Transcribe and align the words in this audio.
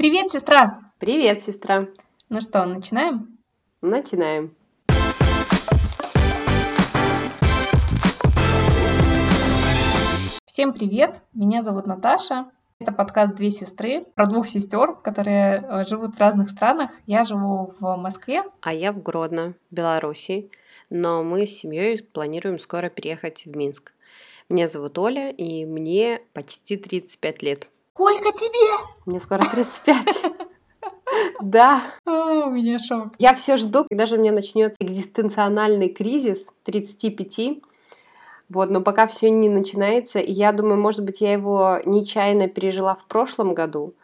Привет, 0.00 0.30
сестра! 0.30 0.80
Привет, 0.98 1.42
сестра! 1.42 1.86
Ну 2.30 2.40
что, 2.40 2.64
начинаем? 2.64 3.36
Начинаем. 3.82 4.56
Всем 10.46 10.72
привет! 10.72 11.20
Меня 11.34 11.60
зовут 11.60 11.86
Наташа. 11.86 12.50
Это 12.78 12.92
подкаст 12.92 13.34
«Две 13.34 13.50
сестры» 13.50 14.06
про 14.14 14.24
двух 14.24 14.46
сестер, 14.48 14.94
которые 14.94 15.62
э, 15.68 15.84
живут 15.84 16.14
в 16.14 16.18
разных 16.18 16.48
странах. 16.48 16.90
Я 17.04 17.24
живу 17.24 17.74
в 17.78 17.96
Москве. 17.96 18.44
А 18.62 18.72
я 18.72 18.92
в 18.92 19.02
Гродно, 19.02 19.52
Беларуси. 19.70 20.50
Но 20.88 21.22
мы 21.22 21.46
с 21.46 21.58
семьей 21.58 22.02
планируем 22.02 22.58
скоро 22.58 22.88
переехать 22.88 23.44
в 23.44 23.54
Минск. 23.54 23.92
Меня 24.48 24.66
зовут 24.66 24.96
Оля, 24.96 25.28
и 25.28 25.66
мне 25.66 26.22
почти 26.32 26.78
35 26.78 27.42
лет. 27.42 27.68
Сколько 28.00 28.32
тебе? 28.32 28.88
Мне 29.04 29.20
скоро 29.20 29.44
35. 29.44 30.06
Да. 31.42 31.82
А, 32.06 32.46
у 32.46 32.50
меня 32.50 32.78
шок. 32.78 33.08
Я 33.18 33.34
все 33.34 33.56
жду, 33.56 33.84
когда 33.90 34.06
же 34.06 34.16
у 34.16 34.20
меня 34.20 34.30
начнется 34.30 34.76
экзистенциональный 34.80 35.88
кризис 35.88 36.50
35 36.64 37.62
вот, 38.48 38.70
но 38.70 38.80
пока 38.80 39.06
все 39.06 39.28
не 39.28 39.48
начинается, 39.48 40.18
и 40.18 40.32
я 40.32 40.52
думаю, 40.52 40.80
может 40.80 41.04
быть, 41.04 41.20
я 41.20 41.32
его 41.32 41.78
нечаянно 41.84 42.48
пережила 42.48 42.94
в 42.94 43.04
прошлом 43.06 43.54
году, 43.54 43.94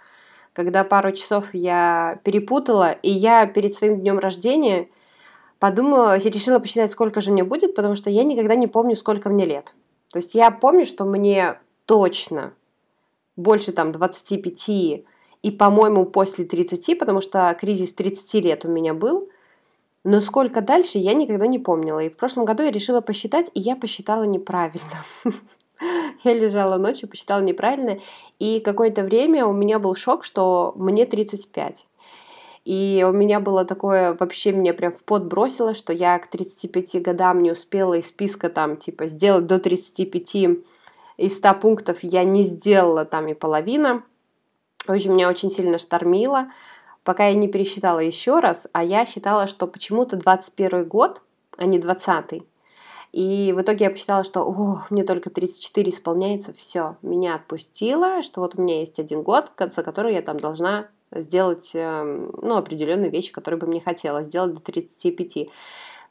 когда 0.53 0.85
пару 0.85 1.13
часов 1.13 1.55
я 1.55 2.21
перепутала, 2.23 2.91
и 2.91 3.11
я 3.11 3.47
перед 3.47 3.73
своим 3.73 4.01
днем 4.01 4.19
рождения 4.19 4.89
подумала, 5.59 6.19
решила 6.19 6.59
посчитать, 6.59 6.91
сколько 6.91 7.21
же 7.21 7.31
мне 7.31 7.45
будет, 7.45 7.75
потому 7.75 7.95
что 7.95 8.11
я 8.11 8.25
никогда 8.25 8.57
не 8.57 8.67
помню, 8.67 8.97
сколько 8.97 9.31
мне 9.31 9.45
лет. 9.45 9.75
То 10.13 10.19
есть 10.19 10.35
я 10.35 10.51
помню, 10.51 10.87
что 10.87 11.05
мне 11.05 11.61
точно 11.87 12.53
больше 13.37 13.73
там 13.73 13.93
25 13.93 14.69
и, 14.69 15.51
по-моему, 15.51 16.07
после 16.07 16.45
30, 16.45 16.99
потому 16.99 17.21
что 17.21 17.57
кризис 17.61 17.93
30 17.93 18.35
лет 18.45 18.65
у 18.65 18.69
меня 18.69 18.95
был– 18.95 19.29
но 20.09 20.21
сколько 20.21 20.61
дальше, 20.61 20.99
я 20.99 21.15
никогда 21.15 21.49
не 21.49 21.59
помнила. 21.59 21.99
И 21.99 22.09
в 22.11 22.17
прошлом 22.17 22.45
году 22.45 22.63
я 22.63 22.71
решила 22.71 23.01
посчитать, 23.01 23.51
и 23.55 23.61
я 23.61 23.75
посчитала 23.75 24.23
неправильно. 24.23 25.05
Я 26.25 26.33
лежала 26.33 26.79
ночью, 26.79 27.09
посчитала 27.09 27.43
неправильно. 27.43 27.99
И 28.39 28.61
какое-то 28.61 29.03
время 29.03 29.45
у 29.47 29.53
меня 29.53 29.79
был 29.81 29.95
шок, 29.97 30.25
что 30.25 30.73
мне 30.77 31.07
35. 31.07 31.87
И 32.65 33.05
у 33.07 33.13
меня 33.13 33.41
было 33.41 33.65
такое, 33.65 34.17
вообще 34.19 34.53
меня 34.53 34.73
прям 34.75 34.93
в 34.93 35.03
пот 35.03 35.25
бросило, 35.25 35.75
что 35.75 35.93
я 35.93 36.19
к 36.19 36.29
35 36.29 37.03
годам 37.03 37.43
не 37.43 37.51
успела 37.51 37.95
из 37.95 38.07
списка 38.07 38.49
там, 38.49 38.77
типа, 38.77 39.09
сделать 39.09 39.47
до 39.47 39.59
35 39.59 40.67
из 41.17 41.37
100 41.37 41.55
пунктов 41.55 41.99
я 42.03 42.25
не 42.25 42.43
сделала 42.43 43.05
там 43.05 43.29
и 43.29 43.35
половина. 43.35 44.03
В 44.87 44.93
общем, 44.93 45.15
меня 45.15 45.29
очень 45.29 45.51
сильно 45.51 45.79
штормило 45.79 46.49
пока 47.07 47.29
я 47.29 47.35
не 47.35 47.47
пересчитала 47.47 48.01
еще 48.01 48.41
раз, 48.41 48.67
а 48.73 48.83
я 48.83 49.07
считала, 49.07 49.47
что 49.47 49.69
почему-то 49.69 50.17
21 50.17 50.89
год, 50.89 51.23
а 51.57 51.65
не 51.65 51.79
20 51.79 52.43
и 53.13 53.55
в 53.57 53.63
итоге 53.63 53.87
я 53.87 53.91
посчитала, 53.91 54.25
что 54.25 54.43
о, 54.43 54.83
мне 54.91 55.03
только 55.03 55.31
34 55.31 55.91
исполняется, 55.91 56.53
все, 56.53 56.97
меня 57.01 57.37
отпустило, 57.37 58.21
что 58.23 58.43
вот 58.43 58.59
у 58.59 58.63
меня 58.63 58.81
есть 58.81 58.99
один 58.99 59.23
год, 59.23 59.51
за 59.59 59.83
который 59.83 60.13
я 60.13 60.21
там 60.21 60.39
должна 60.39 60.89
сделать 61.11 61.71
эм, 61.73 62.31
ну, 62.43 62.57
определенные 62.57 63.11
вещи, 63.11 63.33
которые 63.33 63.59
бы 63.59 63.67
мне 63.69 63.81
хотелось 63.81 64.27
сделать 64.27 64.55
до 64.55 64.61
35. 64.61 65.49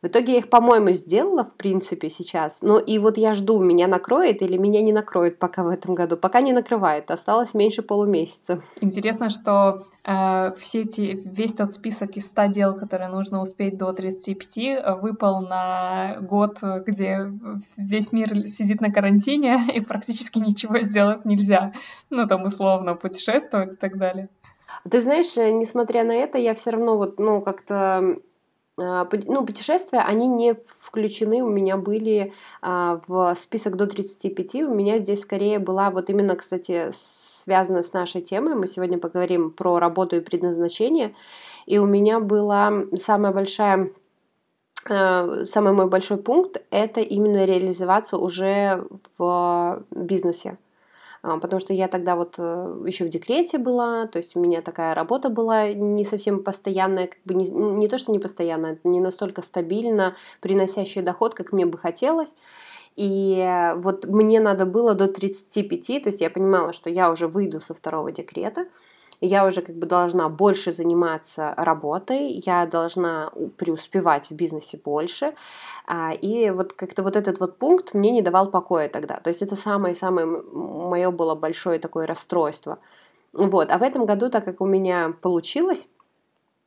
В 0.06 0.08
итоге 0.08 0.34
я 0.34 0.38
их, 0.38 0.52
по-моему, 0.52 0.92
сделала, 0.92 1.44
в 1.44 1.56
принципе, 1.56 2.11
сейчас. 2.11 2.61
Но 2.61 2.78
и 2.78 3.00
вот 3.00 3.17
я 3.17 3.34
жду, 3.34 3.59
меня 3.59 3.88
накроет 3.88 4.44
или 4.44 4.56
меня 4.56 4.84
не 4.84 4.94
накроет 4.94 5.39
пока 5.39 5.64
в 5.64 5.67
этом 5.67 5.95
году. 5.95 6.16
Пока 6.16 6.42
не 6.42 6.53
накрывает, 6.53 7.09
осталось 7.09 7.56
меньше 7.56 7.81
полумесяца. 7.81 8.61
Интересно, 8.81 9.31
что 9.31 9.88
э, 10.03 10.53
все 10.59 10.83
эти, 10.83 11.20
весь 11.26 11.53
тот 11.53 11.73
список 11.73 12.17
из 12.17 12.28
100 12.28 12.45
дел, 12.52 12.76
которые 12.76 13.09
нужно 13.09 13.42
успеть 13.42 13.80
до 13.80 13.94
35, 13.94 14.58
э, 14.58 14.95
выпал 15.02 15.42
на 15.42 16.17
год, 16.22 16.59
где 16.61 17.31
весь 17.76 18.11
мир 18.11 18.48
сидит 18.48 18.82
на 18.82 18.92
карантине 18.92 19.66
и 19.73 19.82
практически 19.82 20.37
ничего 20.37 20.82
сделать 20.82 21.26
нельзя. 21.26 21.73
Ну, 22.11 22.27
там, 22.27 22.43
условно, 22.43 22.93
путешествовать 22.93 23.73
и 23.73 23.76
так 23.76 23.98
далее. 23.98 24.30
Ты 24.87 25.02
знаешь, 25.02 25.36
э, 25.36 25.49
несмотря 25.49 26.04
на 26.04 26.14
это, 26.14 26.37
я 26.37 26.54
все 26.54 26.70
равно 26.70 26.95
вот, 26.95 27.17
ну, 27.17 27.42
как-то 27.42 28.20
ну, 28.77 29.45
путешествия, 29.45 29.99
они 29.99 30.27
не 30.27 30.55
включены 30.80 31.41
у 31.41 31.49
меня 31.49 31.77
были 31.77 32.33
а, 32.61 32.99
в 33.08 33.33
список 33.36 33.77
до 33.77 33.87
35. 33.87 34.55
У 34.55 34.73
меня 34.73 34.97
здесь 34.97 35.21
скорее 35.21 35.59
была 35.59 35.89
вот 35.89 36.09
именно, 36.09 36.36
кстати, 36.36 36.89
связана 36.91 37.83
с 37.83 37.93
нашей 37.93 38.21
темой. 38.21 38.55
Мы 38.55 38.67
сегодня 38.67 38.97
поговорим 38.97 39.52
про 39.52 39.80
работу 39.80 40.17
и 40.17 40.21
предназначение. 40.21 41.15
И 41.65 41.77
у 41.77 41.86
меня 41.86 42.19
была 42.19 42.71
самая 42.95 43.31
большая 43.31 43.91
а, 44.87 45.45
самый 45.45 45.73
мой 45.73 45.87
большой 45.87 46.17
пункт– 46.17 46.61
это 46.69 47.02
именно 47.02 47.45
реализоваться 47.45 48.17
уже 48.17 48.86
в 49.17 49.83
бизнесе. 49.92 50.57
А, 51.25 51.39
потому 51.39 51.59
что 51.59 51.73
я 51.73 51.87
тогда 51.87 52.15
вот 52.15 52.36
э, 52.37 52.83
еще 52.86 53.05
в 53.05 53.09
декрете 53.09 53.58
была, 53.58 54.05
то 54.05 54.19
есть 54.19 54.36
у 54.36 54.39
меня 54.39 54.61
такая 54.61 54.93
работа 54.93 55.30
была 55.30 55.73
не 55.73 56.05
совсем 56.05 56.43
постоянная, 56.43 57.08
как 57.08 57.17
бы 57.25 57.33
не, 57.33 57.49
не 57.49 57.87
то, 57.87 57.97
что 57.97 58.11
не 58.11 58.19
постоянная, 58.19 58.77
не 58.83 58.99
настолько 58.99 59.41
стабильно 59.41 60.15
приносящая 60.39 61.03
доход, 61.03 61.33
как 61.33 61.52
мне 61.52 61.65
бы 61.65 61.80
хотелось. 61.80 62.36
И 62.95 63.73
вот 63.77 64.05
мне 64.05 64.39
надо 64.39 64.67
было 64.67 64.93
до 64.93 65.08
35, 65.08 66.03
то 66.03 66.09
есть 66.09 66.21
я 66.21 66.30
понимала, 66.30 66.73
что 66.73 66.91
я 66.91 67.09
уже 67.09 67.27
выйду 67.27 67.59
со 67.59 67.73
второго 67.73 68.11
декрета, 68.11 68.67
я 69.19 69.45
уже 69.45 69.61
как 69.61 69.75
бы 69.75 69.87
должна 69.87 70.30
больше 70.30 70.71
заниматься 70.71 71.55
работой, 71.57 72.42
я 72.45 72.67
должна 72.67 73.31
преуспевать 73.57 74.30
в 74.30 74.36
бизнесе 74.36 74.80
больше. 74.83 75.33
А, 75.88 76.14
и 76.14 76.50
вот 76.50 76.73
как-то 76.73 77.04
вот 77.04 77.16
этот 77.16 77.40
вот 77.40 77.58
пункт 77.58 77.94
мне 77.94 78.12
не 78.12 78.22
давал 78.22 78.50
покоя 78.50 78.90
тогда. 78.90 79.18
То 79.18 79.30
есть 79.30 79.42
это 79.42 79.56
самое-самое 79.56 80.26
мое 80.26 81.12
было 81.12 81.36
большое 81.36 81.80
такое 81.80 82.08
расстройство. 82.08 82.80
Вот. 83.34 83.70
А 83.72 83.78
в 83.78 83.84
этом 83.84 84.06
году, 84.06 84.30
так 84.30 84.46
как 84.46 84.62
у 84.62 84.66
меня 84.66 85.14
получилось, 85.22 85.88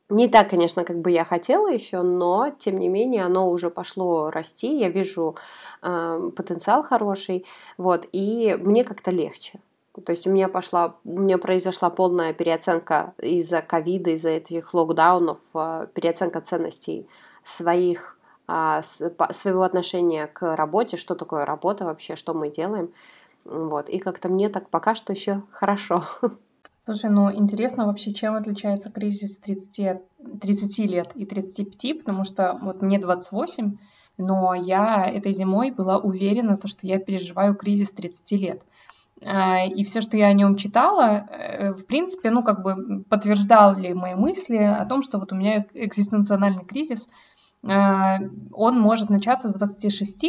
не 0.09 0.27
так, 0.27 0.49
конечно, 0.49 0.83
как 0.83 0.99
бы 1.01 1.11
я 1.11 1.23
хотела 1.23 1.67
еще, 1.67 2.01
но 2.01 2.51
тем 2.57 2.79
не 2.79 2.87
менее 2.87 3.25
оно 3.25 3.49
уже 3.49 3.69
пошло 3.69 4.31
расти, 4.31 4.79
я 4.79 4.89
вижу 4.89 5.35
э, 5.83 6.31
потенциал 6.35 6.83
хороший, 6.83 7.45
вот, 7.77 8.07
и 8.11 8.57
мне 8.59 8.83
как-то 8.83 9.11
легче. 9.11 9.59
То 10.03 10.11
есть 10.11 10.25
у 10.25 10.31
меня 10.31 10.47
пошла, 10.47 10.95
у 11.03 11.19
меня 11.19 11.37
произошла 11.37 11.89
полная 11.91 12.33
переоценка 12.33 13.13
из-за 13.19 13.61
ковида, 13.61 14.11
из-за 14.11 14.29
этих 14.29 14.73
локдаунов, 14.73 15.39
э, 15.53 15.87
переоценка 15.93 16.41
ценностей 16.41 17.07
своих 17.43 18.18
своего 18.81 19.63
отношения 19.63 20.27
к 20.27 20.55
работе, 20.55 20.97
что 20.97 21.15
такое 21.15 21.45
работа 21.45 21.85
вообще, 21.85 22.15
что 22.15 22.33
мы 22.33 22.49
делаем. 22.49 22.89
Вот. 23.45 23.89
И 23.89 23.99
как-то 23.99 24.29
мне 24.29 24.49
так 24.49 24.69
пока 24.69 24.95
что 24.95 25.13
еще 25.13 25.43
хорошо. 25.51 26.03
Слушай, 26.85 27.11
ну 27.11 27.31
интересно 27.31 27.85
вообще, 27.85 28.13
чем 28.13 28.33
отличается 28.33 28.91
кризис 28.91 29.37
30, 29.39 30.01
30 30.41 30.77
лет 30.79 31.11
и 31.13 31.25
35, 31.25 31.99
потому 31.99 32.23
что 32.23 32.57
вот 32.61 32.81
мне 32.81 32.97
28, 32.97 33.77
но 34.17 34.55
я 34.55 35.05
этой 35.05 35.31
зимой 35.31 35.69
была 35.69 35.97
уверена, 35.99 36.59
что 36.65 36.87
я 36.87 36.99
переживаю 36.99 37.55
кризис 37.55 37.91
30 37.91 38.31
лет. 38.31 38.61
А, 39.21 39.65
и 39.65 39.83
все, 39.83 40.01
что 40.01 40.17
я 40.17 40.27
о 40.27 40.33
нем 40.33 40.55
читала, 40.55 41.27
э, 41.29 41.73
в 41.73 41.85
принципе, 41.85 42.31
ну, 42.31 42.41
как 42.41 42.63
бы 42.63 43.03
подтверждали 43.09 43.93
мои 43.93 44.15
мысли 44.15 44.57
о 44.57 44.85
том, 44.85 45.01
что 45.01 45.19
вот 45.19 45.31
у 45.31 45.35
меня 45.35 45.67
экзистенциональный 45.73 46.65
кризис– 46.65 47.07
он 47.61 48.79
может 48.79 49.09
начаться 49.09 49.49
с 49.49 49.53
26 49.53 50.25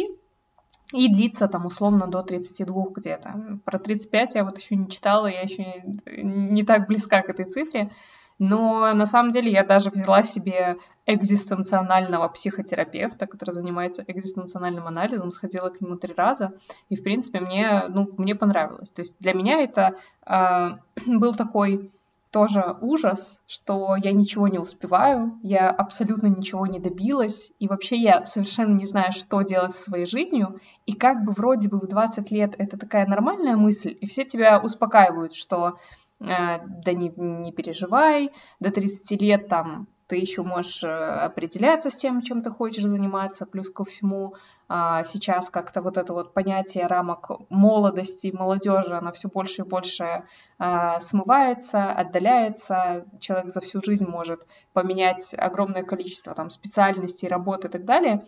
и 0.93 1.13
длиться 1.13 1.47
там 1.47 1.65
условно 1.65 2.07
до 2.07 2.21
32 2.21 2.85
где-то. 2.95 3.59
Про 3.63 3.79
35 3.79 4.35
я 4.35 4.43
вот 4.43 4.57
еще 4.57 4.75
не 4.75 4.89
читала, 4.89 5.27
я 5.27 5.41
еще 5.41 5.83
не 6.05 6.63
так 6.63 6.87
близка 6.87 7.21
к 7.21 7.29
этой 7.29 7.45
цифре. 7.45 7.91
Но 8.39 8.91
на 8.95 9.05
самом 9.05 9.29
деле 9.29 9.51
я 9.51 9.63
даже 9.63 9.91
взяла 9.91 10.23
себе 10.23 10.77
экзистенционального 11.05 12.27
психотерапевта, 12.27 13.27
который 13.27 13.51
занимается 13.51 14.03
экзистенциональным 14.07 14.87
анализом, 14.87 15.31
сходила 15.31 15.69
к 15.69 15.79
нему 15.79 15.95
три 15.95 16.15
раза, 16.15 16.53
и, 16.89 16.95
в 16.95 17.03
принципе, 17.03 17.39
мне, 17.39 17.83
ну, 17.89 18.09
мне 18.17 18.33
понравилось. 18.33 18.89
То 18.89 19.03
есть 19.03 19.15
для 19.19 19.33
меня 19.33 19.61
это 19.61 19.95
э, 20.25 20.69
был 21.05 21.35
такой 21.35 21.91
тоже 22.31 22.77
ужас, 22.81 23.41
что 23.45 23.95
я 23.95 24.13
ничего 24.13 24.47
не 24.47 24.57
успеваю, 24.57 25.37
я 25.43 25.69
абсолютно 25.69 26.27
ничего 26.27 26.65
не 26.65 26.79
добилась, 26.79 27.51
и 27.59 27.67
вообще 27.67 27.97
я 27.97 28.23
совершенно 28.23 28.73
не 28.75 28.85
знаю, 28.85 29.11
что 29.11 29.41
делать 29.41 29.71
со 29.71 29.83
своей 29.83 30.05
жизнью, 30.05 30.59
и 30.85 30.93
как 30.93 31.23
бы 31.25 31.33
вроде 31.33 31.69
бы 31.69 31.79
в 31.79 31.87
20 31.87 32.31
лет 32.31 32.55
это 32.57 32.77
такая 32.77 33.05
нормальная 33.05 33.55
мысль, 33.55 33.95
и 33.99 34.07
все 34.07 34.23
тебя 34.23 34.59
успокаивают, 34.59 35.35
что 35.35 35.77
э, 36.19 36.25
да 36.25 36.93
не, 36.93 37.13
не 37.15 37.51
переживай, 37.51 38.31
до 38.59 38.71
30 38.71 39.21
лет 39.21 39.49
там 39.49 39.87
ты 40.11 40.17
еще 40.17 40.43
можешь 40.43 40.83
э, 40.83 40.89
определяться 40.89 41.89
с 41.89 41.95
тем, 41.95 42.21
чем 42.21 42.43
ты 42.43 42.51
хочешь 42.51 42.83
заниматься, 42.83 43.45
плюс 43.45 43.69
ко 43.69 43.85
всему 43.85 44.33
а, 44.67 45.05
сейчас 45.05 45.49
как-то 45.49 45.81
вот 45.81 45.97
это 45.97 46.13
вот 46.13 46.33
понятие 46.33 46.85
рамок 46.87 47.31
молодости, 47.47 48.33
молодежи, 48.37 48.93
она 48.93 49.13
все 49.13 49.29
больше 49.29 49.61
и 49.61 49.65
больше 49.65 50.25
а, 50.59 50.99
смывается, 50.99 51.93
отдаляется, 51.93 53.05
человек 53.21 53.51
за 53.51 53.61
всю 53.61 53.81
жизнь 53.81 54.05
может 54.05 54.45
поменять 54.73 55.33
огромное 55.33 55.83
количество 55.83 56.33
там 56.33 56.49
специальностей, 56.49 57.29
работы 57.29 57.69
и 57.69 57.71
так 57.71 57.85
далее, 57.85 58.25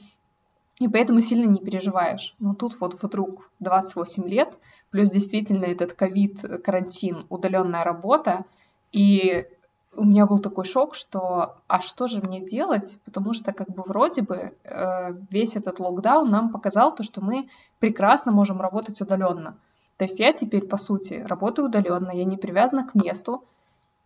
и 0.79 0.87
поэтому 0.87 1.19
сильно 1.19 1.49
не 1.49 1.59
переживаешь. 1.59 2.33
Но 2.39 2.55
тут 2.55 2.79
вот 2.79 2.93
вдруг 2.93 3.51
28 3.59 4.25
лет, 4.29 4.57
плюс 4.89 5.09
действительно 5.09 5.65
этот 5.65 5.91
ковид, 5.91 6.39
карантин, 6.63 7.25
удаленная 7.27 7.83
работа, 7.83 8.45
и 8.93 9.47
у 9.95 10.03
меня 10.03 10.25
был 10.25 10.39
такой 10.39 10.65
шок, 10.65 10.95
что 10.95 11.55
а 11.67 11.81
что 11.81 12.07
же 12.07 12.21
мне 12.21 12.41
делать? 12.41 12.99
Потому 13.05 13.33
что 13.33 13.53
как 13.53 13.69
бы 13.69 13.83
вроде 13.85 14.21
бы 14.21 14.55
э, 14.63 15.13
весь 15.29 15.55
этот 15.55 15.79
локдаун 15.79 16.29
нам 16.29 16.51
показал 16.51 16.95
то, 16.95 17.03
что 17.03 17.21
мы 17.21 17.49
прекрасно 17.79 18.31
можем 18.31 18.61
работать 18.61 18.99
удаленно. 19.01 19.57
То 19.97 20.05
есть 20.05 20.19
я 20.19 20.33
теперь, 20.33 20.67
по 20.67 20.77
сути, 20.77 21.23
работаю 21.25 21.67
удаленно, 21.67 22.11
я 22.11 22.25
не 22.25 22.37
привязана 22.37 22.87
к 22.87 22.95
месту, 22.95 23.43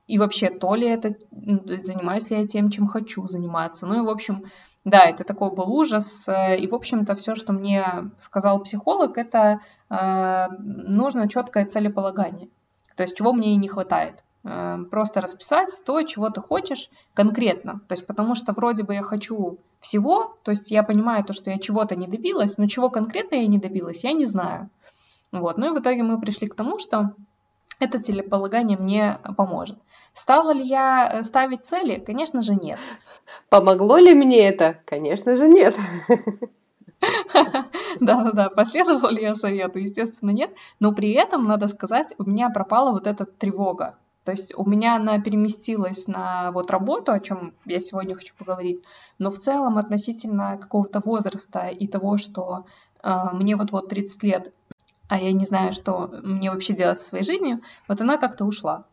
и 0.08 0.18
вообще, 0.20 0.50
то 0.50 0.76
ли 0.76 0.88
это, 0.88 1.16
занимаюсь 1.32 2.30
ли 2.30 2.38
я 2.38 2.48
тем, 2.48 2.70
чем 2.70 2.88
хочу 2.88 3.28
заниматься. 3.28 3.86
Ну 3.86 4.02
и, 4.02 4.06
в 4.06 4.10
общем, 4.10 4.46
да, 4.86 5.02
это 5.06 5.26
такой 5.26 5.52
был 5.52 5.70
ужас. 5.70 6.28
Э, 6.28 6.58
и, 6.58 6.68
в 6.68 6.74
общем-то, 6.74 7.16
все, 7.16 7.36
что 7.36 7.52
мне 7.54 8.10
сказал 8.20 8.60
психолог, 8.62 9.18
это 9.18 9.60
э, 9.90 10.46
нужно 10.60 11.28
четкое 11.28 11.66
целеполагание. 11.66 12.50
То 12.96 13.04
есть, 13.04 13.18
чего 13.18 13.34
мне 13.34 13.54
и 13.54 13.58
не 13.58 13.68
хватает. 13.68 14.24
Эм, 14.50 14.86
просто 14.86 15.20
расписать 15.20 15.70
то, 15.86 16.02
чего 16.04 16.30
ты 16.30 16.40
хочешь 16.40 16.90
конкретно. 17.14 17.82
То 17.90 17.96
есть 17.96 18.08
потому 18.08 18.34
что 18.34 18.54
вроде 18.54 18.84
бы 18.84 18.94
я 18.94 19.04
хочу 19.04 19.58
всего, 19.82 20.38
то 20.44 20.52
есть 20.52 20.72
я 20.72 20.84
понимаю 20.84 21.26
то, 21.26 21.34
что 21.34 21.50
я 21.50 21.58
чего-то 21.60 21.98
не 21.98 22.08
добилась, 22.08 22.58
но 22.58 22.66
чего 22.68 22.90
конкретно 22.90 23.36
я 23.36 23.48
не 23.48 23.60
добилась, 23.60 24.06
я 24.06 24.14
не 24.14 24.26
знаю. 24.26 24.70
Вот. 25.34 25.58
Ну 25.58 25.66
и 25.68 25.78
в 25.78 25.82
итоге 25.82 26.04
мы 26.04 26.18
пришли 26.22 26.48
к 26.48 26.56
тому, 26.56 26.80
что 26.80 27.12
это 27.80 28.02
целеполагание 28.02 28.78
мне 28.78 29.20
поможет. 29.36 29.78
Стала 30.14 30.52
ли 30.52 30.64
я 30.66 31.12
э, 31.12 31.24
ставить 31.24 31.66
цели? 31.66 32.00
Конечно 32.00 32.42
же, 32.42 32.56
нет. 32.56 32.80
Помогло 33.50 33.98
ли 33.98 34.14
мне 34.14 34.48
это? 34.48 34.80
Конечно 34.86 35.36
же, 35.36 35.50
нет. 35.50 35.76
Да-да-да, 38.00 38.50
последовала 38.50 39.12
ли 39.12 39.24
я 39.24 39.36
совету? 39.36 39.80
Естественно, 39.80 40.32
нет. 40.32 40.52
Но 40.80 40.94
при 40.94 41.12
этом, 41.12 41.44
надо 41.44 41.68
сказать, 41.68 42.16
у 42.18 42.24
меня 42.24 42.50
пропала 42.50 42.92
вот 42.94 43.08
эта 43.08 43.26
тревога. 43.26 43.98
То 44.28 44.32
есть 44.32 44.54
у 44.58 44.70
меня 44.70 44.98
она 44.98 45.22
переместилась 45.22 46.06
на 46.06 46.52
вот 46.52 46.70
работу, 46.70 47.14
о 47.14 47.20
чем 47.22 47.54
я 47.64 47.80
сегодня 47.80 48.14
хочу 48.14 48.36
поговорить, 48.38 48.84
но 49.20 49.32
в 49.32 49.40
целом 49.40 49.78
относительно 49.78 50.58
какого-то 50.58 51.00
возраста 51.00 51.70
и 51.70 51.88
того, 51.88 52.18
что 52.18 52.66
э, 53.02 53.10
мне 53.32 53.56
вот-вот 53.56 53.88
30 53.88 54.24
лет, 54.24 54.54
а 55.08 55.18
я 55.18 55.32
не 55.32 55.46
знаю, 55.46 55.72
что 55.72 56.10
мне 56.24 56.52
вообще 56.52 56.74
делать 56.74 57.00
со 57.00 57.06
своей 57.06 57.24
жизнью, 57.24 57.62
вот 57.88 58.02
она 58.02 58.18
как-то 58.18 58.44
ушла. 58.44 58.84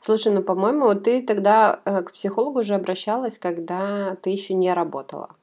Слушай, 0.00 0.32
ну, 0.32 0.42
по-моему, 0.42 0.94
ты 0.94 1.20
тогда 1.20 1.80
э, 1.84 2.00
к 2.00 2.14
психологу 2.14 2.60
уже 2.60 2.74
обращалась, 2.74 3.38
когда 3.38 4.16
ты 4.22 4.30
еще 4.30 4.54
не 4.54 4.72
работала. 4.72 5.36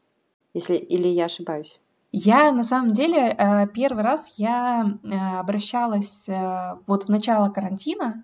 Если 0.56 0.76
или 0.76 1.08
я 1.08 1.26
ошибаюсь? 1.26 1.80
Я 2.12 2.52
на 2.52 2.64
самом 2.64 2.94
деле 2.94 3.28
э, 3.28 3.68
первый 3.68 4.04
раз 4.04 4.34
я 4.38 4.88
э, 5.04 5.16
обращалась 5.38 6.26
вот 6.88 7.04
в 7.04 7.10
начало 7.10 7.50
карантина, 7.50 8.24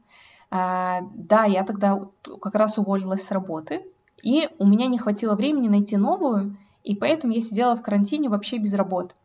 да, 0.51 1.45
я 1.45 1.63
тогда 1.63 2.01
как 2.41 2.55
раз 2.55 2.77
уволилась 2.77 3.23
с 3.23 3.31
работы, 3.31 3.85
и 4.21 4.49
у 4.59 4.67
меня 4.67 4.87
не 4.87 4.97
хватило 4.97 5.35
времени 5.35 5.69
найти 5.69 5.97
новую, 5.97 6.57
и 6.83 6.95
поэтому 6.95 7.33
я 7.33 7.41
сидела 7.41 7.75
в 7.75 7.81
карантине 7.81 8.29
вообще 8.29 8.57
без 8.57 8.73
работы. 8.73 9.15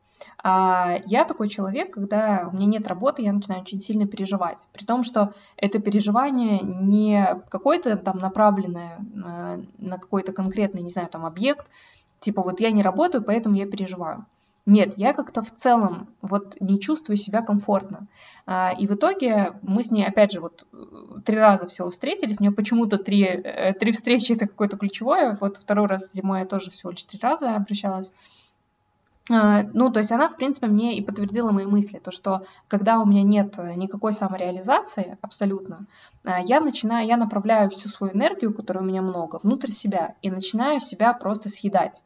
А 0.42 0.98
я 1.06 1.24
такой 1.24 1.48
человек, 1.48 1.92
когда 1.92 2.48
у 2.50 2.56
меня 2.56 2.66
нет 2.66 2.86
работы, 2.86 3.22
я 3.22 3.32
начинаю 3.32 3.62
очень 3.62 3.80
сильно 3.80 4.06
переживать. 4.06 4.68
При 4.72 4.84
том, 4.84 5.02
что 5.02 5.34
это 5.56 5.78
переживание 5.78 6.60
не 6.62 7.42
какое-то 7.48 7.96
там 7.96 8.18
направленное 8.18 8.98
а, 9.24 9.60
на 9.78 9.98
какой-то 9.98 10.32
конкретный, 10.32 10.82
не 10.82 10.90
знаю, 10.90 11.08
там 11.08 11.26
объект, 11.26 11.66
типа 12.20 12.42
вот 12.42 12.60
я 12.60 12.70
не 12.70 12.82
работаю, 12.82 13.24
поэтому 13.24 13.56
я 13.56 13.66
переживаю. 13.66 14.24
Нет, 14.66 14.94
я 14.96 15.12
как-то 15.12 15.42
в 15.42 15.54
целом 15.54 16.08
вот 16.22 16.56
не 16.60 16.80
чувствую 16.80 17.16
себя 17.16 17.40
комфортно. 17.40 18.08
А, 18.46 18.74
и 18.76 18.88
в 18.88 18.94
итоге 18.94 19.52
мы 19.62 19.84
с 19.84 19.92
ней, 19.92 20.04
опять 20.04 20.32
же, 20.32 20.40
вот 20.40 20.66
э, 20.72 21.20
три 21.24 21.38
раза 21.38 21.68
всего 21.68 21.88
встретились. 21.90 22.36
У 22.40 22.42
нее 22.42 22.50
почему-то 22.52 22.98
три, 22.98 23.22
э, 23.22 23.74
три 23.74 23.92
встречи 23.92 24.32
это 24.32 24.48
какое-то 24.48 24.76
ключевое. 24.76 25.38
Вот 25.40 25.58
второй 25.58 25.86
раз 25.86 26.12
зимой 26.12 26.40
я 26.40 26.46
тоже 26.46 26.72
всего 26.72 26.90
три 26.90 27.20
раза 27.22 27.54
обращалась. 27.54 28.12
А, 29.30 29.62
ну, 29.72 29.92
то 29.92 30.00
есть 30.00 30.10
она, 30.10 30.28
в 30.28 30.36
принципе, 30.36 30.66
мне 30.66 30.98
и 30.98 31.02
подтвердила 31.02 31.52
мои 31.52 31.66
мысли, 31.66 31.98
то, 31.98 32.10
что 32.10 32.44
когда 32.66 32.98
у 32.98 33.06
меня 33.06 33.22
нет 33.22 33.56
никакой 33.76 34.12
самореализации 34.12 35.16
абсолютно, 35.20 35.86
а, 36.24 36.40
я 36.40 36.60
начинаю, 36.60 37.06
я 37.06 37.16
направляю 37.16 37.70
всю 37.70 37.88
свою 37.88 38.14
энергию, 38.14 38.52
которой 38.52 38.78
у 38.78 38.86
меня 38.86 39.02
много, 39.02 39.38
внутрь 39.40 39.70
себя, 39.70 40.16
и 40.22 40.30
начинаю 40.30 40.80
себя 40.80 41.12
просто 41.12 41.50
съедать. 41.50 42.02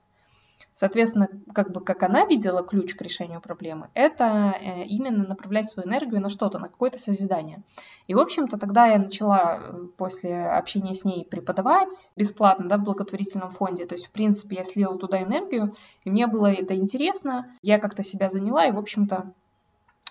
Соответственно, 0.75 1.29
как 1.53 1.73
бы 1.73 1.81
как 1.81 2.03
она 2.03 2.25
видела 2.25 2.63
ключ 2.63 2.95
к 2.95 3.03
решению 3.03 3.41
проблемы, 3.41 3.89
это 3.95 4.55
э, 4.59 4.85
именно 4.85 5.27
направлять 5.27 5.69
свою 5.69 5.89
энергию 5.89 6.21
на 6.21 6.29
что-то, 6.29 6.59
на 6.59 6.69
какое-то 6.69 6.99
созидание. 6.99 7.63
И, 8.07 8.15
в 8.15 8.19
общем-то, 8.19 8.59
тогда 8.59 8.87
я 8.87 8.99
начала 8.99 9.59
э, 9.59 9.87
после 9.97 10.47
общения 10.47 10.95
с 10.95 11.05
ней 11.05 11.25
преподавать 11.25 12.11
бесплатно, 12.17 12.69
да, 12.69 12.79
в 12.79 12.83
благотворительном 12.83 13.51
фонде. 13.51 13.87
То 13.87 13.95
есть, 13.95 14.07
в 14.07 14.11
принципе, 14.11 14.57
я 14.57 14.65
слила 14.65 14.97
туда 14.97 15.23
энергию, 15.23 15.77
и 16.05 16.11
мне 16.11 16.27
было 16.27 16.47
это 16.47 16.75
интересно. 16.75 17.47
Я 17.63 17.79
как-то 17.79 18.03
себя 18.03 18.31
заняла, 18.31 18.67
и, 18.67 18.73
в 18.73 18.79
общем-то, 18.79 19.35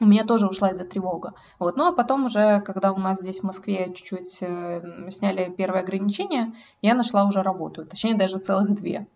у 0.01 0.05
меня 0.05 0.23
тоже 0.23 0.47
ушла 0.47 0.69
эта 0.69 0.85
тревога. 0.85 1.33
Вот. 1.59 1.75
Ну 1.77 1.85
а 1.85 1.91
потом 1.91 2.25
уже, 2.25 2.61
когда 2.61 2.91
у 2.91 2.97
нас 2.97 3.19
здесь 3.19 3.39
в 3.39 3.43
Москве 3.43 3.91
чуть-чуть 3.93 4.37
э, 4.41 5.09
сняли 5.09 5.49
первые 5.49 5.81
ограничения, 5.81 6.53
я 6.81 6.93
нашла 6.93 7.25
уже 7.25 7.41
работу, 7.41 7.85
точнее 7.85 8.15
даже 8.15 8.39
целых 8.39 8.73
две. 8.73 9.07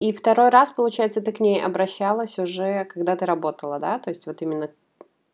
И 0.00 0.12
второй 0.12 0.48
раз, 0.50 0.70
получается, 0.70 1.20
ты 1.20 1.32
к 1.32 1.40
ней 1.40 1.62
обращалась 1.62 2.38
уже, 2.38 2.84
когда 2.84 3.16
ты 3.16 3.26
работала, 3.26 3.78
да? 3.78 3.98
То 3.98 4.10
есть 4.10 4.26
вот 4.26 4.42
именно 4.42 4.68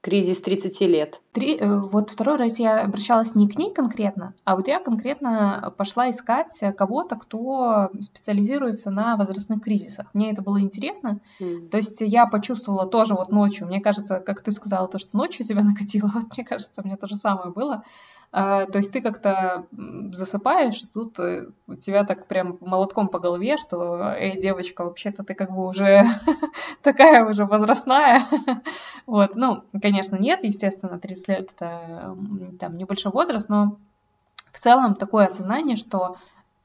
кризис 0.04 0.38
30 0.42 0.80
лет. 0.82 1.22
Три, 1.32 1.56
э, 1.56 1.80
вот 1.80 2.10
второй 2.10 2.36
раз 2.36 2.58
я 2.58 2.82
обращалась 2.82 3.34
не 3.34 3.48
к 3.48 3.56
ней 3.56 3.72
конкретно, 3.72 4.34
а 4.44 4.54
вот 4.54 4.68
я 4.68 4.78
конкретно 4.78 5.72
пошла 5.78 6.10
искать 6.10 6.60
кого-то, 6.76 7.16
кто 7.16 7.88
специализируется 8.00 8.90
на 8.90 9.16
возрастных 9.16 9.62
кризисах. 9.62 10.08
Мне 10.12 10.30
это 10.30 10.42
было 10.42 10.60
интересно. 10.60 11.20
Mm. 11.40 11.70
То 11.70 11.78
есть 11.78 12.02
я 12.02 12.26
почувствовала 12.26 12.86
тоже 12.86 13.14
вот 13.14 13.30
ночью, 13.30 13.66
мне 13.66 13.80
кажется, 13.80 14.20
как 14.20 14.42
ты 14.42 14.52
сказала, 14.52 14.88
то, 14.88 14.98
что 14.98 15.16
ночью 15.16 15.46
тебя 15.46 15.62
накатило, 15.62 16.08
вот 16.14 16.24
мне 16.36 16.44
кажется, 16.44 16.82
мне 16.84 16.98
то 16.98 17.08
же 17.08 17.16
самое 17.16 17.50
было. 17.50 17.82
А, 18.36 18.66
то 18.66 18.78
есть 18.78 18.92
ты 18.92 19.00
как-то 19.00 19.64
засыпаешь, 20.12 20.82
тут 20.92 21.20
э, 21.20 21.46
у 21.68 21.76
тебя 21.76 22.02
так 22.02 22.26
прям 22.26 22.58
молотком 22.60 23.06
по 23.06 23.20
голове, 23.20 23.56
что, 23.56 24.10
эй, 24.10 24.36
девочка, 24.40 24.82
вообще-то 24.82 25.22
ты 25.22 25.34
как 25.34 25.52
бы 25.52 25.68
уже 25.68 26.04
такая 26.82 27.24
уже 27.30 27.44
возрастная. 27.44 28.24
вот, 29.06 29.36
ну, 29.36 29.62
конечно, 29.80 30.16
нет, 30.16 30.42
естественно, 30.42 30.98
30 30.98 31.28
лет 31.28 31.50
это 31.56 32.16
там 32.58 32.76
небольшой 32.76 33.12
возраст, 33.12 33.48
но 33.48 33.76
в 34.50 34.58
целом 34.58 34.96
такое 34.96 35.26
осознание, 35.26 35.76
что 35.76 36.16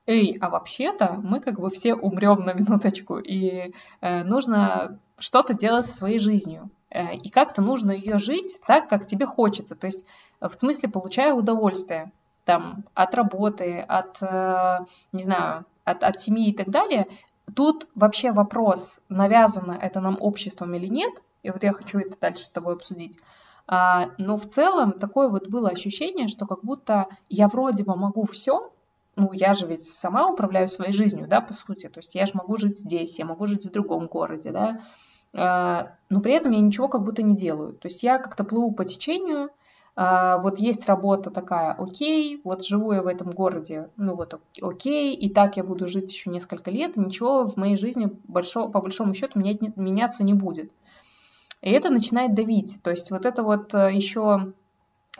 эй, 0.07 0.39
а 0.41 0.49
вообще-то 0.49 1.19
мы 1.21 1.39
как 1.39 1.59
бы 1.59 1.69
все 1.69 1.93
умрем 1.93 2.45
на 2.45 2.53
минуточку, 2.53 3.19
и 3.19 3.75
э, 4.01 4.23
нужно 4.23 4.97
что-то 5.19 5.53
делать 5.53 5.85
со 5.85 5.93
своей 5.93 6.17
жизнью. 6.17 6.71
Э, 6.89 7.13
и 7.15 7.29
как-то 7.29 7.61
нужно 7.61 7.91
ее 7.91 8.17
жить 8.17 8.59
так, 8.65 8.89
как 8.89 9.05
тебе 9.05 9.27
хочется. 9.27 9.75
То 9.75 9.85
есть 9.85 10.07
в 10.41 10.53
смысле 10.53 10.89
получая 10.89 11.33
удовольствие 11.33 12.11
там 12.45 12.85
от 12.93 13.13
работы, 13.13 13.79
от, 13.79 14.21
э, 14.21 14.79
не 15.11 15.23
знаю, 15.23 15.65
от, 15.83 16.03
от 16.03 16.21
семьи 16.21 16.49
и 16.49 16.55
так 16.55 16.69
далее. 16.69 17.07
Тут 17.55 17.87
вообще 17.95 18.31
вопрос, 18.31 18.99
навязано 19.09 19.73
это 19.73 19.99
нам 20.01 20.17
обществом 20.19 20.73
или 20.73 20.87
нет, 20.87 21.21
и 21.43 21.51
вот 21.51 21.63
я 21.63 21.73
хочу 21.73 21.99
это 21.99 22.17
дальше 22.19 22.45
с 22.45 22.51
тобой 22.51 22.73
обсудить. 22.73 23.17
А, 23.67 24.09
но 24.17 24.35
в 24.35 24.47
целом 24.47 24.93
такое 24.93 25.29
вот 25.29 25.47
было 25.47 25.69
ощущение, 25.69 26.27
что 26.27 26.47
как 26.47 26.63
будто 26.63 27.07
я 27.29 27.47
вроде 27.47 27.83
бы 27.83 27.95
могу 27.95 28.25
все, 28.25 28.71
ну, 29.15 29.31
я 29.33 29.53
же 29.53 29.67
ведь 29.67 29.83
сама 29.83 30.27
управляю 30.27 30.67
своей 30.67 30.91
жизнью, 30.91 31.27
да, 31.27 31.41
по 31.41 31.53
сути, 31.53 31.87
то 31.87 31.99
есть 31.99 32.15
я 32.15 32.25
же 32.25 32.31
могу 32.33 32.57
жить 32.57 32.79
здесь, 32.79 33.19
я 33.19 33.25
могу 33.25 33.45
жить 33.45 33.65
в 33.65 33.71
другом 33.71 34.07
городе, 34.07 34.51
да, 34.51 34.81
а, 35.33 35.91
но 36.09 36.21
при 36.21 36.33
этом 36.33 36.51
я 36.51 36.61
ничего 36.61 36.87
как 36.87 37.03
будто 37.03 37.21
не 37.21 37.35
делаю. 37.35 37.73
То 37.73 37.87
есть 37.87 38.01
я 38.01 38.17
как-то 38.17 38.43
плыву 38.43 38.71
по 38.71 38.85
течению, 38.85 39.49
вот 40.01 40.59
есть 40.59 40.87
работа 40.87 41.29
такая, 41.29 41.73
окей, 41.73 42.39
вот 42.45 42.65
живу 42.65 42.93
я 42.93 43.01
в 43.01 43.07
этом 43.07 43.31
городе, 43.31 43.89
ну 43.97 44.15
вот 44.15 44.39
окей, 44.61 45.13
и 45.13 45.29
так 45.29 45.57
я 45.57 45.63
буду 45.65 45.89
жить 45.89 46.09
еще 46.09 46.29
несколько 46.29 46.71
лет, 46.71 46.95
и 46.95 47.01
ничего 47.01 47.45
в 47.45 47.57
моей 47.57 47.75
жизни 47.75 48.09
большого, 48.23 48.71
по 48.71 48.79
большому 48.79 49.13
счету 49.13 49.37
менять, 49.37 49.75
меняться 49.75 50.23
не 50.23 50.33
будет. 50.33 50.71
И 51.61 51.69
это 51.71 51.89
начинает 51.89 52.33
давить. 52.33 52.81
То 52.81 52.91
есть 52.91 53.11
вот 53.11 53.25
это 53.25 53.43
вот 53.43 53.73
э, 53.73 53.93
еще 53.93 54.53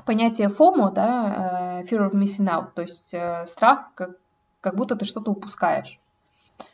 понятие 0.05 0.47
FOMO, 0.47 0.91
да, 0.93 1.81
э, 1.81 1.83
fear 1.83 2.09
of 2.09 2.13
missing 2.13 2.47
out, 2.47 2.69
то 2.73 2.81
есть 2.81 3.13
э, 3.13 3.45
страх, 3.45 3.93
как, 3.95 4.17
как 4.61 4.75
будто 4.75 4.95
ты 4.95 5.05
что-то 5.05 5.31
упускаешь. 5.31 5.99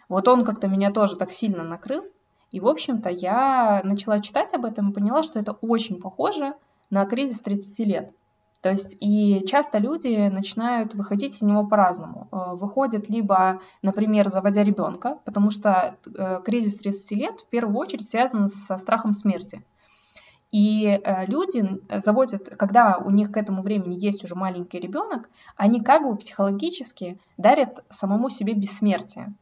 Вот 0.10 0.28
он 0.28 0.46
как-то 0.46 0.68
меня 0.68 0.92
тоже 0.92 1.16
так 1.16 1.32
сильно 1.32 1.64
накрыл. 1.64 2.04
И, 2.52 2.60
в 2.60 2.68
общем-то, 2.68 3.10
я 3.10 3.82
начала 3.84 4.22
читать 4.22 4.54
об 4.54 4.66
этом 4.66 4.92
и 4.92 4.94
поняла, 4.94 5.24
что 5.24 5.40
это 5.40 5.54
очень 5.54 6.00
похоже 6.00 6.54
на 6.90 7.06
кризис 7.06 7.40
30 7.40 7.80
лет. 7.88 8.12
То 8.66 8.72
есть 8.72 8.98
и 9.00 9.46
часто 9.46 9.78
люди 9.78 10.28
начинают 10.28 10.96
выходить 10.96 11.36
из 11.36 11.44
него 11.44 11.68
по-разному. 11.68 12.28
Э, 12.32 12.56
выходят 12.56 13.10
либо, 13.10 13.62
например, 13.84 14.28
заводя 14.30 14.64
ребенка, 14.64 15.20
потому 15.24 15.52
что 15.52 15.98
э, 16.04 16.42
кризис 16.44 16.76
30 16.78 17.12
лет 17.12 17.40
в 17.42 17.48
первую 17.48 17.78
очередь 17.78 18.10
связан 18.10 18.48
со 18.48 18.76
страхом 18.78 19.14
смерти. 19.14 19.64
И 20.52 20.88
э, 20.88 21.28
люди 21.28 21.80
заводят, 22.04 22.56
когда 22.58 22.98
у 22.98 23.12
них 23.12 23.32
к 23.32 23.38
этому 23.38 23.62
времени 23.62 24.04
есть 24.04 24.24
уже 24.24 24.34
маленький 24.34 24.80
ребенок, 24.80 25.30
они 25.56 25.82
как 25.82 26.02
бы 26.02 26.16
психологически 26.16 27.20
дарят 27.38 27.84
самому 27.92 28.30
себе 28.30 28.54
бессмертие. 28.54 29.36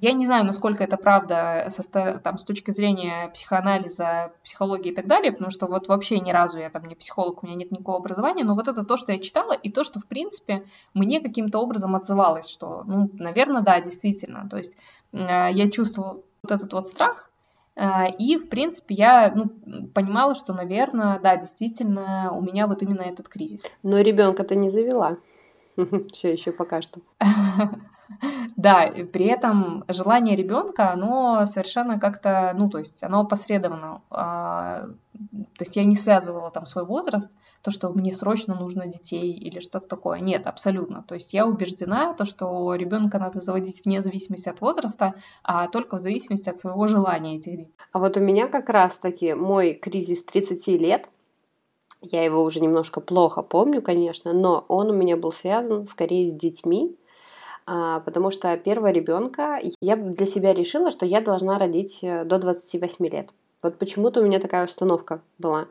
Я 0.00 0.14
не 0.14 0.24
знаю, 0.24 0.46
насколько 0.46 0.82
это 0.82 0.96
правда 0.96 1.66
со, 1.68 1.82
там, 2.18 2.38
с 2.38 2.44
точки 2.44 2.70
зрения 2.70 3.28
психоанализа, 3.34 4.32
психологии 4.42 4.92
и 4.92 4.94
так 4.94 5.06
далее, 5.06 5.30
потому 5.30 5.50
что 5.50 5.66
вот 5.66 5.88
вообще 5.88 6.20
ни 6.20 6.30
разу 6.30 6.58
я 6.58 6.70
там 6.70 6.84
не 6.84 6.94
психолог, 6.94 7.42
у 7.42 7.46
меня 7.46 7.56
нет 7.56 7.70
никакого 7.70 7.98
образования, 7.98 8.42
но 8.42 8.54
вот 8.54 8.66
это 8.66 8.82
то, 8.82 8.96
что 8.96 9.12
я 9.12 9.18
читала, 9.18 9.52
и 9.52 9.70
то, 9.70 9.84
что, 9.84 10.00
в 10.00 10.06
принципе, 10.06 10.64
мне 10.94 11.20
каким-то 11.20 11.58
образом 11.58 11.94
отзывалось, 11.94 12.48
что, 12.48 12.82
ну, 12.86 13.10
наверное, 13.12 13.60
да, 13.60 13.78
действительно. 13.80 14.48
То 14.48 14.56
есть 14.56 14.78
э, 15.12 15.18
я 15.52 15.70
чувствовала 15.70 16.22
вот 16.42 16.50
этот 16.50 16.72
вот 16.72 16.86
страх, 16.86 17.30
э, 17.76 18.10
и, 18.18 18.38
в 18.38 18.48
принципе, 18.48 18.94
я 18.94 19.30
ну, 19.34 19.50
понимала, 19.88 20.34
что, 20.34 20.54
наверное, 20.54 21.20
да, 21.20 21.36
действительно, 21.36 22.32
у 22.32 22.40
меня 22.40 22.66
вот 22.66 22.80
именно 22.80 23.02
этот 23.02 23.28
кризис. 23.28 23.64
Но 23.82 24.00
ребенка 24.00 24.44
ты 24.44 24.56
не 24.56 24.70
завела. 24.70 25.18
Все 26.12 26.32
еще 26.32 26.52
пока 26.52 26.80
что. 26.80 27.00
Да, 28.56 28.84
и 28.84 29.04
при 29.04 29.26
этом 29.26 29.84
желание 29.88 30.36
ребенка, 30.36 30.92
оно 30.92 31.44
совершенно 31.46 31.98
как-то, 31.98 32.52
ну, 32.56 32.68
то 32.68 32.78
есть 32.78 33.02
оно 33.02 33.20
опосредованно. 33.20 34.02
А, 34.10 34.86
то 35.12 35.60
есть 35.60 35.76
я 35.76 35.84
не 35.84 35.96
связывала 35.96 36.50
там 36.50 36.66
свой 36.66 36.84
возраст, 36.84 37.30
то, 37.62 37.70
что 37.70 37.90
мне 37.90 38.14
срочно 38.14 38.54
нужно 38.54 38.86
детей 38.86 39.32
или 39.32 39.60
что-то 39.60 39.86
такое. 39.86 40.20
Нет, 40.20 40.46
абсолютно. 40.46 41.02
То 41.02 41.14
есть 41.14 41.34
я 41.34 41.46
убеждена, 41.46 42.14
то, 42.14 42.24
что 42.24 42.74
ребенка 42.74 43.18
надо 43.18 43.40
заводить 43.40 43.84
вне 43.84 44.00
зависимости 44.00 44.48
от 44.48 44.60
возраста, 44.60 45.14
а 45.42 45.68
только 45.68 45.96
в 45.96 46.00
зависимости 46.00 46.48
от 46.48 46.58
своего 46.58 46.86
желания 46.86 47.36
этих 47.36 47.52
детей. 47.52 47.74
А 47.92 47.98
вот 47.98 48.16
у 48.16 48.20
меня 48.20 48.48
как 48.48 48.70
раз-таки 48.70 49.34
мой 49.34 49.74
кризис 49.74 50.24
30 50.24 50.68
лет, 50.80 51.10
я 52.02 52.24
его 52.24 52.42
уже 52.42 52.60
немножко 52.60 53.00
плохо 53.00 53.42
помню, 53.42 53.82
конечно, 53.82 54.32
но 54.32 54.64
он 54.68 54.88
у 54.88 54.94
меня 54.94 55.18
был 55.18 55.32
связан 55.32 55.86
скорее 55.86 56.26
с 56.26 56.32
детьми, 56.32 56.96
потому 58.04 58.32
что 58.32 58.56
первого 58.56 58.90
ребенка 58.90 59.60
я 59.80 59.94
для 59.94 60.26
себя 60.26 60.52
решила, 60.52 60.90
что 60.90 61.06
я 61.06 61.20
должна 61.20 61.56
родить 61.56 62.00
э, 62.02 62.24
до 62.24 62.38
28 62.38 63.06
лет. 63.06 63.30
Вот 63.62 63.78
почему-то 63.78 64.20
у 64.20 64.24
меня 64.24 64.40
такая 64.40 64.64
установка 64.64 65.20
была. 65.38 65.68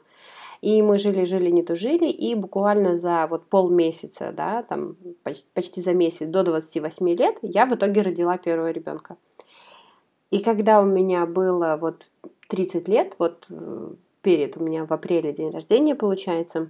И 0.62 0.82
мы 0.82 0.98
жили-жили, 0.98 1.50
не 1.50 1.62
то 1.62 1.76
жили, 1.76 2.10
и 2.10 2.36
буквально 2.36 2.98
за 2.98 3.28
вот 3.28 3.46
полмесяца, 3.46 4.32
да, 4.32 4.64
там 4.64 4.96
почти, 5.24 5.48
почти 5.54 5.82
за 5.82 5.94
месяц 5.94 6.28
до 6.28 6.44
28 6.44 7.10
лет 7.10 7.38
я 7.42 7.66
в 7.66 7.76
итоге 7.76 8.02
родила 8.02 8.38
первого 8.38 8.72
ребенка. 8.72 9.18
И 10.32 10.40
когда 10.40 10.82
у 10.82 10.86
меня 10.86 11.26
было 11.26 11.78
вот 11.80 12.06
30 12.48 12.88
лет, 12.88 13.16
вот 13.20 13.48
э, 13.50 13.90
перед 14.22 14.56
у 14.56 14.64
меня 14.64 14.86
в 14.86 14.94
апреле 14.94 15.34
день 15.34 15.52
рождения 15.52 15.96
получается, 15.96 16.70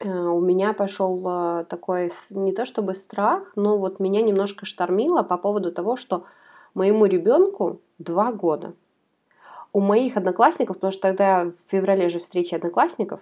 у 0.00 0.40
меня 0.40 0.72
пошел 0.72 1.22
э, 1.26 1.64
такой 1.64 2.10
не 2.30 2.52
то 2.52 2.66
чтобы 2.66 2.94
страх, 2.94 3.52
но 3.56 3.78
вот 3.78 3.98
меня 3.98 4.20
немножко 4.22 4.66
штормило 4.66 5.22
по 5.22 5.38
поводу 5.38 5.72
того, 5.72 5.96
что 5.96 6.24
моему 6.74 7.06
ребенку 7.06 7.80
два 7.98 8.32
года. 8.32 8.74
У 9.72 9.80
моих 9.80 10.16
одноклассников, 10.16 10.76
потому 10.76 10.90
что 10.90 11.02
тогда 11.02 11.44
в 11.44 11.70
феврале 11.70 12.08
же 12.08 12.18
встреча 12.18 12.56
одноклассников, 12.56 13.20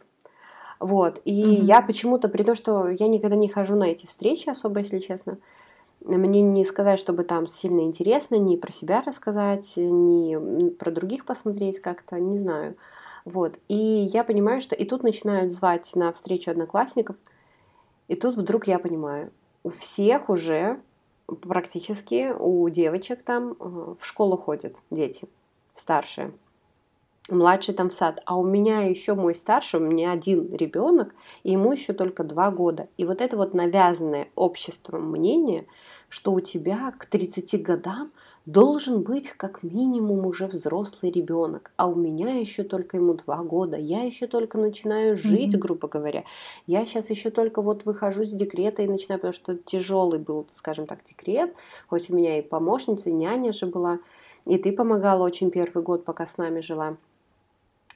вот, 0.80 1.20
и 1.24 1.42
mm-hmm. 1.42 1.62
я 1.62 1.80
почему-то, 1.80 2.28
при 2.28 2.42
том, 2.42 2.54
что 2.54 2.88
я 2.88 3.08
никогда 3.08 3.36
не 3.36 3.48
хожу 3.48 3.76
на 3.76 3.84
эти 3.84 4.06
встречи 4.06 4.48
особо, 4.48 4.80
если 4.80 4.98
честно, 4.98 5.38
мне 6.04 6.42
не 6.42 6.64
сказать, 6.64 6.98
чтобы 6.98 7.24
там 7.24 7.46
сильно 7.46 7.80
интересно, 7.80 8.34
ни 8.34 8.56
про 8.56 8.72
себя 8.72 9.00
рассказать, 9.00 9.74
ни 9.76 10.68
про 10.70 10.90
других 10.90 11.24
посмотреть 11.24 11.80
как-то, 11.80 12.18
не 12.18 12.36
знаю. 12.36 12.76
Вот. 13.24 13.58
И 13.68 13.74
я 13.74 14.24
понимаю, 14.24 14.60
что 14.60 14.74
и 14.74 14.84
тут 14.84 15.02
начинают 15.02 15.52
звать 15.52 15.90
на 15.94 16.12
встречу 16.12 16.50
одноклассников, 16.50 17.16
и 18.08 18.16
тут 18.16 18.36
вдруг 18.36 18.66
я 18.66 18.78
понимаю, 18.78 19.32
у 19.62 19.70
всех 19.70 20.28
уже 20.28 20.80
практически, 21.26 22.34
у 22.38 22.68
девочек 22.68 23.22
там 23.22 23.52
э, 23.52 23.94
в 23.98 24.04
школу 24.04 24.36
ходят 24.36 24.76
дети 24.90 25.26
старшие. 25.74 26.32
Младший 27.30 27.72
там 27.72 27.88
в 27.88 27.94
сад, 27.94 28.20
а 28.26 28.36
у 28.36 28.44
меня 28.44 28.82
еще 28.82 29.14
мой 29.14 29.34
старший, 29.34 29.80
у 29.80 29.82
меня 29.82 30.12
один 30.12 30.54
ребенок, 30.54 31.14
и 31.42 31.52
ему 31.52 31.72
еще 31.72 31.94
только 31.94 32.22
два 32.22 32.50
года. 32.50 32.88
И 32.98 33.06
вот 33.06 33.22
это 33.22 33.38
вот 33.38 33.54
навязанное 33.54 34.28
обществом 34.34 35.10
мнение, 35.10 35.66
что 36.10 36.32
у 36.32 36.40
тебя 36.40 36.92
к 36.98 37.06
30 37.06 37.62
годам 37.62 38.12
должен 38.46 39.02
быть 39.02 39.30
как 39.30 39.62
минимум 39.62 40.26
уже 40.26 40.46
взрослый 40.46 41.10
ребенок, 41.10 41.72
а 41.76 41.86
у 41.86 41.94
меня 41.94 42.38
еще 42.38 42.62
только 42.62 42.98
ему 42.98 43.14
два 43.14 43.38
года, 43.38 43.76
я 43.76 44.02
еще 44.02 44.26
только 44.26 44.58
начинаю 44.58 45.16
жить, 45.16 45.54
mm-hmm. 45.54 45.58
грубо 45.58 45.88
говоря, 45.88 46.24
я 46.66 46.84
сейчас 46.84 47.10
еще 47.10 47.30
только 47.30 47.62
вот 47.62 47.84
выхожу 47.84 48.22
из 48.22 48.30
декрета 48.30 48.82
и 48.82 48.88
начинаю, 48.88 49.18
потому 49.18 49.32
что 49.32 49.56
тяжелый 49.56 50.18
был, 50.18 50.46
скажем 50.50 50.86
так, 50.86 51.02
декрет, 51.04 51.54
хоть 51.88 52.10
у 52.10 52.14
меня 52.14 52.38
и 52.38 52.42
помощница, 52.42 53.08
и 53.08 53.12
няня 53.12 53.52
же 53.52 53.66
была, 53.66 53.98
и 54.44 54.58
ты 54.58 54.72
помогала 54.72 55.24
очень 55.24 55.50
первый 55.50 55.82
год, 55.82 56.04
пока 56.04 56.26
с 56.26 56.36
нами 56.36 56.60
жила. 56.60 56.96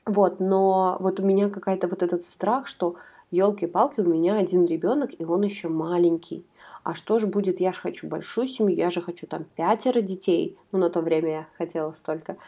Вот, 0.06 0.40
но 0.40 0.96
вот 1.00 1.20
у 1.20 1.22
меня 1.22 1.50
какая-то 1.50 1.88
вот 1.88 2.02
этот 2.02 2.24
страх, 2.24 2.66
что 2.66 2.94
елки-палки, 3.30 4.00
у 4.00 4.04
меня 4.08 4.36
один 4.36 4.64
ребенок, 4.64 5.10
и 5.18 5.24
он 5.24 5.42
еще 5.42 5.68
маленький 5.68 6.46
а 6.88 6.94
что 6.94 7.18
же 7.18 7.26
будет, 7.26 7.60
я 7.60 7.74
же 7.74 7.80
хочу 7.80 8.08
большую 8.08 8.46
семью, 8.46 8.74
я 8.74 8.88
же 8.88 9.02
хочу 9.02 9.26
там 9.26 9.44
пятеро 9.56 10.00
детей, 10.00 10.56
ну 10.72 10.78
на 10.78 10.88
то 10.88 11.02
время 11.02 11.28
я 11.28 11.46
хотела 11.58 11.92
столько. 11.92 12.38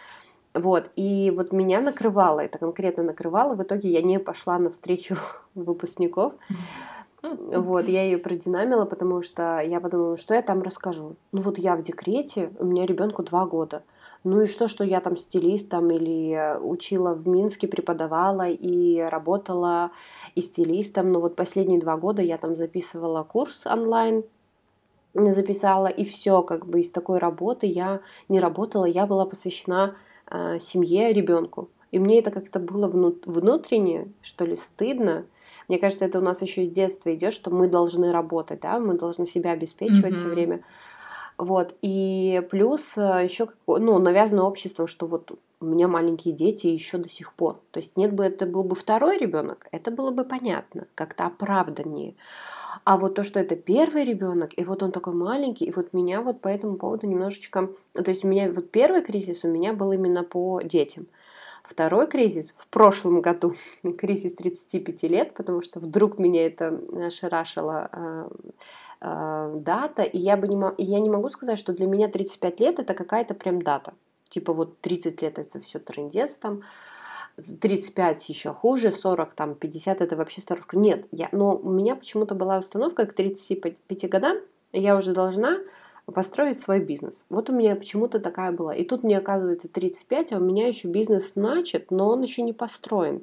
Вот, 0.54 0.90
и 0.96 1.30
вот 1.36 1.52
меня 1.52 1.82
накрывало, 1.82 2.40
это 2.40 2.56
конкретно 2.56 3.02
накрывало, 3.02 3.54
в 3.54 3.62
итоге 3.62 3.90
я 3.90 4.00
не 4.00 4.18
пошла 4.18 4.58
на 4.58 4.70
встречу 4.70 5.16
выпускников, 5.54 6.32
вот, 7.22 7.86
я 7.86 8.04
ее 8.04 8.16
продинамила, 8.16 8.86
потому 8.86 9.20
что 9.20 9.60
я 9.60 9.78
подумала, 9.78 10.16
что 10.16 10.32
я 10.32 10.40
там 10.40 10.62
расскажу. 10.62 11.16
Ну 11.32 11.42
вот 11.42 11.58
я 11.58 11.76
в 11.76 11.82
декрете, 11.82 12.50
у 12.58 12.64
меня 12.64 12.86
ребенку 12.86 13.22
два 13.22 13.44
года. 13.44 13.82
Ну 14.22 14.42
и 14.42 14.46
что, 14.46 14.68
что 14.68 14.84
я 14.84 15.00
там 15.00 15.16
стилистом 15.16 15.90
или 15.90 16.58
учила 16.60 17.14
в 17.14 17.26
Минске, 17.26 17.68
преподавала 17.68 18.48
и 18.48 19.00
работала 19.00 19.92
и 20.34 20.42
стилистом. 20.42 21.10
Но 21.10 21.20
вот 21.20 21.36
последние 21.36 21.80
два 21.80 21.96
года 21.96 22.20
я 22.20 22.36
там 22.36 22.54
записывала 22.54 23.22
курс 23.22 23.66
онлайн, 23.66 24.24
записала, 25.14 25.86
и 25.86 26.04
все, 26.04 26.42
как 26.42 26.66
бы 26.66 26.80
из 26.80 26.90
такой 26.90 27.18
работы 27.18 27.66
я 27.66 28.00
не 28.28 28.40
работала, 28.40 28.84
я 28.84 29.06
была 29.06 29.24
посвящена 29.24 29.96
э, 30.30 30.58
семье, 30.60 31.12
ребенку. 31.12 31.70
И 31.90 31.98
мне 31.98 32.20
это 32.20 32.30
как-то 32.30 32.60
было 32.60 32.88
внутренне, 32.88 34.12
что 34.22 34.44
ли, 34.44 34.54
стыдно. 34.54 35.24
Мне 35.66 35.78
кажется, 35.78 36.04
это 36.04 36.18
у 36.18 36.22
нас 36.22 36.42
еще 36.42 36.64
с 36.64 36.70
детства 36.70 37.14
идет, 37.14 37.32
что 37.32 37.50
мы 37.50 37.68
должны 37.68 38.12
работать, 38.12 38.60
да, 38.60 38.78
мы 38.78 38.94
должны 38.94 39.26
себя 39.26 39.52
обеспечивать 39.52 40.12
mm-hmm. 40.12 40.16
все 40.16 40.26
время. 40.26 40.64
Вот, 41.40 41.74
и 41.80 42.46
плюс 42.50 42.98
э, 42.98 43.24
еще, 43.24 43.48
ну, 43.66 43.98
навязано 43.98 44.44
обществом, 44.44 44.86
что 44.86 45.06
вот 45.06 45.30
у 45.62 45.64
меня 45.64 45.88
маленькие 45.88 46.34
дети 46.34 46.66
еще 46.66 46.98
до 46.98 47.08
сих 47.08 47.32
пор. 47.32 47.58
То 47.70 47.80
есть 47.80 47.96
нет 47.96 48.12
бы, 48.12 48.24
это 48.24 48.44
был 48.44 48.62
бы 48.62 48.76
второй 48.76 49.16
ребенок, 49.16 49.66
это 49.72 49.90
было 49.90 50.10
бы 50.10 50.24
понятно, 50.24 50.86
как-то 50.94 51.24
оправданнее. 51.24 52.14
А 52.84 52.98
вот 52.98 53.14
то, 53.14 53.24
что 53.24 53.40
это 53.40 53.56
первый 53.56 54.04
ребенок, 54.04 54.50
и 54.54 54.64
вот 54.64 54.82
он 54.82 54.92
такой 54.92 55.14
маленький, 55.14 55.64
и 55.64 55.72
вот 55.72 55.94
меня 55.94 56.20
вот 56.20 56.42
по 56.42 56.48
этому 56.48 56.76
поводу 56.76 57.06
немножечко... 57.06 57.70
То 57.94 58.10
есть 58.10 58.22
у 58.22 58.28
меня 58.28 58.52
вот 58.52 58.70
первый 58.70 59.00
кризис 59.00 59.42
у 59.42 59.48
меня 59.48 59.72
был 59.72 59.92
именно 59.92 60.24
по 60.24 60.60
детям. 60.60 61.06
Второй 61.64 62.06
кризис 62.06 62.54
в 62.58 62.66
прошлом 62.68 63.22
году, 63.22 63.54
кризис 63.96 64.34
35 64.34 65.02
лет, 65.04 65.32
потому 65.32 65.62
что 65.62 65.80
вдруг 65.80 66.18
меня 66.18 66.44
это 66.44 67.10
шарашило 67.10 68.28
э, 69.00 69.52
дата, 69.56 70.02
и 70.02 70.18
я, 70.18 70.36
бы 70.36 70.48
не, 70.48 70.56
я 70.78 71.00
не 71.00 71.10
могу 71.10 71.28
сказать, 71.30 71.58
что 71.58 71.72
для 71.72 71.86
меня 71.86 72.08
35 72.08 72.60
лет 72.60 72.78
это 72.78 72.94
какая-то 72.94 73.34
прям 73.34 73.62
дата. 73.62 73.94
Типа 74.28 74.52
вот 74.52 74.78
30 74.80 75.22
лет 75.22 75.38
это 75.38 75.60
все 75.60 75.78
трендец 75.78 76.34
там, 76.34 76.62
35 77.60 78.28
еще 78.28 78.52
хуже, 78.52 78.92
40, 78.92 79.34
там, 79.34 79.54
50 79.54 80.00
это 80.00 80.16
вообще 80.16 80.40
старушка. 80.40 80.76
Нет, 80.76 81.06
я, 81.10 81.28
но 81.32 81.56
у 81.56 81.70
меня 81.70 81.96
почему-то 81.96 82.34
была 82.34 82.58
установка 82.58 83.06
к 83.06 83.12
35 83.14 84.08
годам, 84.08 84.38
я 84.72 84.96
уже 84.96 85.12
должна 85.12 85.58
построить 86.06 86.58
свой 86.58 86.80
бизнес. 86.80 87.24
Вот 87.28 87.50
у 87.50 87.52
меня 87.52 87.76
почему-то 87.76 88.20
такая 88.20 88.52
была. 88.52 88.74
И 88.74 88.84
тут 88.84 89.02
мне 89.02 89.18
оказывается 89.18 89.68
35, 89.68 90.32
а 90.32 90.36
у 90.36 90.40
меня 90.40 90.66
еще 90.66 90.88
бизнес 90.88 91.36
начат, 91.36 91.90
но 91.90 92.08
он 92.08 92.22
еще 92.22 92.42
не 92.42 92.52
построен. 92.52 93.22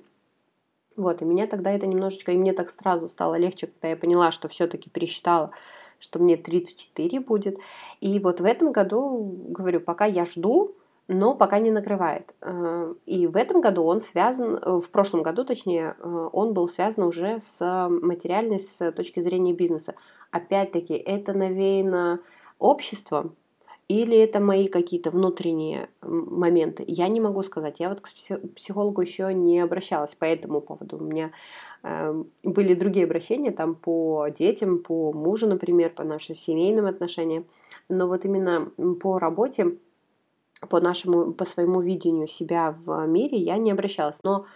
Вот, 0.97 1.21
и 1.21 1.25
меня 1.25 1.45
тогда 1.47 1.71
это 1.71 1.85
немножечко, 1.85 2.31
и 2.31 2.37
мне 2.37 2.53
так 2.53 2.69
сразу 2.69 3.07
стало 3.07 3.35
легче, 3.35 3.67
когда 3.67 3.89
я 3.89 3.95
поняла, 3.95 4.31
что 4.31 4.47
все-таки 4.47 4.89
пересчитала, 4.89 5.51
что 5.99 6.19
мне 6.19 6.37
34 6.37 7.19
будет. 7.19 7.57
И 8.01 8.19
вот 8.19 8.41
в 8.41 8.45
этом 8.45 8.71
году, 8.71 9.45
говорю, 9.49 9.79
пока 9.79 10.05
я 10.05 10.25
жду, 10.25 10.75
но 11.07 11.35
пока 11.35 11.59
не 11.59 11.71
накрывает. 11.71 12.33
Э, 12.41 12.93
и 13.05 13.27
в 13.27 13.37
этом 13.37 13.61
году 13.61 13.83
он 13.83 14.01
связан, 14.01 14.55
э, 14.55 14.79
в 14.79 14.89
прошлом 14.89 15.23
году 15.23 15.45
точнее, 15.45 15.95
э, 15.97 16.29
он 16.33 16.53
был 16.53 16.67
связан 16.67 17.05
уже 17.05 17.39
с 17.39 17.87
материальной, 17.89 18.59
с 18.59 18.91
точки 18.91 19.19
зрения 19.21 19.53
бизнеса. 19.53 19.95
Опять-таки, 20.31 20.95
это 20.95 21.33
навеяно 21.33 22.19
обществом, 22.59 23.35
или 23.87 24.17
это 24.17 24.41
мои 24.41 24.67
какие-то 24.67 25.11
внутренние 25.11 25.89
моменты? 26.01 26.83
Я 26.87 27.07
не 27.07 27.21
могу 27.21 27.41
сказать. 27.43 27.79
Я 27.79 27.87
вот 27.87 28.01
к 28.01 28.09
психологу 28.55 29.01
еще 29.01 29.33
не 29.33 29.61
обращалась 29.61 30.13
по 30.13 30.25
этому 30.25 30.59
поводу. 30.59 30.97
У 30.97 31.03
меня 31.03 31.31
э, 31.83 32.23
были 32.43 32.73
другие 32.73 33.05
обращения 33.05 33.51
там 33.51 33.75
по 33.75 34.27
детям, 34.27 34.79
по 34.79 35.13
мужу, 35.13 35.47
например, 35.47 35.91
по 35.91 36.03
нашим 36.03 36.35
семейным 36.35 36.85
отношениям. 36.85 37.45
Но 37.87 38.07
вот 38.07 38.25
именно 38.25 38.69
по 38.99 39.19
работе, 39.19 39.77
по 40.67 40.81
нашему, 40.81 41.31
по 41.31 41.45
своему 41.45 41.79
видению 41.79 42.27
себя 42.27 42.75
в 42.85 43.07
мире 43.07 43.37
я 43.37 43.57
не 43.57 43.71
обращалась. 43.71 44.21
Но 44.21 44.47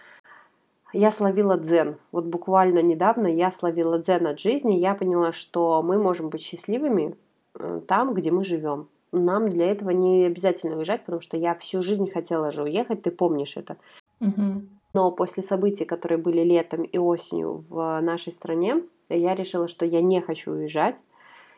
я 0.92 1.10
словила 1.10 1.56
дзен. 1.56 1.96
Вот 2.10 2.26
буквально 2.26 2.82
недавно 2.82 3.28
я 3.28 3.50
словила 3.50 3.98
дзен 3.98 4.26
от 4.26 4.38
жизни. 4.38 4.74
Я 4.76 4.94
поняла, 4.94 5.32
что 5.32 5.82
мы 5.82 5.96
можем 5.96 6.28
быть 6.28 6.42
счастливыми 6.42 7.16
э, 7.54 7.80
там, 7.88 8.12
где 8.12 8.30
мы 8.30 8.44
живем 8.44 8.88
нам 9.12 9.50
для 9.50 9.66
этого 9.66 9.90
не 9.90 10.24
обязательно 10.24 10.76
уезжать, 10.76 11.04
потому 11.04 11.20
что 11.20 11.36
я 11.36 11.54
всю 11.54 11.82
жизнь 11.82 12.10
хотела 12.10 12.50
же 12.50 12.62
уехать, 12.62 13.02
ты 13.02 13.10
помнишь 13.10 13.56
это. 13.56 13.76
Угу. 14.20 14.62
Но 14.94 15.10
после 15.10 15.42
событий, 15.42 15.84
которые 15.84 16.18
были 16.18 16.42
летом 16.42 16.82
и 16.82 16.98
осенью 16.98 17.64
в 17.68 18.00
нашей 18.00 18.32
стране, 18.32 18.82
я 19.08 19.34
решила, 19.34 19.68
что 19.68 19.84
я 19.84 20.00
не 20.02 20.20
хочу 20.20 20.52
уезжать. 20.52 20.96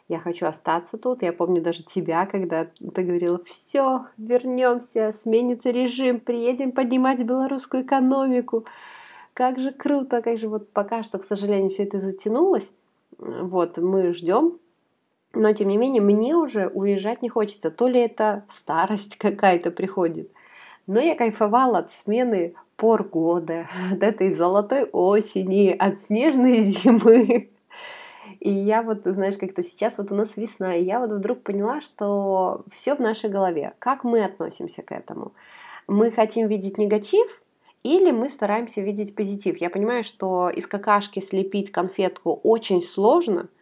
Я 0.06 0.18
хочу 0.18 0.46
остаться 0.46 0.98
тут. 0.98 1.22
Я 1.22 1.32
помню 1.32 1.62
даже 1.62 1.82
тебя, 1.82 2.26
когда 2.26 2.66
ты 2.66 3.02
говорила, 3.02 3.38
все, 3.38 4.06
вернемся, 4.18 5.10
сменится 5.12 5.70
режим, 5.70 6.20
приедем 6.20 6.72
поднимать 6.72 7.22
белорусскую 7.22 7.84
экономику. 7.84 8.66
Как 9.32 9.58
же 9.58 9.72
круто, 9.72 10.20
как 10.20 10.38
же 10.38 10.48
вот 10.48 10.70
пока 10.72 11.02
что, 11.02 11.18
к 11.18 11.24
сожалению, 11.24 11.70
все 11.70 11.84
это 11.84 12.00
затянулось. 12.00 12.70
Вот, 13.18 13.78
мы 13.78 14.12
ждем, 14.12 14.58
но, 15.36 15.52
тем 15.52 15.68
не 15.68 15.76
менее, 15.76 16.02
мне 16.02 16.36
уже 16.36 16.68
уезжать 16.68 17.22
не 17.22 17.28
хочется. 17.28 17.70
То 17.70 17.88
ли 17.88 18.00
это 18.00 18.44
старость 18.48 19.16
какая-то 19.18 19.70
приходит. 19.70 20.30
Но 20.86 21.00
я 21.00 21.14
кайфовала 21.14 21.78
от 21.78 21.90
смены 21.90 22.54
пор 22.76 23.04
года, 23.04 23.68
от 23.92 24.02
этой 24.02 24.30
золотой 24.30 24.84
осени, 24.84 25.74
от 25.76 26.00
снежной 26.00 26.58
зимы. 26.60 27.50
И 28.40 28.50
я 28.50 28.82
вот, 28.82 29.02
знаешь, 29.04 29.36
как-то 29.36 29.62
сейчас 29.62 29.96
вот 29.98 30.12
у 30.12 30.14
нас 30.14 30.36
весна, 30.36 30.74
и 30.74 30.84
я 30.84 31.00
вот 31.00 31.10
вдруг 31.10 31.42
поняла, 31.42 31.80
что 31.80 32.64
все 32.70 32.94
в 32.94 33.00
нашей 33.00 33.30
голове. 33.30 33.74
Как 33.78 34.04
мы 34.04 34.22
относимся 34.22 34.82
к 34.82 34.92
этому? 34.92 35.32
Мы 35.86 36.10
хотим 36.10 36.48
видеть 36.48 36.78
негатив, 36.78 37.42
или 37.82 38.10
мы 38.10 38.28
стараемся 38.28 38.80
видеть 38.80 39.14
позитив. 39.14 39.58
Я 39.58 39.70
понимаю, 39.70 40.04
что 40.04 40.50
из 40.50 40.66
какашки 40.66 41.20
слепить 41.20 41.70
конфетку 41.70 42.40
очень 42.42 42.82
сложно– 42.82 43.48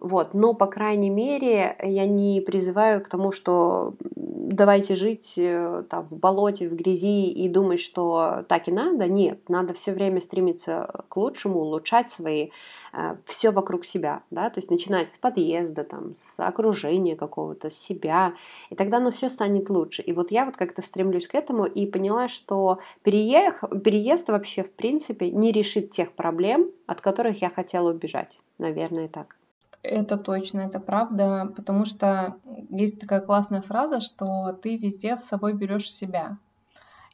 вот. 0.00 0.32
Но, 0.32 0.54
по 0.54 0.66
крайней 0.66 1.10
мере, 1.10 1.76
я 1.82 2.06
не 2.06 2.40
призываю 2.40 3.02
к 3.02 3.08
тому, 3.08 3.32
что 3.32 3.94
давайте 4.14 4.94
жить 4.94 5.34
э, 5.36 5.82
там, 5.90 6.06
в 6.08 6.16
болоте, 6.16 6.68
в 6.68 6.76
грязи 6.76 7.30
и 7.30 7.48
думать, 7.48 7.80
что 7.80 8.44
так 8.48 8.68
и 8.68 8.72
надо. 8.72 9.08
Нет, 9.08 9.48
надо 9.48 9.74
все 9.74 9.92
время 9.92 10.20
стремиться 10.20 11.04
к 11.08 11.16
лучшему, 11.16 11.58
улучшать 11.58 12.10
свои 12.10 12.50
э, 12.92 13.16
все 13.26 13.50
вокруг 13.50 13.84
себя, 13.84 14.22
да, 14.30 14.50
то 14.50 14.58
есть 14.58 14.70
начинать 14.70 15.10
с 15.10 15.16
подъезда, 15.16 15.82
там, 15.82 16.14
с 16.14 16.38
окружения 16.38 17.16
какого-то, 17.16 17.68
с 17.68 17.74
себя, 17.74 18.34
и 18.70 18.76
тогда 18.76 18.98
оно 18.98 19.10
все 19.10 19.28
станет 19.28 19.68
лучше. 19.68 20.02
И 20.02 20.12
вот 20.12 20.30
я 20.30 20.44
вот 20.44 20.56
как-то 20.56 20.80
стремлюсь 20.80 21.26
к 21.26 21.34
этому 21.34 21.64
и 21.64 21.86
поняла, 21.86 22.28
что 22.28 22.78
переех... 23.02 23.64
переезд 23.84 24.28
вообще 24.28 24.62
в 24.62 24.70
принципе 24.70 25.32
не 25.32 25.50
решит 25.50 25.90
тех 25.90 26.12
проблем, 26.12 26.70
от 26.86 27.00
которых 27.00 27.42
я 27.42 27.50
хотела 27.50 27.90
убежать. 27.90 28.38
Наверное, 28.58 29.08
так. 29.08 29.38
Это 29.82 30.16
точно, 30.16 30.60
это 30.60 30.80
правда, 30.80 31.52
потому 31.54 31.84
что 31.84 32.36
есть 32.68 33.00
такая 33.00 33.20
классная 33.20 33.62
фраза, 33.62 34.00
что 34.00 34.52
ты 34.52 34.76
везде 34.76 35.16
с 35.16 35.24
собой 35.24 35.52
берешь 35.52 35.90
себя. 35.90 36.38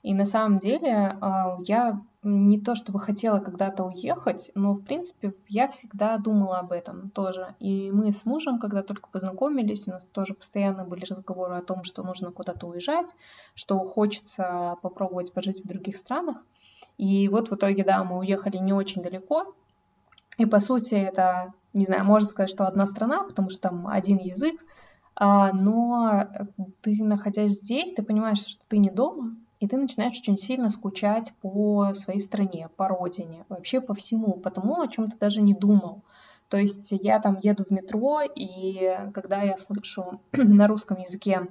И 0.03 0.13
на 0.13 0.27
самом 0.27 0.59
деле 0.59 1.17
а, 1.21 1.59
я 1.65 2.01
не 2.23 2.61
то 2.61 2.75
чтобы 2.75 3.01
хотела 3.01 3.41
когда-то 3.41 3.85
уехать, 3.85 4.51
но 4.55 4.75
в 4.75 4.83
принципе 4.83 5.35
я 5.49 5.69
всегда 5.69 6.19
думала 6.19 6.59
об 6.59 6.73
этом 6.73 7.11
тоже. 7.11 7.55
И 7.59 7.91
мы 7.91 8.13
с 8.13 8.25
мужем, 8.27 8.59
когда 8.59 8.83
только 8.83 9.09
познакомились, 9.09 9.87
у 9.87 9.93
нас 9.93 10.03
тоже 10.13 10.35
постоянно 10.35 10.85
были 10.85 11.05
разговоры 11.05 11.57
о 11.57 11.63
том, 11.63 11.85
что 11.85 12.03
нужно 12.03 12.33
куда-то 12.33 12.67
уезжать, 12.67 13.15
что 13.55 13.79
хочется 13.79 14.77
попробовать 14.83 15.33
пожить 15.33 15.65
в 15.65 15.69
других 15.69 15.97
странах. 15.97 16.45
И 16.99 17.29
вот 17.29 17.51
в 17.51 17.55
итоге, 17.55 17.85
да, 17.85 18.05
мы 18.05 18.19
уехали 18.19 18.59
не 18.59 18.73
очень 18.73 19.03
далеко. 19.03 19.55
И 20.39 20.47
по 20.47 20.59
сути 20.59 20.95
это 20.95 21.53
не 21.75 21.85
знаю, 21.85 22.05
можно 22.05 22.29
сказать, 22.29 22.51
что 22.51 22.67
одна 22.67 22.87
страна, 22.87 23.25
потому 23.25 23.51
что 23.51 23.69
там 23.69 23.89
один 23.89 24.19
язык, 24.19 24.65
а, 25.17 25.53
но 25.53 26.29
ты, 26.81 27.03
находясь 27.03 27.59
здесь, 27.59 27.93
ты 27.93 28.03
понимаешь, 28.03 28.39
что 28.39 28.65
ты 28.69 28.79
не 28.79 28.91
дома, 28.91 29.37
и 29.61 29.69
ты 29.69 29.77
начинаешь 29.77 30.19
очень 30.19 30.39
сильно 30.39 30.71
скучать 30.71 31.33
по 31.43 31.93
своей 31.93 32.21
стране, 32.21 32.69
по 32.77 32.89
родине, 32.89 33.45
вообще 33.49 33.81
по 33.81 33.93
всему, 33.95 34.35
по 34.35 34.51
тому, 34.51 34.81
о 34.81 34.89
чем 34.89 35.11
ты 35.11 35.17
даже 35.19 35.43
не 35.43 35.55
думал. 35.55 36.03
То 36.49 36.57
есть 36.57 36.89
я 36.93 37.19
там 37.21 37.39
еду 37.43 37.65
в 37.65 37.71
метро, 37.71 38.21
и 38.23 39.11
когда 39.13 39.43
я 39.43 39.59
слышу 39.59 40.21
на 40.33 40.69
русском 40.69 40.99
языке 40.99 41.49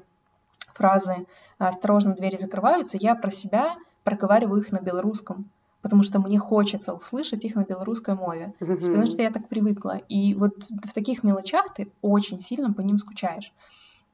фразы 0.74 1.28
«осторожно, 1.58 2.16
двери 2.16 2.38
закрываются», 2.38 2.98
я 2.98 3.16
про 3.16 3.30
себя 3.30 3.76
проговариваю 4.04 4.62
их 4.62 4.72
на 4.72 4.80
белорусском 4.80 5.50
потому 5.84 6.02
что 6.02 6.20
мне 6.20 6.40
хочется 6.40 6.94
услышать 6.94 7.44
их 7.44 7.56
на 7.56 7.66
белорусской 7.66 8.16
мове, 8.16 8.56
mm-hmm. 8.60 8.76
потому 8.78 9.06
что 9.06 9.22
я 9.22 9.30
так 9.30 9.50
привыкла. 9.50 9.98
И 9.98 10.34
вот 10.34 10.64
в 10.64 10.94
таких 10.94 11.24
мелочах 11.24 11.74
ты 11.74 11.92
очень 12.02 12.40
сильно 12.40 12.74
по 12.74 12.82
ним 12.82 12.98
скучаешь. 12.98 13.54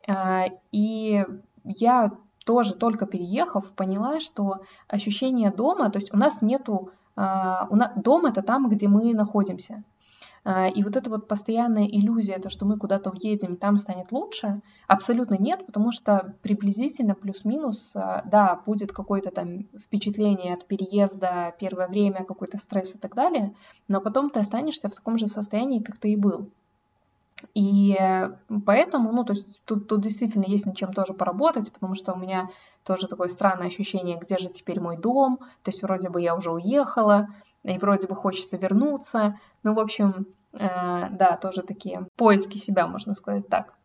А, 0.07 0.47
и 0.71 1.25
я 1.63 2.11
тоже 2.43 2.73
только 2.73 3.05
переехав 3.05 3.67
поняла, 3.75 4.19
что 4.19 4.63
ощущение 4.87 5.51
дома, 5.51 5.91
то 5.91 5.99
есть 5.99 6.11
у 6.11 6.17
нас 6.17 6.41
нету, 6.41 6.91
а, 7.15 7.67
у 7.69 7.75
нас, 7.75 7.91
дом 7.95 8.25
это 8.25 8.41
там, 8.41 8.67
где 8.69 8.87
мы 8.87 9.13
находимся. 9.13 9.83
А, 10.51 10.67
и 10.67 10.83
вот 10.83 10.95
эта 10.95 11.11
вот 11.11 11.27
постоянная 11.27 11.85
иллюзия, 11.85 12.39
то, 12.39 12.49
что 12.49 12.65
мы 12.65 12.75
куда-то 12.75 13.11
уедем, 13.11 13.55
там 13.55 13.77
станет 13.77 14.11
лучше, 14.11 14.61
абсолютно 14.87 15.35
нет, 15.35 15.63
потому 15.67 15.91
что 15.91 16.33
приблизительно 16.41 17.13
плюс-минус, 17.13 17.91
а, 17.93 18.23
да, 18.25 18.59
будет 18.65 18.91
какое-то 18.91 19.29
там 19.29 19.65
впечатление 19.79 20.55
от 20.55 20.65
переезда, 20.65 21.53
первое 21.59 21.87
время, 21.87 22.25
какой-то 22.25 22.57
стресс 22.57 22.95
и 22.95 22.97
так 22.97 23.13
далее, 23.13 23.53
но 23.87 24.01
потом 24.01 24.31
ты 24.31 24.39
останешься 24.39 24.89
в 24.89 24.95
таком 24.95 25.19
же 25.19 25.27
состоянии, 25.27 25.83
как 25.83 25.97
ты 25.97 26.13
и 26.13 26.15
был. 26.15 26.49
И 27.53 27.95
поэтому, 28.65 29.11
ну, 29.11 29.23
то 29.23 29.33
есть 29.33 29.61
тут, 29.65 29.87
тут 29.87 30.01
действительно 30.01 30.45
есть 30.45 30.65
над 30.65 30.75
чем 30.75 30.93
тоже 30.93 31.13
поработать, 31.13 31.71
потому 31.71 31.93
что 31.93 32.13
у 32.13 32.17
меня 32.17 32.49
тоже 32.83 33.07
такое 33.07 33.27
странное 33.27 33.67
ощущение, 33.67 34.17
где 34.17 34.39
же 34.39 34.49
теперь 34.49 34.79
мой 34.79 34.97
дом, 34.97 35.37
то 35.37 35.69
есть 35.69 35.83
вроде 35.83 36.09
бы 36.09 36.19
я 36.19 36.35
уже 36.35 36.51
уехала, 36.51 37.27
и 37.63 37.77
вроде 37.77 38.07
бы 38.07 38.15
хочется 38.15 38.57
вернуться. 38.57 39.39
Ну, 39.63 39.73
в 39.75 39.79
общем, 39.79 40.25
да, 40.51 41.39
тоже 41.41 41.61
такие 41.61 42.07
поиски 42.15 42.57
себя, 42.57 42.87
можно 42.87 43.13
сказать 43.13 43.47
так. 43.47 43.75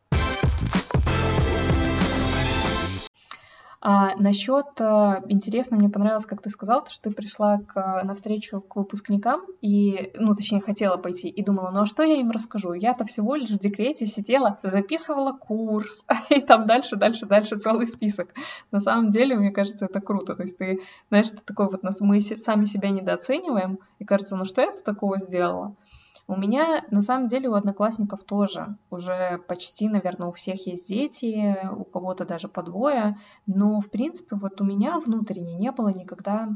А 3.86 4.16
насчет, 4.16 4.80
э, 4.80 5.20
интересно, 5.28 5.76
мне 5.76 5.90
понравилось, 5.90 6.24
как 6.24 6.40
ты 6.40 6.48
сказал, 6.48 6.86
что 6.86 7.02
ты 7.02 7.14
пришла 7.14 7.58
к, 7.58 8.02
на 8.02 8.14
встречу 8.14 8.62
к 8.62 8.76
выпускникам 8.76 9.42
и, 9.60 10.10
ну, 10.14 10.34
точнее, 10.34 10.62
хотела 10.62 10.96
пойти 10.96 11.28
и 11.28 11.44
думала, 11.44 11.70
ну 11.70 11.82
а 11.82 11.84
что 11.84 12.02
я 12.02 12.14
им 12.14 12.30
расскажу? 12.30 12.72
Я-то 12.72 13.04
всего 13.04 13.34
лишь 13.34 13.50
в 13.50 13.58
декрете 13.58 14.06
сидела, 14.06 14.58
записывала 14.62 15.32
курс, 15.32 16.06
и 16.30 16.40
там 16.40 16.64
дальше, 16.64 16.96
дальше, 16.96 17.26
дальше 17.26 17.58
целый 17.58 17.86
список. 17.86 18.30
На 18.70 18.80
самом 18.80 19.10
деле, 19.10 19.36
мне 19.36 19.50
кажется, 19.50 19.84
это 19.84 20.00
круто. 20.00 20.34
То 20.34 20.44
есть 20.44 20.56
ты, 20.56 20.80
знаешь, 21.10 21.28
ты 21.28 21.40
такой 21.44 21.66
вот, 21.66 21.82
мы 22.00 22.22
сами 22.22 22.64
себя 22.64 22.88
недооцениваем, 22.88 23.80
и 23.98 24.06
кажется, 24.06 24.34
ну 24.36 24.46
что 24.46 24.62
я 24.62 24.70
тут 24.72 24.84
такого 24.84 25.18
сделала? 25.18 25.76
У 26.26 26.36
меня, 26.36 26.84
на 26.90 27.02
самом 27.02 27.26
деле, 27.26 27.48
у 27.50 27.54
одноклассников 27.54 28.24
тоже 28.24 28.76
уже 28.90 29.38
почти, 29.46 29.88
наверное, 29.88 30.28
у 30.28 30.32
всех 30.32 30.66
есть 30.66 30.88
дети, 30.88 31.58
у 31.70 31.84
кого-то 31.84 32.24
даже 32.24 32.48
по 32.48 32.62
двое, 32.62 33.18
но, 33.46 33.80
в 33.80 33.90
принципе, 33.90 34.36
вот 34.36 34.58
у 34.60 34.64
меня 34.64 34.98
внутренне 34.98 35.54
не 35.54 35.70
было 35.70 35.88
никогда 35.88 36.48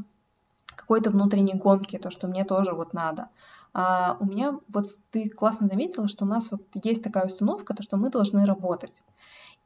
какой-то 0.65 1.11
внутренней 1.11 1.53
гонки, 1.53 1.99
то, 1.99 2.09
что 2.09 2.27
мне 2.27 2.45
тоже 2.45 2.73
вот 2.73 2.93
надо. 2.93 3.29
А 3.73 4.17
у 4.19 4.25
меня, 4.25 4.59
вот 4.69 4.87
ты 5.11 5.29
классно 5.29 5.67
заметила, 5.67 6.07
что 6.07 6.25
у 6.25 6.27
нас 6.27 6.49
вот 6.49 6.63
есть 6.83 7.03
такая 7.03 7.25
установка, 7.25 7.75
то, 7.75 7.83
что 7.83 7.97
мы 7.97 8.09
должны 8.09 8.45
работать. 8.45 9.03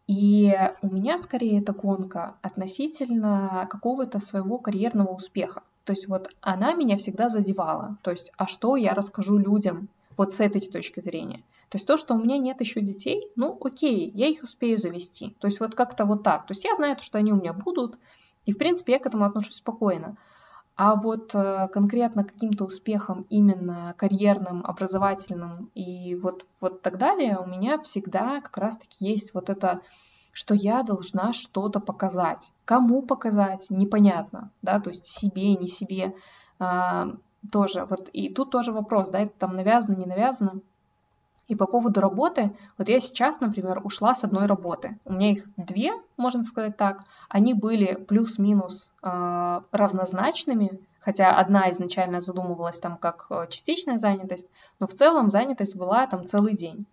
И 0.08 0.54
у 0.82 0.88
меня 0.94 1.18
скорее 1.18 1.62
это 1.62 1.72
гонка 1.72 2.36
относительно 2.42 3.68
какого-то 3.70 4.20
своего 4.20 4.58
карьерного 4.58 5.14
успеха. 5.14 5.64
То 5.86 5.94
есть 5.94 6.08
вот 6.08 6.30
она 6.42 6.74
меня 6.74 6.98
всегда 6.98 7.30
задевала. 7.30 7.98
То 8.02 8.12
есть, 8.12 8.32
а 8.38 8.48
что 8.48 8.76
я 8.76 8.94
расскажу 8.94 9.38
людям 9.38 9.90
вот 10.18 10.34
с 10.34 10.40
этой 10.40 10.62
точки 10.62 11.00
зрения? 11.00 11.44
То 11.70 11.78
есть 11.78 11.88
то, 11.88 11.98
что 11.98 12.14
у 12.14 12.20
меня 12.20 12.38
нет 12.38 12.62
еще 12.62 12.82
детей, 12.82 13.28
ну 13.36 13.58
окей, 13.60 14.12
я 14.14 14.28
их 14.28 14.44
успею 14.44 14.78
завести. 14.78 15.36
То 15.40 15.48
есть 15.48 15.60
вот 15.60 15.76
как-то 15.76 16.06
вот 16.06 16.24
так. 16.24 16.46
То 16.46 16.52
есть 16.52 16.64
я 16.64 16.76
знаю, 16.76 16.98
что 17.02 17.18
они 17.18 17.34
у 17.34 17.38
меня 17.38 17.52
будут, 17.52 17.98
и 18.46 18.54
в 18.54 18.58
принципе 18.58 18.94
я 18.94 19.00
к 19.00 19.06
этому 19.06 19.26
отношусь 19.26 19.56
спокойно. 19.56 20.16
А 20.76 20.96
вот 20.96 21.36
э, 21.36 21.68
конкретно 21.72 22.24
каким-то 22.24 22.66
успехом 22.66 23.28
именно 23.30 23.94
карьерным, 23.98 24.66
образовательным 24.66 25.70
и 25.76 26.16
вот, 26.16 26.48
вот 26.62 26.82
так 26.82 26.98
далее 26.98 27.38
у 27.38 27.46
меня 27.46 27.80
всегда 27.82 28.42
как 28.42 28.58
раз-таки 28.58 29.06
есть 29.06 29.34
вот 29.36 29.52
это, 29.52 29.82
что 30.34 30.56
я 30.56 30.84
должна 30.84 31.32
что-то 31.32 31.80
показать. 31.80 32.52
Кому 32.66 33.04
показать, 33.04 33.68
непонятно, 33.70 34.52
да, 34.62 34.80
то 34.80 34.90
есть 34.90 35.06
себе, 35.06 35.56
не 35.56 35.68
себе. 35.68 36.16
А, 36.60 37.12
тоже, 37.52 37.86
вот 37.86 38.10
и 38.12 38.34
тут 38.34 38.50
тоже 38.50 38.72
вопрос, 38.72 39.10
да, 39.10 39.20
это 39.20 39.34
там 39.38 39.56
навязано, 39.56 39.96
не 39.96 40.06
навязано. 40.06 40.60
И 41.48 41.56
по 41.56 41.68
поводу 41.68 42.02
работы, 42.02 42.56
вот 42.78 42.90
я 42.90 43.00
сейчас, 43.00 43.42
например, 43.42 43.82
ушла 43.84 44.16
с 44.16 44.24
одной 44.24 44.48
работы. 44.48 44.98
У 45.06 45.14
меня 45.14 45.32
их 45.32 45.46
две, 45.58 45.92
можно 46.18 46.42
сказать 46.42 46.78
так. 46.78 47.04
Они 47.30 47.54
были 47.54 47.96
плюс-минус 47.96 48.94
э, 49.04 49.62
равнозначными, 49.72 50.80
хотя 51.02 51.38
одна 51.38 51.70
изначально 51.72 52.22
задумывалась 52.22 52.80
там 52.80 52.98
как 52.98 53.28
э, 53.30 53.48
частичная 53.50 53.98
занятость, 53.98 54.48
но 54.80 54.88
в 54.88 54.94
целом 54.94 55.30
занятость 55.30 55.76
была 55.76 56.08
там 56.08 56.26
целый 56.26 56.56
день. 56.56 56.86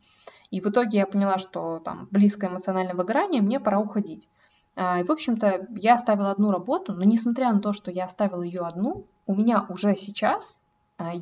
И 0.50 0.60
в 0.60 0.66
итоге 0.66 0.98
я 0.98 1.06
поняла, 1.06 1.38
что 1.38 1.78
там 1.78 2.08
близкое 2.10 2.48
эмоциональное 2.48 2.94
выгорание, 2.94 3.42
мне 3.42 3.60
пора 3.60 3.78
уходить. 3.78 4.28
А, 4.76 5.00
и, 5.00 5.04
в 5.04 5.10
общем-то, 5.10 5.68
я 5.76 5.94
оставила 5.94 6.30
одну 6.30 6.50
работу, 6.50 6.92
но 6.92 7.04
несмотря 7.04 7.52
на 7.52 7.60
то, 7.60 7.72
что 7.72 7.90
я 7.90 8.04
оставила 8.04 8.42
ее 8.42 8.62
одну, 8.62 9.06
у 9.26 9.34
меня 9.34 9.66
уже 9.68 9.94
сейчас 9.94 10.58
а, 10.98 11.12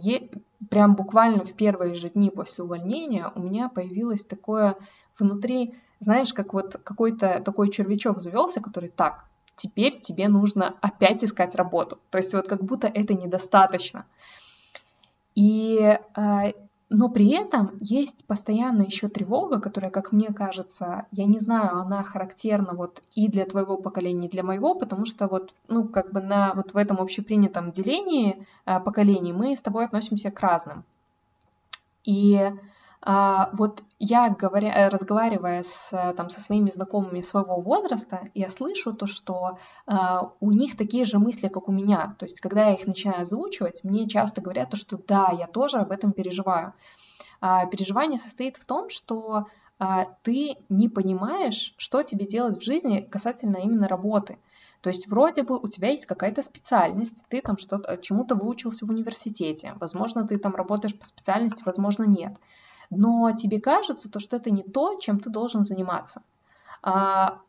прям 0.70 0.94
буквально 0.94 1.44
в 1.44 1.52
первые 1.54 1.94
же 1.94 2.08
дни 2.08 2.30
после 2.30 2.64
увольнения 2.64 3.30
у 3.34 3.40
меня 3.40 3.68
появилось 3.68 4.24
такое 4.24 4.76
внутри, 5.18 5.74
знаешь, 6.00 6.32
как 6.32 6.52
вот 6.52 6.78
какой-то 6.82 7.40
такой 7.44 7.70
червячок 7.70 8.18
завелся, 8.18 8.60
который 8.60 8.88
так, 8.88 9.24
теперь 9.56 10.00
тебе 10.00 10.28
нужно 10.28 10.74
опять 10.80 11.22
искать 11.22 11.54
работу. 11.54 11.98
То 12.10 12.18
есть 12.18 12.32
вот 12.34 12.48
как 12.48 12.64
будто 12.64 12.86
это 12.86 13.14
недостаточно. 13.14 14.06
И 15.34 15.98
а, 16.14 16.52
но 16.90 17.10
при 17.10 17.30
этом 17.30 17.76
есть 17.80 18.26
постоянно 18.26 18.82
еще 18.82 19.08
тревога, 19.08 19.60
которая, 19.60 19.90
как 19.90 20.10
мне 20.12 20.32
кажется, 20.32 21.06
я 21.12 21.26
не 21.26 21.38
знаю, 21.38 21.76
она 21.76 22.02
характерна 22.02 22.72
вот 22.72 23.02
и 23.14 23.28
для 23.28 23.44
твоего 23.44 23.76
поколения, 23.76 24.26
и 24.26 24.30
для 24.30 24.42
моего, 24.42 24.74
потому 24.74 25.04
что 25.04 25.28
вот, 25.28 25.52
ну, 25.68 25.86
как 25.86 26.12
бы 26.12 26.20
на 26.22 26.54
вот 26.54 26.72
в 26.72 26.76
этом 26.76 27.00
общепринятом 27.00 27.72
делении 27.72 28.46
э, 28.64 28.80
поколений 28.80 29.34
мы 29.34 29.54
с 29.54 29.60
тобой 29.60 29.84
относимся 29.84 30.30
к 30.30 30.40
разным. 30.40 30.84
И 32.04 32.52
вот 33.02 33.82
я, 34.00 34.30
говоря, 34.30 34.86
э, 34.86 34.88
разговаривая 34.88 35.62
с, 35.64 35.92
э, 35.92 36.14
там, 36.14 36.28
со 36.28 36.40
своими 36.40 36.70
знакомыми 36.70 37.20
своего 37.20 37.60
возраста, 37.60 38.28
я 38.34 38.48
слышу 38.48 38.92
то, 38.92 39.06
что 39.06 39.58
а, 39.86 40.32
у 40.40 40.52
них 40.52 40.76
такие 40.76 41.04
же 41.04 41.18
мысли, 41.18 41.48
как 41.48 41.68
у 41.68 41.72
меня. 41.72 42.16
То 42.18 42.26
есть, 42.26 42.40
когда 42.40 42.68
я 42.68 42.74
их 42.74 42.86
начинаю 42.86 43.22
озвучивать, 43.22 43.82
мне 43.82 44.08
часто 44.08 44.40
говорят 44.40 44.70
то, 44.70 44.76
что 44.76 44.98
да, 44.98 45.30
я 45.36 45.46
тоже 45.46 45.78
об 45.78 45.90
этом 45.90 46.12
переживаю. 46.12 46.74
А, 47.40 47.66
переживание 47.66 48.18
состоит 48.18 48.56
в 48.56 48.64
том, 48.64 48.88
что 48.88 49.46
а, 49.78 50.06
ты 50.22 50.56
не 50.68 50.88
понимаешь, 50.88 51.74
что 51.76 52.02
тебе 52.02 52.26
делать 52.26 52.58
в 52.58 52.64
жизни 52.64 53.00
касательно 53.00 53.56
именно 53.58 53.88
работы. 53.88 54.38
То 54.80 54.90
есть 54.90 55.08
вроде 55.08 55.42
бы 55.42 55.58
у 55.58 55.68
тебя 55.68 55.90
есть 55.90 56.06
какая-то 56.06 56.42
специальность, 56.42 57.24
ты 57.28 57.40
там 57.40 57.58
что-то 57.58 57.96
чему-то 57.96 58.36
выучился 58.36 58.86
в 58.86 58.90
университете, 58.90 59.74
возможно, 59.80 60.26
ты 60.26 60.38
там 60.38 60.54
работаешь 60.54 60.96
по 60.96 61.04
специальности, 61.04 61.62
возможно, 61.64 62.04
нет 62.04 62.36
но 62.90 63.32
тебе 63.32 63.60
кажется, 63.60 64.10
то, 64.10 64.20
что 64.20 64.36
это 64.36 64.50
не 64.50 64.62
то, 64.62 64.98
чем 65.00 65.20
ты 65.20 65.30
должен 65.30 65.64
заниматься. 65.64 66.22
А, 66.82 67.40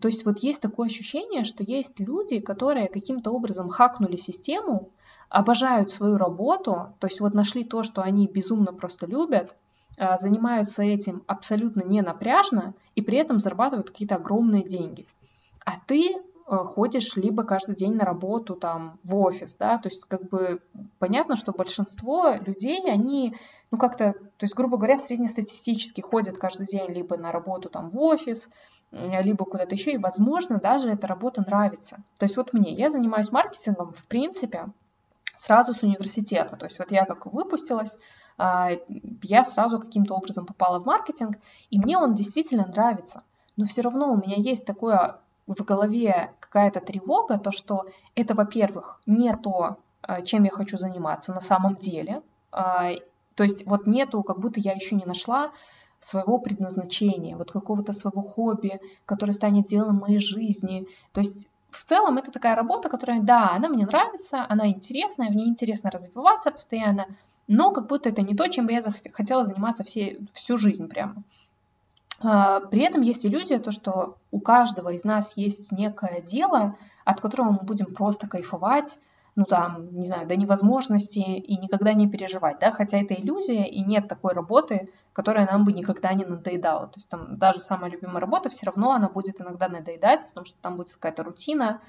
то 0.00 0.08
есть 0.08 0.24
вот 0.24 0.38
есть 0.40 0.60
такое 0.60 0.86
ощущение, 0.86 1.44
что 1.44 1.62
есть 1.62 1.98
люди, 1.98 2.40
которые 2.40 2.88
каким-то 2.88 3.30
образом 3.30 3.68
хакнули 3.68 4.16
систему, 4.16 4.90
обожают 5.28 5.90
свою 5.90 6.16
работу, 6.16 6.94
то 6.98 7.06
есть 7.06 7.20
вот 7.20 7.34
нашли 7.34 7.64
то, 7.64 7.82
что 7.82 8.02
они 8.02 8.26
безумно 8.26 8.72
просто 8.72 9.06
любят, 9.06 9.56
а, 9.98 10.16
занимаются 10.16 10.82
этим 10.82 11.22
абсолютно 11.26 11.82
не 11.82 12.02
напряжно 12.02 12.74
и 12.94 13.02
при 13.02 13.18
этом 13.18 13.40
зарабатывают 13.40 13.90
какие-то 13.90 14.16
огромные 14.16 14.62
деньги. 14.62 15.06
А 15.64 15.72
ты 15.86 16.16
ходишь 16.48 17.16
либо 17.16 17.44
каждый 17.44 17.76
день 17.76 17.94
на 17.94 18.04
работу, 18.04 18.54
там, 18.54 18.98
в 19.04 19.14
офис, 19.16 19.56
да, 19.56 19.78
то 19.78 19.88
есть 19.88 20.04
как 20.06 20.28
бы 20.28 20.62
понятно, 20.98 21.36
что 21.36 21.52
большинство 21.52 22.32
людей, 22.34 22.80
они 22.90 23.34
ну 23.70 23.78
как-то, 23.78 24.12
то 24.12 24.44
есть, 24.44 24.54
грубо 24.54 24.76
говоря, 24.76 24.98
среднестатистически 24.98 26.00
ходят 26.00 26.38
каждый 26.38 26.66
день 26.66 26.90
либо 26.90 27.16
на 27.16 27.32
работу 27.32 27.68
там 27.68 27.90
в 27.90 28.00
офис, 28.00 28.48
либо 28.90 29.44
куда-то 29.44 29.74
еще, 29.74 29.92
и, 29.92 29.98
возможно, 29.98 30.58
даже 30.58 30.90
эта 30.90 31.06
работа 31.06 31.42
нравится. 31.46 31.98
То 32.18 32.24
есть 32.24 32.36
вот 32.36 32.54
мне, 32.54 32.72
я 32.72 32.88
занимаюсь 32.88 33.30
маркетингом, 33.30 33.92
в 33.92 34.06
принципе, 34.06 34.68
сразу 35.36 35.74
с 35.74 35.82
университета. 35.82 36.56
То 36.56 36.64
есть 36.64 36.78
вот 36.78 36.90
я 36.90 37.04
как 37.04 37.26
выпустилась, 37.26 37.98
а, 38.38 38.70
я 39.22 39.44
сразу 39.44 39.78
каким-то 39.78 40.14
образом 40.14 40.46
попала 40.46 40.78
в 40.78 40.86
маркетинг, 40.86 41.36
и 41.70 41.78
мне 41.78 41.98
он 41.98 42.14
действительно 42.14 42.66
нравится. 42.66 43.22
Но 43.56 43.66
все 43.66 43.82
равно 43.82 44.12
у 44.12 44.16
меня 44.16 44.36
есть 44.36 44.64
такое 44.64 45.20
в 45.54 45.64
голове 45.64 46.32
какая-то 46.40 46.80
тревога, 46.80 47.38
то 47.38 47.50
что 47.50 47.86
это, 48.14 48.34
во-первых, 48.34 49.00
не 49.06 49.34
то, 49.36 49.78
а, 50.02 50.22
чем 50.22 50.44
я 50.44 50.50
хочу 50.50 50.76
заниматься 50.76 51.32
на 51.32 51.40
самом 51.40 51.76
деле, 51.76 52.22
а, 52.52 52.90
то 53.34 53.44
есть 53.44 53.66
вот 53.66 53.86
нету, 53.86 54.22
как 54.22 54.40
будто 54.40 54.60
я 54.60 54.72
еще 54.72 54.96
не 54.96 55.04
нашла 55.04 55.52
своего 56.00 56.38
предназначения, 56.38 57.36
вот 57.36 57.50
какого-то 57.50 57.92
своего 57.92 58.22
хобби, 58.22 58.80
которое 59.06 59.32
станет 59.32 59.66
делом 59.66 59.96
моей 59.96 60.18
жизни. 60.18 60.86
То 61.12 61.20
есть 61.20 61.48
в 61.70 61.84
целом 61.84 62.18
это 62.18 62.30
такая 62.30 62.54
работа, 62.54 62.88
которая, 62.88 63.20
да, 63.20 63.50
она 63.50 63.68
мне 63.68 63.86
нравится, 63.86 64.46
она 64.48 64.68
интересная, 64.68 65.28
в 65.28 65.34
ней 65.34 65.48
интересно 65.48 65.90
развиваться 65.90 66.50
постоянно, 66.50 67.06
но 67.46 67.72
как 67.72 67.88
будто 67.88 68.08
это 68.08 68.22
не 68.22 68.34
то, 68.34 68.46
чем 68.48 68.66
бы 68.66 68.72
я 68.72 68.82
хотела 69.12 69.44
заниматься 69.44 69.84
все, 69.84 70.20
всю 70.32 70.56
жизнь 70.56 70.88
прямо. 70.88 71.22
А, 72.20 72.60
при 72.60 72.82
этом 72.82 73.02
есть 73.02 73.24
иллюзия, 73.24 73.58
то, 73.58 73.70
что 73.70 74.18
у 74.30 74.40
каждого 74.40 74.90
из 74.90 75.04
нас 75.04 75.36
есть 75.36 75.70
некое 75.72 76.20
дело, 76.20 76.76
от 77.04 77.20
которого 77.20 77.52
мы 77.52 77.60
будем 77.62 77.94
просто 77.94 78.28
кайфовать, 78.28 78.98
ну 79.36 79.44
там, 79.44 79.96
не 79.96 80.04
знаю, 80.04 80.26
до 80.26 80.34
невозможности 80.34 81.20
и 81.20 81.56
никогда 81.58 81.92
не 81.92 82.08
переживать, 82.08 82.58
да, 82.58 82.72
хотя 82.72 82.98
это 82.98 83.14
иллюзия, 83.14 83.66
и 83.66 83.82
нет 83.82 84.08
такой 84.08 84.32
работы, 84.32 84.90
которая 85.12 85.46
нам 85.46 85.64
бы 85.64 85.72
никогда 85.72 86.12
не 86.12 86.24
надоедала. 86.24 86.88
То 86.88 86.94
есть 86.96 87.08
там 87.08 87.38
даже 87.38 87.60
самая 87.60 87.88
любимая 87.88 88.20
работа, 88.20 88.48
все 88.48 88.66
равно 88.66 88.90
она 88.90 89.08
будет 89.08 89.40
иногда 89.40 89.68
надоедать, 89.68 90.26
потому 90.26 90.44
что 90.44 90.58
там 90.60 90.76
будет 90.76 90.90
какая-то 90.90 91.22
рутина, 91.22 91.80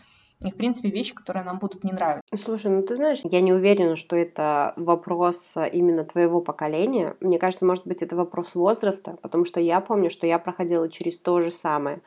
и, 0.43 0.51
в 0.51 0.55
принципе, 0.55 0.89
вещи, 0.89 1.13
которые 1.13 1.43
нам 1.43 1.59
будут 1.59 1.83
не 1.83 1.91
нравиться. 1.91 2.23
Слушай, 2.37 2.71
ну 2.71 2.81
ты 2.81 2.95
знаешь, 2.95 3.19
я 3.23 3.41
не 3.41 3.53
уверена, 3.53 3.95
что 3.95 4.15
это 4.15 4.73
вопрос 4.77 5.55
именно 5.71 6.03
твоего 6.05 6.41
поколения. 6.41 7.15
Мне 7.19 7.39
кажется, 7.39 7.65
может 7.65 7.85
быть, 7.85 8.01
это 8.01 8.15
вопрос 8.15 8.55
возраста, 8.55 9.17
потому 9.21 9.45
что 9.45 9.59
я 9.59 9.81
помню, 9.81 10.09
что 10.09 10.27
я 10.27 10.39
проходила 10.39 10.89
через 10.89 11.19
то 11.19 11.41
же 11.41 11.51
самое. 11.51 12.01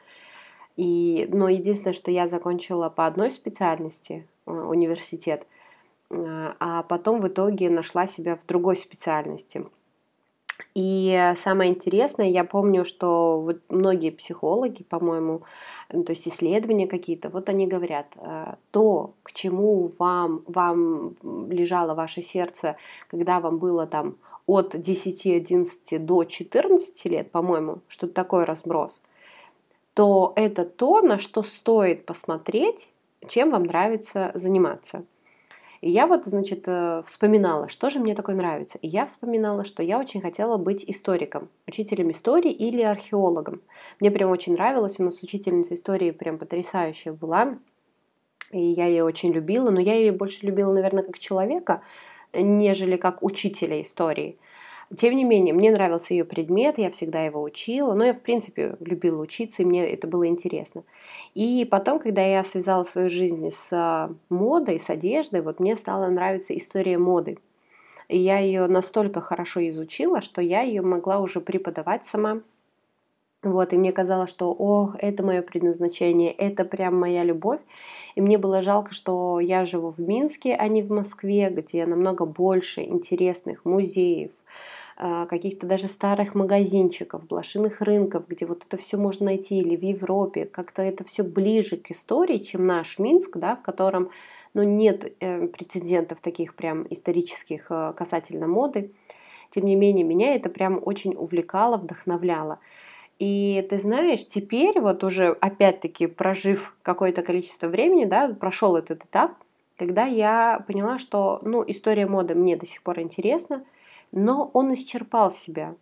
И, 0.76 1.28
но 1.30 1.48
единственное, 1.48 1.94
что 1.94 2.10
я 2.10 2.28
закончила 2.28 2.88
по 2.88 3.06
одной 3.06 3.30
специальности, 3.30 4.26
Э, 4.44 4.50
университет, 4.50 5.46
э, 6.10 6.52
а 6.58 6.82
потом 6.82 7.20
в 7.20 7.28
итоге 7.28 7.70
нашла 7.70 8.08
себя 8.08 8.36
в 8.36 8.44
другой 8.46 8.76
специальности. 8.76 9.64
И 10.74 11.34
самое 11.36 11.70
интересное, 11.70 12.28
я 12.28 12.44
помню, 12.44 12.84
что 12.84 13.40
вот 13.40 13.58
многие 13.68 14.10
психологи, 14.10 14.82
по-моему, 14.82 15.42
ну, 15.92 16.04
то 16.04 16.12
есть 16.12 16.26
исследования 16.26 16.86
какие-то, 16.86 17.28
вот 17.28 17.48
они 17.48 17.66
говорят, 17.66 18.06
э, 18.16 18.54
то, 18.70 19.12
к 19.22 19.32
чему 19.32 19.92
вам, 19.98 20.42
вам 20.46 21.14
лежало 21.50 21.94
ваше 21.94 22.22
сердце, 22.22 22.76
когда 23.08 23.40
вам 23.40 23.58
было 23.58 23.86
там 23.86 24.16
от 24.46 24.80
10, 24.80 25.26
11 25.26 26.04
до 26.04 26.24
14 26.24 27.04
лет, 27.06 27.30
по-моему, 27.30 27.78
что-то 27.88 28.14
такой 28.14 28.44
разброс, 28.44 29.00
то 29.94 30.32
это 30.36 30.64
то, 30.64 31.02
на 31.02 31.18
что 31.18 31.42
стоит 31.42 32.06
посмотреть 32.06 32.88
чем 33.28 33.50
вам 33.50 33.64
нравится 33.64 34.30
заниматься. 34.34 35.04
И 35.82 35.90
я 35.90 36.06
вот, 36.06 36.24
значит, 36.26 36.62
э, 36.66 37.02
вспоминала, 37.06 37.68
что 37.68 37.90
же 37.90 37.98
мне 37.98 38.14
такое 38.14 38.36
нравится. 38.36 38.78
И 38.78 38.86
я 38.86 39.04
вспоминала, 39.04 39.64
что 39.64 39.82
я 39.82 39.98
очень 39.98 40.20
хотела 40.20 40.56
быть 40.56 40.84
историком, 40.86 41.48
учителем 41.66 42.12
истории 42.12 42.52
или 42.52 42.82
археологом. 42.82 43.60
Мне 43.98 44.12
прям 44.12 44.30
очень 44.30 44.52
нравилось, 44.52 45.00
у 45.00 45.02
нас 45.02 45.20
учительница 45.22 45.74
истории 45.74 46.12
прям 46.12 46.38
потрясающая 46.38 47.12
была, 47.12 47.58
и 48.52 48.60
я 48.60 48.86
ее 48.86 49.02
очень 49.02 49.32
любила, 49.32 49.70
но 49.70 49.80
я 49.80 49.96
ее 49.96 50.12
больше 50.12 50.46
любила, 50.46 50.72
наверное, 50.72 51.02
как 51.02 51.18
человека, 51.18 51.82
нежели 52.32 52.96
как 52.96 53.20
учителя 53.24 53.82
истории. 53.82 54.38
Тем 54.96 55.16
не 55.16 55.24
менее, 55.24 55.54
мне 55.54 55.70
нравился 55.70 56.12
ее 56.12 56.24
предмет, 56.24 56.76
я 56.76 56.90
всегда 56.90 57.24
его 57.24 57.42
учила, 57.42 57.94
но 57.94 58.04
я, 58.04 58.14
в 58.14 58.20
принципе, 58.20 58.76
любила 58.80 59.22
учиться, 59.22 59.62
и 59.62 59.64
мне 59.64 59.86
это 59.88 60.06
было 60.06 60.26
интересно. 60.26 60.82
И 61.34 61.66
потом, 61.70 61.98
когда 61.98 62.22
я 62.22 62.44
связала 62.44 62.84
свою 62.84 63.08
жизнь 63.08 63.50
с 63.50 64.10
модой, 64.28 64.78
с 64.78 64.90
одеждой, 64.90 65.40
вот 65.40 65.60
мне 65.60 65.76
стала 65.76 66.08
нравиться 66.08 66.56
история 66.56 66.98
моды. 66.98 67.38
И 68.08 68.18
я 68.18 68.38
ее 68.38 68.66
настолько 68.66 69.22
хорошо 69.22 69.66
изучила, 69.70 70.20
что 70.20 70.42
я 70.42 70.60
ее 70.60 70.82
могла 70.82 71.20
уже 71.20 71.40
преподавать 71.40 72.04
сама. 72.04 72.42
Вот, 73.42 73.72
и 73.72 73.78
мне 73.78 73.92
казалось, 73.92 74.30
что, 74.30 74.54
о, 74.56 74.92
это 74.98 75.24
мое 75.24 75.42
предназначение, 75.42 76.30
это 76.30 76.64
прям 76.64 77.00
моя 77.00 77.24
любовь. 77.24 77.60
И 78.14 78.20
мне 78.20 78.36
было 78.36 78.62
жалко, 78.62 78.92
что 78.92 79.40
я 79.40 79.64
живу 79.64 79.90
в 79.90 79.98
Минске, 79.98 80.54
а 80.54 80.68
не 80.68 80.82
в 80.82 80.90
Москве, 80.90 81.48
где 81.50 81.86
намного 81.86 82.26
больше 82.26 82.82
интересных 82.82 83.64
музеев, 83.64 84.30
а, 84.30 84.41
каких-то 85.28 85.66
даже 85.66 85.88
старых 85.88 86.34
магазинчиков, 86.34 87.26
блошиных 87.26 87.80
рынков, 87.80 88.28
где 88.28 88.46
вот 88.46 88.64
это 88.66 88.76
все 88.76 88.96
можно 88.96 89.26
найти, 89.26 89.58
или 89.58 89.76
в 89.76 89.82
Европе, 89.82 90.44
как-то 90.44 90.82
это 90.82 91.02
все 91.02 91.24
ближе 91.24 91.76
к 91.76 91.90
истории, 91.90 92.38
чем 92.38 92.66
наш 92.66 92.98
Минск, 92.98 93.36
да, 93.36 93.56
в 93.56 93.62
котором 93.62 94.10
ну, 94.54 94.62
нет 94.62 95.12
э, 95.20 95.46
прецедентов 95.48 96.20
таких 96.20 96.54
прям 96.54 96.86
исторических 96.90 97.66
э, 97.70 97.92
касательно 97.96 98.46
моды. 98.46 98.92
Тем 99.50 99.64
не 99.64 99.76
менее, 99.76 100.04
меня 100.04 100.34
это 100.34 100.48
прям 100.48 100.80
очень 100.82 101.14
увлекало, 101.14 101.76
вдохновляло. 101.76 102.58
И 103.18 103.66
ты 103.70 103.78
знаешь, 103.78 104.26
теперь 104.26 104.80
вот 104.80 105.04
уже 105.04 105.28
опять-таки 105.40 106.06
прожив 106.06 106.74
какое-то 106.82 107.22
количество 107.22 107.68
времени, 107.68 108.04
да, 108.04 108.28
прошел 108.28 108.76
этот 108.76 109.04
этап, 109.04 109.32
когда 109.76 110.04
я 110.04 110.64
поняла, 110.66 110.98
что 110.98 111.40
ну, 111.42 111.64
история 111.66 112.06
моды 112.06 112.34
мне 112.34 112.56
до 112.56 112.66
сих 112.66 112.82
пор 112.82 113.00
интересна, 113.00 113.64
но 114.12 114.50
он 114.52 114.72
исчерпал 114.74 115.30
себя. 115.30 115.74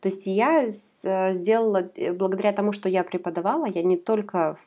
То 0.00 0.08
есть 0.08 0.26
я 0.26 0.66
э, 0.66 1.34
сделала, 1.34 1.88
э, 1.94 2.12
благодаря 2.12 2.52
тому, 2.52 2.72
что 2.72 2.88
я 2.88 3.02
преподавала, 3.02 3.66
я 3.66 3.82
не 3.82 3.96
только 3.96 4.58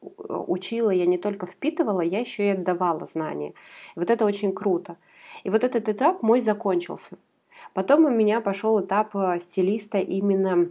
учила, 0.00 0.90
я 0.90 1.06
не 1.06 1.18
только 1.18 1.46
впитывала, 1.46 2.00
я 2.00 2.20
еще 2.20 2.46
и 2.46 2.50
отдавала 2.50 3.06
знания. 3.06 3.52
И 3.94 4.00
вот 4.00 4.10
это 4.10 4.24
очень 4.24 4.52
круто. 4.52 4.96
И 5.44 5.50
вот 5.50 5.62
этот 5.64 5.88
этап 5.88 6.22
мой 6.22 6.40
закончился. 6.40 7.18
Потом 7.74 8.04
у 8.04 8.10
меня 8.10 8.40
пошел 8.40 8.80
этап 8.80 9.14
э, 9.14 9.38
стилиста 9.40 9.98
именно 9.98 10.68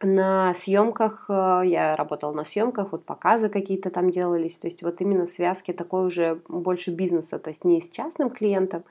на 0.00 0.54
съемках, 0.54 1.26
э, 1.28 1.62
я 1.66 1.96
работала 1.96 2.32
на 2.32 2.44
съемках, 2.44 2.92
вот 2.92 3.04
показы 3.04 3.48
какие-то 3.48 3.90
там 3.90 4.10
делались, 4.10 4.56
то 4.56 4.66
есть 4.66 4.82
вот 4.82 5.00
именно 5.00 5.26
в 5.26 5.30
связке 5.30 5.72
такой 5.72 6.06
уже 6.06 6.40
больше 6.48 6.90
бизнеса, 6.90 7.38
то 7.38 7.50
есть 7.50 7.64
не 7.64 7.80
с 7.80 7.88
частным 7.90 8.30
клиентом. 8.30 8.84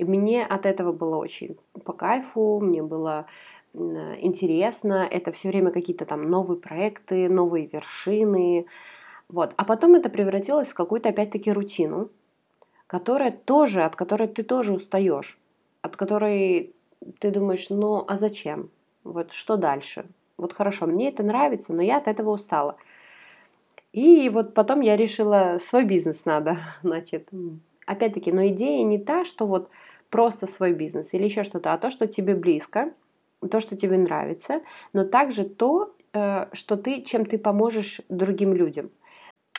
И 0.00 0.04
мне 0.04 0.46
от 0.46 0.64
этого 0.64 0.92
было 0.92 1.16
очень 1.16 1.58
по 1.84 1.92
кайфу, 1.92 2.58
мне 2.58 2.82
было 2.82 3.26
интересно, 3.74 5.06
это 5.08 5.30
все 5.30 5.48
время 5.48 5.72
какие-то 5.72 6.06
там 6.06 6.22
новые 6.22 6.58
проекты, 6.58 7.28
новые 7.28 7.66
вершины, 7.66 8.64
вот. 9.28 9.52
А 9.58 9.64
потом 9.66 9.96
это 9.96 10.08
превратилось 10.08 10.68
в 10.68 10.74
какую-то 10.74 11.10
опять-таки 11.10 11.52
рутину, 11.52 12.08
которая 12.86 13.30
тоже, 13.30 13.82
от 13.82 13.94
которой 13.94 14.26
ты 14.28 14.42
тоже 14.42 14.72
устаешь, 14.72 15.38
от 15.82 15.98
которой 15.98 16.74
ты 17.18 17.30
думаешь, 17.30 17.68
ну 17.68 18.02
а 18.08 18.16
зачем? 18.16 18.70
Вот 19.04 19.32
что 19.32 19.58
дальше? 19.58 20.06
Вот 20.38 20.54
хорошо, 20.54 20.86
мне 20.86 21.10
это 21.10 21.22
нравится, 21.22 21.74
но 21.74 21.82
я 21.82 21.98
от 21.98 22.08
этого 22.08 22.30
устала. 22.30 22.76
И 23.92 24.30
вот 24.30 24.54
потом 24.54 24.80
я 24.80 24.96
решила, 24.96 25.58
свой 25.60 25.84
бизнес 25.84 26.24
надо, 26.24 26.56
значит. 26.82 27.28
Опять-таки, 27.84 28.32
но 28.32 28.46
идея 28.46 28.82
не 28.84 28.98
та, 28.98 29.26
что 29.26 29.46
вот 29.46 29.68
просто 30.10 30.46
свой 30.46 30.72
бизнес 30.72 31.14
или 31.14 31.24
еще 31.24 31.44
что-то, 31.44 31.72
а 31.72 31.78
то, 31.78 31.90
что 31.90 32.06
тебе 32.06 32.34
близко, 32.34 32.92
то, 33.50 33.60
что 33.60 33.76
тебе 33.76 33.96
нравится, 33.96 34.60
но 34.92 35.04
также 35.04 35.44
то, 35.44 35.94
э, 36.12 36.46
что 36.52 36.76
ты, 36.76 37.02
чем 37.02 37.24
ты 37.24 37.38
поможешь 37.38 38.00
другим 38.08 38.52
людям. 38.52 38.90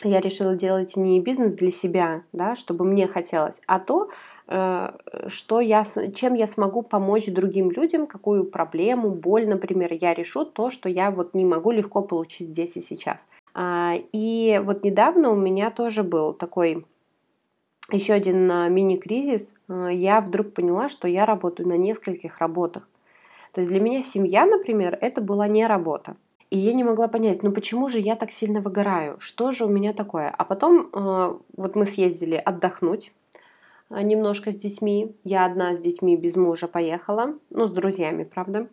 Я 0.03 0.19
решила 0.19 0.55
делать 0.55 0.95
не 0.95 1.19
бизнес 1.19 1.53
для 1.53 1.71
себя, 1.71 2.23
да, 2.33 2.55
чтобы 2.55 2.85
мне 2.85 3.07
хотелось, 3.07 3.61
а 3.67 3.79
то, 3.79 4.09
Э, 4.53 4.97
что 5.27 5.61
я, 5.61 5.85
чем 6.13 6.33
я 6.33 6.45
смогу 6.45 6.81
помочь 6.81 7.27
другим 7.27 7.71
людям, 7.71 8.05
какую 8.05 8.43
проблему, 8.43 9.09
боль, 9.11 9.47
например, 9.47 9.93
я 9.93 10.13
решу, 10.13 10.43
то, 10.43 10.69
что 10.71 10.89
я 10.89 11.09
вот 11.09 11.33
не 11.33 11.45
могу 11.45 11.71
легко 11.71 12.01
получить 12.01 12.49
здесь 12.49 12.75
и 12.75 12.81
сейчас. 12.81 13.25
А, 13.53 13.93
и 14.11 14.61
вот 14.65 14.83
недавно 14.83 15.31
у 15.31 15.35
меня 15.35 15.71
тоже 15.71 16.03
был 16.03 16.33
такой 16.33 16.85
еще 17.93 18.13
один 18.13 18.49
а, 18.51 18.69
мини-кризис. 18.69 19.53
А, 19.67 19.87
я 19.87 20.21
вдруг 20.21 20.53
поняла, 20.53 20.89
что 20.89 21.07
я 21.07 21.25
работаю 21.25 21.67
на 21.67 21.77
нескольких 21.77 22.39
работах. 22.39 22.87
То 23.53 23.61
есть 23.61 23.71
для 23.71 23.81
меня 23.81 24.03
семья, 24.03 24.45
например, 24.45 24.97
это 25.01 25.21
была 25.21 25.47
не 25.47 25.65
работа. 25.67 26.15
И 26.49 26.57
я 26.57 26.73
не 26.73 26.83
могла 26.83 27.07
понять, 27.07 27.43
ну 27.43 27.51
почему 27.51 27.89
же 27.89 27.99
я 27.99 28.15
так 28.15 28.31
сильно 28.31 28.61
выгораю? 28.61 29.17
Что 29.19 29.51
же 29.51 29.65
у 29.65 29.69
меня 29.69 29.93
такое? 29.93 30.29
А 30.29 30.43
потом 30.43 30.89
вот 31.55 31.75
мы 31.75 31.85
съездили 31.85 32.35
отдохнуть 32.35 33.13
а, 33.89 34.03
немножко 34.03 34.51
с 34.51 34.57
детьми. 34.57 35.15
Я 35.23 35.45
одна 35.45 35.75
с 35.75 35.79
детьми 35.79 36.15
без 36.17 36.35
мужа 36.35 36.67
поехала, 36.67 37.35
ну, 37.49 37.67
с 37.67 37.71
друзьями, 37.71 38.23
правда. 38.23 38.67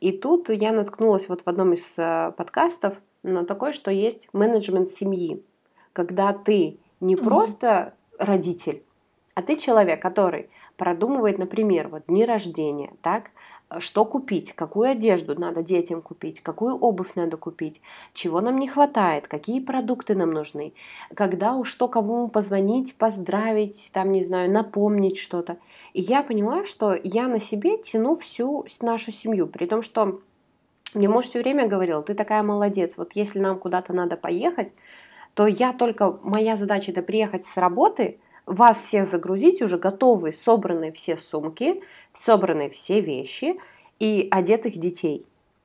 И 0.00 0.12
тут 0.12 0.48
я 0.50 0.72
наткнулась 0.72 1.28
вот 1.28 1.42
в 1.42 1.48
одном 1.48 1.72
из 1.72 1.94
подкастов 2.36 2.94
на 3.22 3.44
такое, 3.44 3.72
что 3.72 3.90
есть 3.90 4.28
менеджмент 4.32 4.90
семьи, 4.90 5.42
когда 5.92 6.32
ты 6.32 6.78
не 7.00 7.14
mm-hmm. 7.14 7.24
просто 7.24 7.94
родитель, 8.18 8.82
а 9.34 9.42
ты 9.42 9.56
человек, 9.56 10.02
который 10.02 10.50
продумывает, 10.76 11.38
например, 11.38 11.88
вот 11.88 12.04
дни 12.06 12.24
рождения, 12.24 12.92
так, 13.02 13.30
что 13.78 14.04
купить, 14.04 14.52
какую 14.52 14.90
одежду 14.90 15.38
надо 15.38 15.62
детям 15.62 16.00
купить, 16.00 16.40
какую 16.40 16.76
обувь 16.76 17.14
надо 17.14 17.36
купить, 17.36 17.80
чего 18.14 18.40
нам 18.40 18.58
не 18.58 18.66
хватает, 18.66 19.28
какие 19.28 19.60
продукты 19.60 20.14
нам 20.14 20.32
нужны, 20.32 20.72
когда 21.14 21.54
уж 21.54 21.68
что 21.68 21.86
кому 21.88 22.28
позвонить, 22.28 22.96
поздравить, 22.96 23.90
там, 23.92 24.12
не 24.12 24.24
знаю, 24.24 24.50
напомнить 24.50 25.18
что-то. 25.18 25.58
И 25.92 26.00
я 26.00 26.22
поняла, 26.22 26.64
что 26.64 26.98
я 27.02 27.28
на 27.28 27.40
себе 27.40 27.76
тяну 27.78 28.16
всю 28.16 28.66
нашу 28.80 29.12
семью, 29.12 29.46
при 29.46 29.66
том, 29.66 29.82
что 29.82 30.20
мне 30.94 31.08
муж 31.08 31.26
все 31.26 31.40
время 31.40 31.68
говорил, 31.68 32.02
ты 32.02 32.14
такая 32.14 32.42
молодец, 32.42 32.96
вот 32.96 33.12
если 33.14 33.38
нам 33.38 33.58
куда-то 33.58 33.92
надо 33.92 34.16
поехать, 34.16 34.72
то 35.38 35.46
я 35.46 35.72
только, 35.72 36.18
моя 36.24 36.56
задача 36.56 36.90
это 36.90 37.00
приехать 37.00 37.46
с 37.46 37.56
работы, 37.56 38.18
вас 38.44 38.78
всех 38.78 39.06
загрузить, 39.06 39.62
уже 39.62 39.78
готовые, 39.78 40.32
собранные 40.32 40.90
все 40.90 41.16
сумки, 41.16 41.80
собраны 42.12 42.70
все 42.70 43.00
вещи 43.00 43.56
и 44.00 44.26
одетых 44.32 44.76
детей. 44.78 45.24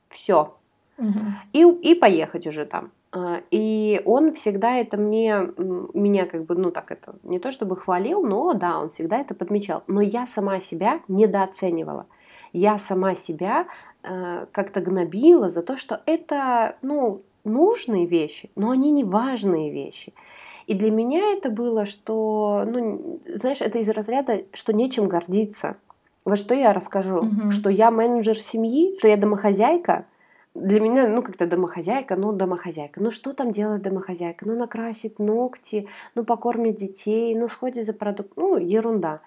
Все. 0.10 0.54
Угу. 1.00 1.20
И, 1.54 1.64
и 1.64 1.96
поехать 1.96 2.46
уже 2.46 2.68
там. 2.68 2.92
А, 3.12 3.42
и 3.50 4.00
он 4.06 4.34
всегда 4.34 4.76
это 4.76 4.98
мне, 4.98 5.50
меня 5.96 6.28
как 6.28 6.46
бы, 6.46 6.54
ну 6.54 6.70
так 6.70 6.92
это, 6.92 7.16
не 7.24 7.40
то 7.40 7.52
чтобы 7.52 7.76
хвалил, 7.76 8.22
но 8.22 8.54
да, 8.54 8.78
он 8.78 8.90
всегда 8.90 9.18
это 9.18 9.34
подмечал. 9.34 9.84
Но 9.88 10.02
я 10.02 10.28
сама 10.28 10.60
себя 10.60 11.02
недооценивала. 11.08 12.06
Я 12.52 12.78
сама 12.78 13.16
себя 13.16 13.66
э, 14.04 14.46
как-то 14.52 14.82
гнобила 14.82 15.50
за 15.50 15.64
то, 15.64 15.78
что 15.78 16.00
это, 16.06 16.76
ну, 16.84 17.24
нужные 17.44 18.06
вещи, 18.06 18.50
но 18.56 18.70
они 18.72 18.92
не 18.92 19.04
важные 19.04 19.72
вещи. 19.72 20.14
И 20.68 20.74
для 20.74 20.92
меня 20.92 21.34
это 21.34 21.50
было, 21.50 21.86
что, 21.86 22.64
ну, 22.66 23.20
знаешь, 23.36 23.62
это 23.62 23.80
из 23.80 23.90
разряда, 23.90 24.44
что 24.54 24.74
нечем 24.74 25.08
гордиться. 25.08 25.76
Во 26.26 26.36
что 26.36 26.54
я 26.54 26.74
расскажу? 26.74 27.18
Угу. 27.18 27.52
Что 27.52 27.70
я 27.70 27.92
менеджер 27.92 28.40
семьи, 28.40 28.96
что 28.98 29.08
я 29.08 29.18
домохозяйка. 29.18 30.06
Для 30.56 30.80
меня, 30.80 31.08
ну, 31.08 31.22
как-то 31.22 31.48
домохозяйка, 31.48 32.16
ну, 32.16 32.32
домохозяйка. 32.32 33.02
Ну, 33.02 33.12
что 33.12 33.34
там 33.34 33.52
делает 33.52 33.82
домохозяйка? 33.82 34.48
Ну, 34.48 34.56
накрасит 34.56 35.20
ногти, 35.20 35.88
ну, 36.16 36.24
покормит 36.24 36.78
детей, 36.78 37.36
ну, 37.36 37.48
сходит 37.48 37.86
за 37.86 37.94
продукт. 37.94 38.32
Ну, 38.38 38.58
ерунда. 38.58 39.22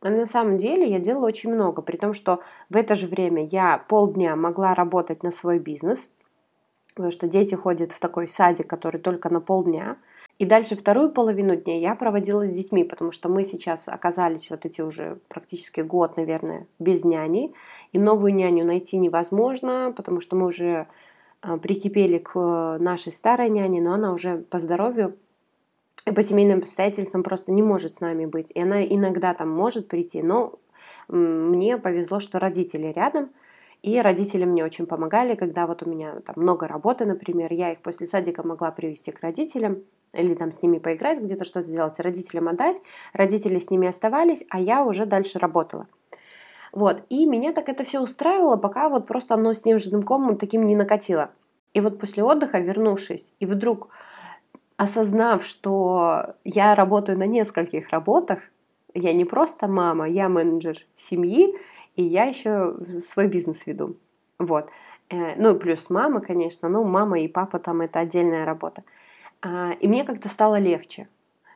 А 0.00 0.10
на 0.10 0.26
самом 0.26 0.58
деле 0.58 0.90
я 0.90 0.98
делала 0.98 1.26
очень 1.26 1.54
много, 1.54 1.80
при 1.80 1.96
том, 1.96 2.12
что 2.12 2.40
в 2.68 2.76
это 2.76 2.96
же 2.96 3.06
время 3.06 3.46
я 3.46 3.78
полдня 3.88 4.34
могла 4.34 4.74
работать 4.74 5.22
на 5.22 5.30
свой 5.30 5.60
бизнес, 5.60 6.08
потому 6.94 7.10
что 7.10 7.26
дети 7.26 7.54
ходят 7.54 7.92
в 7.92 8.00
такой 8.00 8.28
садик, 8.28 8.66
который 8.66 9.00
только 9.00 9.30
на 9.30 9.40
полдня. 9.40 9.96
И 10.38 10.44
дальше 10.44 10.76
вторую 10.76 11.12
половину 11.12 11.56
дня 11.56 11.78
я 11.78 11.94
проводила 11.94 12.46
с 12.46 12.50
детьми, 12.50 12.84
потому 12.84 13.12
что 13.12 13.28
мы 13.28 13.44
сейчас 13.44 13.88
оказались 13.88 14.50
вот 14.50 14.64
эти 14.66 14.80
уже 14.80 15.18
практически 15.28 15.82
год, 15.82 16.16
наверное, 16.16 16.66
без 16.78 17.04
няни. 17.04 17.54
И 17.92 17.98
новую 17.98 18.34
няню 18.34 18.64
найти 18.64 18.96
невозможно, 18.96 19.92
потому 19.96 20.20
что 20.20 20.36
мы 20.36 20.46
уже 20.46 20.88
а, 21.42 21.58
прикипели 21.58 22.18
к 22.18 22.32
э, 22.34 22.78
нашей 22.82 23.12
старой 23.12 23.50
няне, 23.50 23.80
но 23.80 23.94
она 23.94 24.12
уже 24.12 24.38
по 24.38 24.58
здоровью 24.58 25.16
и 26.06 26.12
по 26.12 26.22
семейным 26.22 26.60
обстоятельствам 26.60 27.22
просто 27.22 27.52
не 27.52 27.62
может 27.62 27.94
с 27.94 28.00
нами 28.00 28.26
быть. 28.26 28.50
И 28.52 28.60
она 28.60 28.84
иногда 28.84 29.34
там 29.34 29.50
может 29.50 29.86
прийти, 29.86 30.22
но 30.22 30.58
мне 31.08 31.78
повезло, 31.78 32.20
что 32.20 32.38
родители 32.38 32.86
рядом– 32.86 33.30
и 33.82 34.00
родители 34.00 34.44
мне 34.44 34.64
очень 34.64 34.86
помогали, 34.86 35.34
когда 35.34 35.66
вот 35.66 35.82
у 35.82 35.90
меня 35.90 36.20
там 36.24 36.36
много 36.38 36.68
работы, 36.68 37.04
например, 37.04 37.52
я 37.52 37.72
их 37.72 37.80
после 37.80 38.06
садика 38.06 38.46
могла 38.46 38.70
привести 38.70 39.10
к 39.10 39.20
родителям 39.20 39.82
или 40.12 40.34
там 40.34 40.52
с 40.52 40.62
ними 40.62 40.78
поиграть, 40.78 41.20
где-то 41.20 41.44
что-то 41.44 41.68
делать, 41.68 41.98
родителям 41.98 42.48
отдать, 42.48 42.76
родители 43.12 43.58
с 43.58 43.70
ними 43.70 43.88
оставались, 43.88 44.44
а 44.50 44.60
я 44.60 44.84
уже 44.84 45.04
дальше 45.04 45.38
работала. 45.38 45.88
Вот, 46.70 47.02
и 47.08 47.26
меня 47.26 47.52
так 47.52 47.68
это 47.68 47.84
все 47.84 48.00
устраивало, 48.00 48.56
пока 48.56 48.88
вот 48.88 49.06
просто 49.06 49.34
оно 49.34 49.52
с 49.52 49.60
снежным 49.60 50.02
комом 50.02 50.36
таким 50.36 50.66
не 50.66 50.76
накатило. 50.76 51.30
И 51.74 51.80
вот 51.80 51.98
после 51.98 52.22
отдыха, 52.22 52.60
вернувшись, 52.60 53.32
и 53.40 53.46
вдруг 53.46 53.88
осознав, 54.76 55.44
что 55.44 56.34
я 56.44 56.74
работаю 56.74 57.18
на 57.18 57.26
нескольких 57.26 57.90
работах, 57.90 58.40
Я 58.94 59.14
не 59.14 59.24
просто 59.24 59.68
мама, 59.68 60.06
я 60.08 60.28
менеджер 60.28 60.76
семьи, 60.94 61.54
и 61.96 62.02
я 62.02 62.24
еще 62.24 62.74
свой 63.00 63.28
бизнес 63.28 63.66
веду. 63.66 63.96
Вот. 64.38 64.68
Э, 65.10 65.34
ну, 65.36 65.54
плюс 65.56 65.90
мама, 65.90 66.20
конечно, 66.20 66.68
ну, 66.68 66.84
мама 66.84 67.20
и 67.20 67.28
папа 67.28 67.58
там 67.58 67.80
это 67.80 68.00
отдельная 68.00 68.44
работа. 68.44 68.82
А, 69.42 69.72
и 69.72 69.88
мне 69.88 70.04
как-то 70.04 70.28
стало 70.28 70.58
легче. 70.58 71.08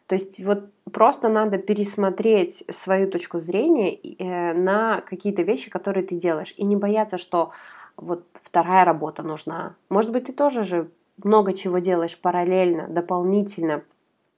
То 0.07 0.15
есть 0.15 0.45
вот 0.45 0.71
просто 0.93 1.29
надо 1.29 1.59
пересмотреть 1.59 2.65
свою 2.71 3.11
точку 3.11 3.41
зрения 3.41 3.95
э, 3.95 4.53
на 4.53 5.01
какие-то 5.01 5.43
вещи, 5.43 5.71
которые 5.71 6.07
ты 6.07 6.15
делаешь, 6.15 6.55
и 6.57 6.65
не 6.65 6.77
бояться, 6.77 7.19
что 7.19 7.51
вот 7.97 8.25
вторая 8.35 8.85
работа 8.85 9.23
нужна. 9.23 9.75
Может 9.89 10.13
быть, 10.13 10.27
ты 10.27 10.33
тоже 10.33 10.63
же 10.63 10.91
много 11.23 11.55
чего 11.55 11.79
делаешь 11.79 12.21
параллельно, 12.21 12.87
дополнительно. 12.89 13.83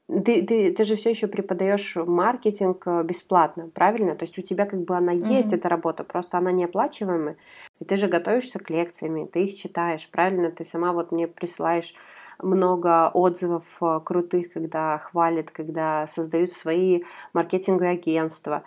Ты, 0.08 0.42
ты, 0.42 0.72
ты 0.72 0.84
же 0.84 0.96
все 0.96 1.10
еще 1.10 1.26
преподаешь 1.26 1.94
маркетинг 1.96 2.82
э, 2.86 3.02
бесплатно, 3.02 3.68
правильно? 3.68 4.14
То 4.14 4.24
есть 4.24 4.38
у 4.38 4.42
тебя 4.42 4.64
как 4.64 4.80
бы 4.80 4.96
она 4.96 5.12
mm-hmm. 5.12 5.34
есть, 5.34 5.52
эта 5.52 5.68
работа, 5.68 6.02
просто 6.02 6.38
она 6.38 6.50
неоплачиваемая. 6.50 7.36
И 7.78 7.84
ты 7.84 7.98
же 7.98 8.08
готовишься 8.08 8.58
к 8.58 8.70
лекциями, 8.70 9.26
ты 9.26 9.44
их 9.44 9.58
читаешь, 9.58 10.08
правильно? 10.08 10.50
Ты 10.50 10.64
сама 10.64 10.94
вот 10.94 11.12
мне 11.12 11.28
присылаешь 11.28 11.94
много 12.40 13.10
отзывов 13.10 13.64
э, 13.82 14.00
крутых, 14.02 14.50
когда 14.50 14.96
хвалят, 14.96 15.50
когда 15.50 16.06
создают 16.06 16.52
свои 16.52 17.02
маркетинговые 17.34 17.92
агентства. 17.92 18.62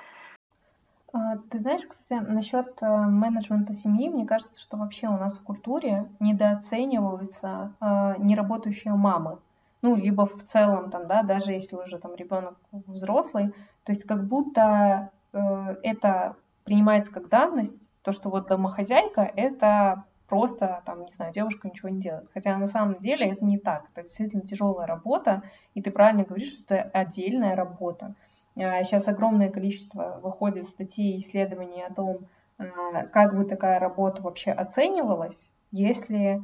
А, 1.11 1.37
ты 1.49 1.57
знаешь, 1.57 1.87
кстати, 1.89 2.23
насчет 2.23 2.77
э, 2.81 2.85
менеджмента 2.85 3.73
семьи, 3.73 4.09
мне 4.09 4.27
кажется, 4.27 4.61
что 4.61 4.77
вообще 4.77 5.07
у 5.07 5.17
нас 5.17 5.39
в 5.39 5.43
культуре 5.43 6.07
недооцениваются 6.19 7.73
неработающие 8.19 8.93
мамы. 8.93 9.39
Ну, 9.81 9.95
либо 9.95 10.25
в 10.25 10.43
целом, 10.43 10.91
там, 10.91 11.07
да, 11.07 11.23
даже 11.23 11.51
если 11.51 11.75
уже 11.75 11.97
там 11.97 12.15
ребенок 12.15 12.55
взрослый, 12.71 13.49
то 13.83 13.91
есть 13.91 14.03
как 14.03 14.27
будто 14.27 15.09
это 15.31 16.35
принимается 16.65 17.11
как 17.11 17.29
данность, 17.29 17.89
то, 18.03 18.11
что 18.11 18.29
вот 18.29 18.47
домохозяйка— 18.47 19.21
это 19.35 20.05
просто, 20.31 20.81
там, 20.85 21.01
не 21.01 21.11
знаю, 21.11 21.33
девушка 21.33 21.67
ничего 21.67 21.89
не 21.89 21.99
делает. 21.99 22.29
Хотя 22.33 22.55
на 22.57 22.67
самом 22.67 22.99
деле 22.99 23.31
это 23.31 23.43
не 23.43 23.57
так. 23.57 23.83
Это 23.91 24.03
действительно 24.03 24.43
тяжелая 24.43 24.87
работа, 24.87 25.43
и 25.73 25.81
ты 25.81 25.91
правильно 25.91 26.23
говоришь, 26.23 26.53
что 26.53 26.75
это 26.75 26.89
отдельная 26.97 27.53
работа. 27.55 28.15
Сейчас 28.55 29.09
а, 29.09 29.11
огромное 29.11 29.49
количество 29.49 30.19
выходит 30.23 30.65
статей 30.65 31.15
и 31.15 31.19
исследований 31.19 31.83
о 31.83 31.93
том, 31.93 32.19
а, 32.57 33.07
как 33.07 33.35
бы 33.35 33.43
такая 33.43 33.77
работа 33.79 34.21
вообще 34.21 34.51
оценивалась, 34.51 35.49
если 35.71 36.41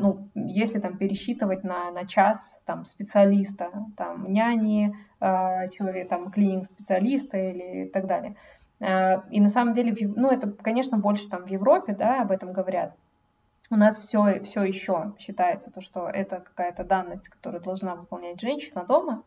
ну, 0.00 0.28
если 0.34 0.78
там 0.78 0.98
пересчитывать 0.98 1.64
на, 1.64 1.90
на 1.90 2.06
час 2.06 2.60
там, 2.66 2.84
специалиста, 2.84 3.70
там, 3.96 4.32
няни, 4.32 4.94
человек, 5.20 6.08
там, 6.08 6.30
клиник-специалиста 6.30 7.36
или 7.38 7.88
так 7.88 8.06
далее. 8.06 8.36
Э, 8.80 9.22
и 9.30 9.40
на 9.40 9.48
самом 9.48 9.72
деле, 9.72 9.94
ну, 10.00 10.30
это, 10.30 10.50
конечно, 10.50 10.98
больше 10.98 11.28
там 11.28 11.44
в 11.44 11.50
Европе, 11.50 11.94
да, 11.94 12.22
об 12.22 12.30
этом 12.30 12.52
говорят. 12.52 12.94
У 13.70 13.76
нас 13.76 13.98
все, 13.98 14.40
все 14.40 14.62
еще 14.62 15.14
считается 15.18 15.70
то, 15.70 15.80
что 15.80 16.08
это 16.08 16.40
какая-то 16.40 16.84
данность, 16.84 17.28
которую 17.28 17.62
должна 17.62 17.96
выполнять 17.96 18.40
женщина 18.40 18.84
дома. 18.84 19.22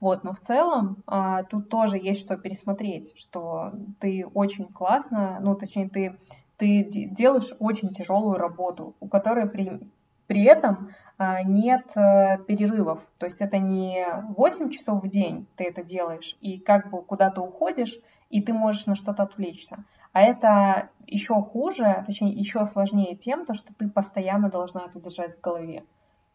Вот, 0.00 0.24
но 0.24 0.32
в 0.32 0.40
целом 0.40 1.02
а, 1.06 1.44
тут 1.44 1.68
тоже 1.68 1.96
есть 1.96 2.20
что 2.20 2.36
пересмотреть, 2.36 3.12
что 3.16 3.72
ты 4.00 4.26
очень 4.34 4.66
классно, 4.66 5.38
ну, 5.40 5.54
точнее, 5.54 5.88
ты, 5.88 6.18
ты 6.56 6.84
делаешь 6.84 7.54
очень 7.58 7.90
тяжелую 7.90 8.38
работу, 8.38 8.94
у 9.00 9.08
которой 9.08 9.48
при, 9.48 9.80
при 10.26 10.44
этом 10.44 10.90
а, 11.18 11.42
нет 11.42 11.92
а, 11.96 12.38
перерывов. 12.38 13.00
То 13.18 13.26
есть 13.26 13.40
это 13.40 13.58
не 13.58 14.06
8 14.36 14.70
часов 14.70 15.02
в 15.02 15.08
день 15.08 15.46
ты 15.56 15.64
это 15.64 15.82
делаешь, 15.82 16.36
и 16.40 16.58
как 16.58 16.90
бы 16.90 17.02
куда-то 17.02 17.42
уходишь, 17.42 17.98
и 18.30 18.42
ты 18.42 18.52
можешь 18.52 18.86
на 18.86 18.94
что-то 18.94 19.22
отвлечься. 19.22 19.84
А 20.12 20.22
это 20.22 20.90
еще 21.06 21.34
хуже, 21.34 22.02
точнее, 22.06 22.32
еще 22.32 22.64
сложнее 22.64 23.16
тем, 23.16 23.46
то, 23.46 23.54
что 23.54 23.74
ты 23.74 23.88
постоянно 23.88 24.48
должна 24.48 24.86
это 24.86 25.00
держать 25.00 25.36
в 25.36 25.40
голове. 25.40 25.84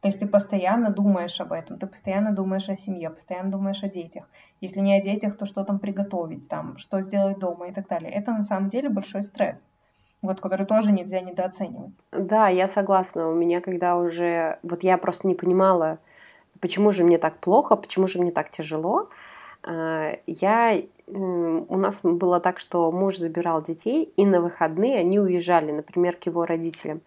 То 0.02 0.08
есть 0.08 0.20
ты 0.20 0.28
постоянно 0.28 0.92
думаешь 0.92 1.40
об 1.42 1.52
этом, 1.52 1.78
ты 1.78 1.88
постоянно 1.88 2.32
думаешь 2.32 2.70
о 2.70 2.78
семье, 2.78 3.10
постоянно 3.10 3.52
думаешь 3.52 3.84
о 3.84 3.90
детях. 3.90 4.30
Если 4.62 4.80
не 4.80 4.94
о 4.94 5.02
детях, 5.02 5.38
то 5.38 5.46
что 5.46 5.66
там 5.66 5.80
приготовить, 5.80 6.48
там, 6.48 6.78
что 6.78 7.02
сделать 7.02 7.40
дома 7.40 7.68
и 7.68 7.74
так 7.74 7.88
далее. 7.88 8.12
Это 8.12 8.32
на 8.32 8.44
самом 8.44 8.70
деле 8.70 8.90
большой 8.90 9.24
стресс, 9.24 9.68
вот, 10.22 10.42
который 10.42 10.66
тоже 10.66 10.92
нельзя 10.92 11.22
недооценивать. 11.22 11.98
Да, 12.12 12.50
я 12.50 12.68
согласна. 12.68 13.30
У 13.30 13.34
меня 13.34 13.62
когда 13.62 13.98
уже... 13.98 14.60
Вот 14.64 14.84
я 14.84 14.98
просто 14.98 15.28
не 15.28 15.36
понимала, 15.36 16.00
почему 16.60 16.92
же 16.92 17.04
мне 17.04 17.18
так 17.18 17.38
плохо, 17.38 17.76
почему 17.76 18.08
же 18.08 18.20
мне 18.20 18.32
так 18.32 18.50
тяжело. 18.50 19.10
А, 19.64 20.18
я 20.26 20.82
у 21.08 21.78
нас 21.78 22.02
было 22.04 22.40
так, 22.40 22.60
что 22.60 22.92
муж 22.92 23.18
забирал 23.18 23.64
детей, 23.64 24.14
и 24.16 24.26
на 24.26 24.42
выходные 24.42 25.00
они 25.00 25.20
уезжали, 25.20 25.72
например, 25.72 26.16
к 26.16 26.28
его 26.28 26.46
родителям. 26.46 27.02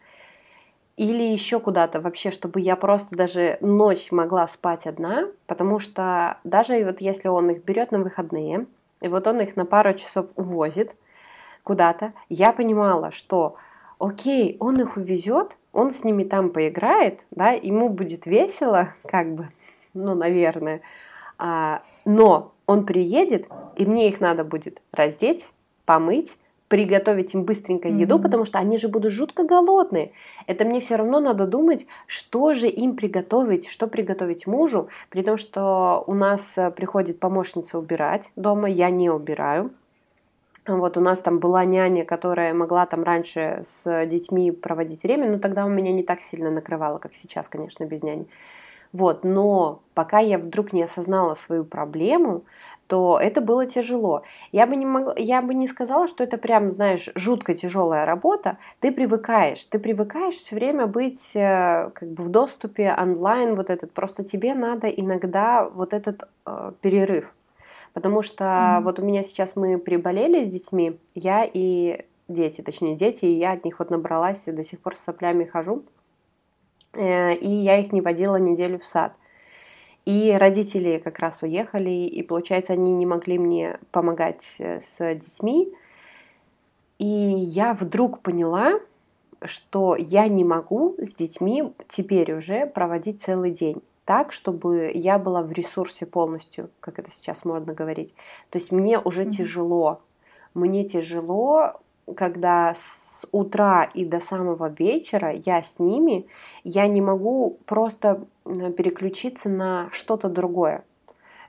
Или 0.97 1.23
еще 1.23 1.61
куда-то 1.61 2.01
вообще, 2.01 2.31
чтобы 2.31 2.61
я 2.61 2.77
просто 2.77 3.17
даже 3.17 3.59
ночь 3.61 4.11
могла 4.11 4.47
спать 4.47 4.87
одна, 4.87 5.29
потому 5.47 5.79
что 5.79 6.39
даже 6.45 6.85
вот 6.85 7.01
если 7.01 7.29
он 7.29 7.51
их 7.51 7.65
берет 7.65 7.93
на 7.93 8.01
выходные, 8.01 8.67
и 9.01 9.09
вот 9.09 9.27
он 9.27 9.41
их 9.41 9.57
на 9.57 9.65
пару 9.65 9.95
часов 9.95 10.27
увозит 10.37 10.93
куда-то, 11.63 12.13
я 12.29 12.53
понимала, 12.53 13.11
что 13.11 13.57
окей, 13.99 14.57
он 14.61 14.81
их 14.81 14.97
увезет, 14.97 15.57
он 15.73 15.91
с 15.91 16.05
ними 16.05 16.25
там 16.25 16.51
поиграет, 16.51 17.21
да, 17.31 17.51
ему 17.51 17.89
будет 17.89 18.27
весело, 18.27 18.95
как 19.07 19.35
бы, 19.35 19.49
ну, 19.95 20.15
наверное, 20.15 20.81
а, 21.39 21.83
но 22.05 22.53
он 22.67 22.87
приедет, 22.87 23.47
и 23.77 23.85
мне 23.85 24.09
их 24.09 24.21
надо 24.21 24.45
будет 24.45 24.81
раздеть, 24.93 25.49
помыть, 25.85 26.37
приготовить 26.73 27.35
им 27.35 27.45
быстренько 27.45 27.87
еду, 27.87 28.17
mm-hmm. 28.17 28.23
потому 28.23 28.45
что 28.47 28.59
они 28.59 28.79
же 28.79 28.89
будут 28.89 29.13
жутко 29.13 29.45
голодные. 29.45 30.13
Это 30.47 30.65
мне 30.65 30.81
все 30.81 30.97
равно 30.97 31.21
надо 31.21 31.47
думать, 31.47 31.87
что 32.07 32.55
же 32.55 32.67
им 32.67 32.97
приготовить, 32.97 33.69
что 33.69 33.89
приготовить 33.89 34.47
мужу, 34.47 34.89
при 35.11 35.21
том, 35.21 35.37
что 35.37 36.03
у 36.07 36.15
нас 36.15 36.57
э, 36.57 36.71
приходит 36.71 37.21
помощница 37.21 37.79
убирать 37.79 38.31
дома, 38.37 38.71
я 38.71 38.89
не 38.89 39.11
убираю. 39.11 39.71
Вот 40.67 40.97
у 40.97 41.01
нас 41.01 41.21
там 41.21 41.39
была 41.41 41.65
няня, 41.65 42.05
которая 42.05 42.55
могла 42.55 42.87
там 42.87 43.03
раньше 43.03 43.63
с 43.65 44.07
детьми 44.07 44.53
проводить 44.53 45.03
время, 45.03 45.31
но 45.31 45.39
тогда 45.39 45.67
у 45.67 45.69
меня 45.69 45.93
не 45.93 46.05
так 46.05 46.21
сильно 46.21 46.51
накрывало, 46.51 46.99
как 46.99 47.15
сейчас, 47.15 47.49
конечно, 47.49 47.85
без 47.85 48.03
няни. 48.03 48.29
Вот, 48.93 49.25
но 49.25 49.81
пока 49.95 50.19
я 50.21 50.39
вдруг 50.39 50.73
не 50.73 50.83
осознала 50.83 51.35
свою 51.35 51.65
проблему, 51.65 52.45
то 52.87 53.19
это 53.19 53.41
было 53.41 53.65
тяжело. 53.67 54.23
Я 54.53 54.67
бы 54.67 54.77
не 54.77 54.85
могла, 54.85 55.15
я 55.17 55.41
бы 55.41 55.55
не 55.55 55.67
сказала, 55.67 56.07
что 56.07 56.23
это 56.23 56.37
прям, 56.37 56.73
знаешь, 56.73 57.09
жутко 57.15 57.55
тяжелая 57.55 58.05
работа. 58.05 58.59
Ты 58.81 58.93
привыкаешь, 58.93 59.65
ты 59.65 59.79
привыкаешь 59.79 60.35
все 60.35 60.55
время 60.55 60.87
быть 60.87 61.35
э, 61.35 61.91
как 61.95 62.09
бы 62.11 62.25
в 62.25 62.29
доступе 62.29 62.95
онлайн 62.97 63.55
вот 63.55 63.71
этот. 63.71 63.93
Просто 63.93 64.25
тебе 64.25 64.55
надо 64.55 64.89
иногда 64.89 65.65
вот 65.65 65.95
этот 65.95 66.29
э, 66.45 66.73
перерыв, 66.83 67.33
потому 67.93 68.23
что 68.23 68.45
mm-hmm. 68.45 68.83
вот 68.83 68.99
у 68.99 69.03
меня 69.03 69.23
сейчас 69.23 69.57
мы 69.57 69.79
приболели 69.79 70.45
с 70.45 70.49
детьми, 70.49 70.99
я 71.15 71.45
и 71.45 72.05
дети, 72.29 72.63
точнее 72.63 72.97
дети, 72.97 73.25
и 73.25 73.39
я 73.39 73.53
от 73.53 73.65
них 73.65 73.79
вот 73.79 73.91
набралась 73.91 74.47
и 74.47 74.53
до 74.53 74.65
сих 74.65 74.81
пор 74.81 74.97
с 74.97 75.01
соплями 75.01 75.45
хожу. 75.45 75.85
Э, 76.95 77.35
и 77.35 77.49
я 77.49 77.79
их 77.79 77.93
не 77.93 78.01
водила 78.01 78.37
неделю 78.37 78.79
в 78.79 78.85
сад. 78.85 79.15
И 80.05 80.37
родители 80.39 80.99
как 80.99 81.21
раз 81.21 81.43
уехали, 81.43 81.91
и 81.91 82.23
получается, 82.23 82.73
они 82.73 82.93
не 82.93 83.07
могли 83.07 83.39
мне 83.39 83.79
помогать 83.93 84.57
э, 84.59 84.81
с 84.81 85.15
детьми. 85.15 85.73
И 86.99 87.07
я 87.07 87.75
вдруг 87.75 88.21
поняла, 88.21 88.81
что 89.45 89.97
я 89.97 90.29
не 90.29 90.45
могу 90.45 90.97
с 90.99 91.15
детьми 91.15 91.73
теперь 91.89 92.33
уже 92.33 92.67
проводить 92.67 93.23
целый 93.23 93.51
день 93.51 93.83
так, 94.05 94.33
чтобы 94.33 94.91
я 94.95 95.19
была 95.19 95.43
в 95.43 95.53
ресурсе 95.53 96.07
полностью, 96.07 96.71
как 96.81 96.99
это 96.99 97.11
сейчас 97.11 97.45
модно 97.45 97.75
говорить. 97.75 98.15
То 98.51 98.59
есть 98.59 98.73
мне 98.73 98.99
уже 98.99 99.25
mm-hmm. 99.25 99.31
тяжело. 99.31 100.01
Мне 100.55 100.85
тяжело 100.85 101.81
когда 102.17 102.75
с 102.75 103.27
утра 103.33 103.85
и 103.85 104.05
до 104.05 104.21
самого 104.21 104.75
вечера 104.77 105.33
я 105.33 105.63
с 105.63 105.79
ними, 105.79 106.27
я 106.65 106.87
не 106.89 107.01
могу 107.01 107.59
просто 107.67 108.25
переключиться 108.45 109.49
на 109.49 109.89
что-то 109.93 110.29
другое. 110.29 110.85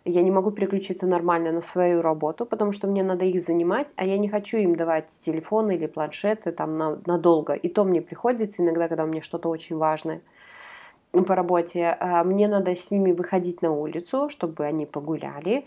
Я 0.06 0.22
не 0.22 0.32
могу 0.32 0.52
переключиться 0.52 1.08
нормально 1.08 1.54
на 1.54 1.62
свою 1.62 2.02
работу, 2.02 2.46
потому 2.46 2.74
что 2.74 2.88
мне 2.88 3.04
надо 3.04 3.24
их 3.24 3.42
занимать, 3.42 3.88
а 3.96 4.06
я 4.06 4.18
не 4.18 4.28
хочу 4.28 4.58
им 4.58 4.76
давать 4.76 5.08
телефоны 5.22 5.76
или 5.76 5.88
планшеты 5.88 6.52
там 6.52 6.78
на, 6.78 7.00
надолго. 7.06 7.54
И 7.54 7.70
то 7.70 7.86
мне 7.86 8.02
приходится 8.02 8.62
иногда, 8.62 8.90
когда 8.90 9.06
меня 9.06 9.22
что-то 9.22 9.48
очень 9.48 9.78
важное 9.78 10.22
по 11.22 11.36
работе. 11.36 11.96
А 12.00 12.24
мне 12.24 12.48
надо 12.48 12.76
с 12.76 12.90
ними 12.90 13.12
выходить 13.12 13.62
на 13.62 13.72
улицу, 13.72 14.30
чтобы 14.30 14.66
они 14.66 14.86
погуляли, 14.86 15.66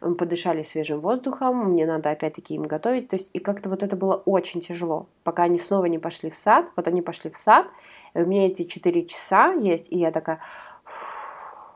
подышали 0.00 0.62
свежим 0.62 1.00
воздухом, 1.00 1.70
мне 1.70 1.86
надо 1.86 2.10
опять-таки 2.10 2.54
им 2.54 2.62
готовить. 2.62 3.08
То 3.08 3.16
есть, 3.16 3.30
и 3.34 3.38
как-то 3.38 3.68
вот 3.68 3.82
это 3.82 3.96
было 3.96 4.16
очень 4.24 4.60
тяжело, 4.60 5.06
пока 5.24 5.44
они 5.44 5.58
снова 5.58 5.86
не 5.86 5.98
пошли 5.98 6.30
в 6.30 6.38
сад. 6.38 6.70
Вот 6.76 6.88
они 6.88 7.02
пошли 7.02 7.30
в 7.30 7.36
сад, 7.36 7.66
и 8.14 8.20
у 8.20 8.26
меня 8.26 8.46
эти 8.46 8.64
4 8.64 9.06
часа 9.06 9.52
есть, 9.52 9.90
и 9.92 9.98
я 9.98 10.10
такая, 10.10 10.40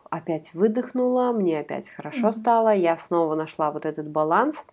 опять 0.08 0.52
выдохнула, 0.54 1.32
мне 1.32 1.60
опять 1.60 1.88
хорошо 1.90 2.28
mm-hmm. 2.28 2.32
стало, 2.32 2.74
я 2.74 2.96
снова 2.96 3.34
нашла 3.34 3.70
вот 3.70 3.86
этот 3.86 4.08
баланс. 4.08 4.64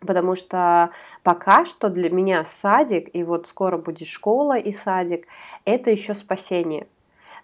Потому 0.00 0.36
что 0.36 0.90
пока 1.22 1.64
что 1.64 1.88
для 1.88 2.10
меня 2.10 2.44
садик, 2.44 3.08
и 3.14 3.24
вот 3.24 3.46
скоро 3.46 3.78
будет 3.78 4.06
школа 4.06 4.58
и 4.58 4.70
садик, 4.70 5.26
это 5.64 5.90
еще 5.90 6.14
спасение. 6.14 6.86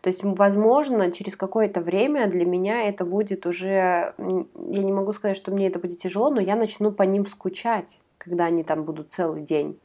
То 0.03 0.09
есть, 0.09 0.21
возможно, 0.25 1.13
через 1.13 1.37
какое-то 1.37 1.81
время 1.81 2.27
для 2.27 2.45
меня 2.45 2.89
это 2.89 3.05
будет 3.05 3.47
уже, 3.47 4.15
я 4.19 4.83
не 4.83 4.93
могу 4.93 5.13
сказать, 5.13 5.37
что 5.37 5.53
мне 5.53 5.69
это 5.69 5.79
будет 5.79 6.01
тяжело, 6.01 6.29
но 6.29 6.41
я 6.41 6.57
начну 6.57 6.91
по 6.91 7.05
ним 7.05 7.25
скучать, 7.25 8.01
когда 8.19 8.47
они 8.47 8.65
там 8.65 8.83
будут 8.83 9.13
целый 9.13 9.43
день. 9.43 9.79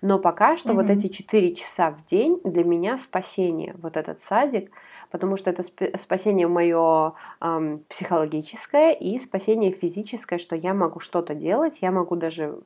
Но 0.00 0.18
пока 0.18 0.56
что 0.56 0.70
mm-hmm. 0.70 0.76
вот 0.76 0.88
эти 0.88 1.08
4 1.08 1.54
часа 1.54 1.90
в 1.90 2.06
день 2.06 2.40
для 2.42 2.64
меня 2.64 2.96
спасение, 2.96 3.74
вот 3.82 3.98
этот 3.98 4.18
садик, 4.18 4.72
потому 5.10 5.36
что 5.36 5.50
это 5.50 5.62
спасение 5.98 6.46
мое 6.46 7.14
эм, 7.40 7.84
психологическое 7.88 8.92
и 8.92 9.18
спасение 9.18 9.72
физическое, 9.72 10.38
что 10.38 10.56
я 10.56 10.74
могу 10.74 11.00
что-то 11.00 11.34
делать, 11.34 11.78
я 11.82 11.90
могу 11.90 12.16
даже 12.16 12.58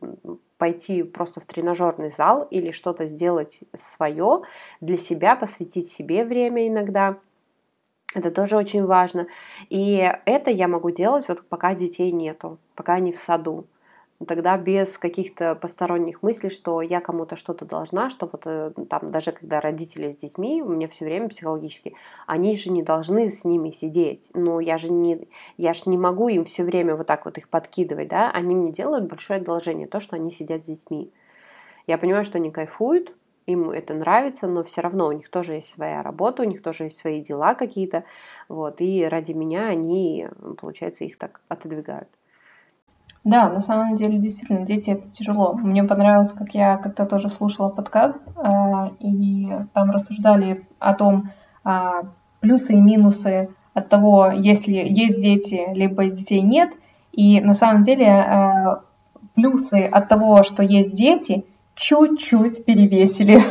пойти 0.59 1.03
просто 1.03 1.40
в 1.40 1.47
тренажерный 1.47 2.11
зал 2.11 2.47
или 2.51 2.70
что-то 2.70 3.07
сделать 3.07 3.61
свое 3.74 4.42
для 4.80 4.97
себя, 4.97 5.36
посвятить 5.36 5.90
себе 5.90 6.24
время 6.24 6.68
иногда. 6.68 7.18
Это 8.14 8.30
тоже 8.30 8.57
очень 8.57 8.84
важно. 8.84 9.26
И 9.70 10.09
это 10.24 10.51
я 10.51 10.68
могу 10.68 10.90
делать 10.90 11.26
вот 11.26 11.47
пока 11.49 11.74
детей 11.74 12.12
нету, 12.12 12.59
пока 12.76 12.95
они 12.95 13.12
в 13.12 13.18
саду 13.18 13.66
тогда 14.27 14.57
без 14.57 14.97
каких-то 14.99 15.55
посторонних 15.55 16.23
мыслей, 16.23 16.51
что 16.51 16.81
я 16.81 17.01
кому-то 17.01 17.37
что-то 17.37 17.65
должна, 17.65 18.11
что 18.11 18.29
вот 18.31 18.43
э, 18.47 18.73
там 18.89 19.11
даже 19.11 19.33
когда 19.33 19.61
родители 19.61 20.11
с 20.11 20.17
детьми, 20.17 20.62
у 20.62 20.69
меня 20.69 20.89
все 20.89 21.05
время 21.05 21.29
психологически, 21.29 21.95
они 22.27 22.57
же 22.57 22.71
не 22.71 22.83
должны 22.83 23.31
с 23.31 23.45
ними 23.45 23.71
сидеть, 23.71 24.31
но 24.35 24.61
я 24.61 24.79
же 24.79 24.91
не, 24.91 25.29
я 25.57 25.75
же 25.75 25.83
не 25.87 25.99
могу 25.99 26.29
им 26.29 26.45
все 26.45 26.65
время 26.65 26.97
вот 26.97 27.07
так 27.07 27.25
вот 27.25 27.39
их 27.39 27.49
подкидывать, 27.49 28.09
да, 28.09 28.31
они 28.31 28.55
мне 28.55 28.73
делают 28.73 29.07
большое 29.07 29.41
одолжение, 29.41 29.87
то, 29.87 30.01
что 30.01 30.17
они 30.17 30.31
сидят 30.31 30.65
с 30.65 30.69
детьми. 30.69 31.12
Я 31.87 31.99
понимаю, 31.99 32.25
что 32.25 32.39
они 32.39 32.51
кайфуют, 32.51 33.12
им 33.47 33.71
это 33.71 33.93
нравится, 33.95 34.47
но 34.47 34.65
все 34.65 34.81
равно 34.81 35.09
у 35.09 35.12
них 35.12 35.29
тоже 35.29 35.55
есть 35.55 35.71
своя 35.71 36.03
работа, 36.03 36.43
у 36.43 36.47
них 36.47 36.62
тоже 36.62 36.85
есть 36.85 36.99
свои 36.99 37.21
дела 37.21 37.55
какие-то, 37.55 38.05
вот, 38.49 38.81
и 38.81 39.05
ради 39.05 39.33
меня 39.33 39.67
они, 39.67 40.29
получается, 40.61 41.05
их 41.05 41.19
так 41.19 41.41
отодвигают. 41.49 42.09
Да, 43.25 43.49
на 43.49 43.61
самом 43.61 43.95
деле, 43.95 44.18
действительно, 44.18 44.66
дети 44.66 44.91
это 44.91 45.11
тяжело. 45.11 45.55
Мне 45.55 45.83
понравилось, 45.83 46.33
как 46.33 46.55
я 46.55 46.77
как-то 46.77 47.07
тоже 47.07 47.31
слушала 47.31 47.70
подкаст, 47.70 48.20
э, 48.37 48.91
и 49.01 49.51
там 49.72 49.91
рассуждали 49.91 50.66
о 50.79 50.93
том, 50.93 51.31
э, 51.64 51.70
плюсы 52.41 52.75
и 52.75 52.83
минусы 52.83 53.49
от 53.72 53.89
того, 53.89 54.31
если 54.31 54.72
есть 54.72 55.20
дети, 55.20 55.66
либо 55.75 56.05
детей 56.05 56.43
нет. 56.43 56.75
И 57.12 57.41
на 57.41 57.55
самом 57.55 57.81
деле 57.81 58.07
э, 58.07 58.77
плюсы 59.35 59.87
от 59.87 60.09
того, 60.09 60.43
что 60.43 60.62
есть 60.62 60.95
дети, 60.95 61.47
чуть-чуть 61.75 62.64
перевесили 62.64 63.43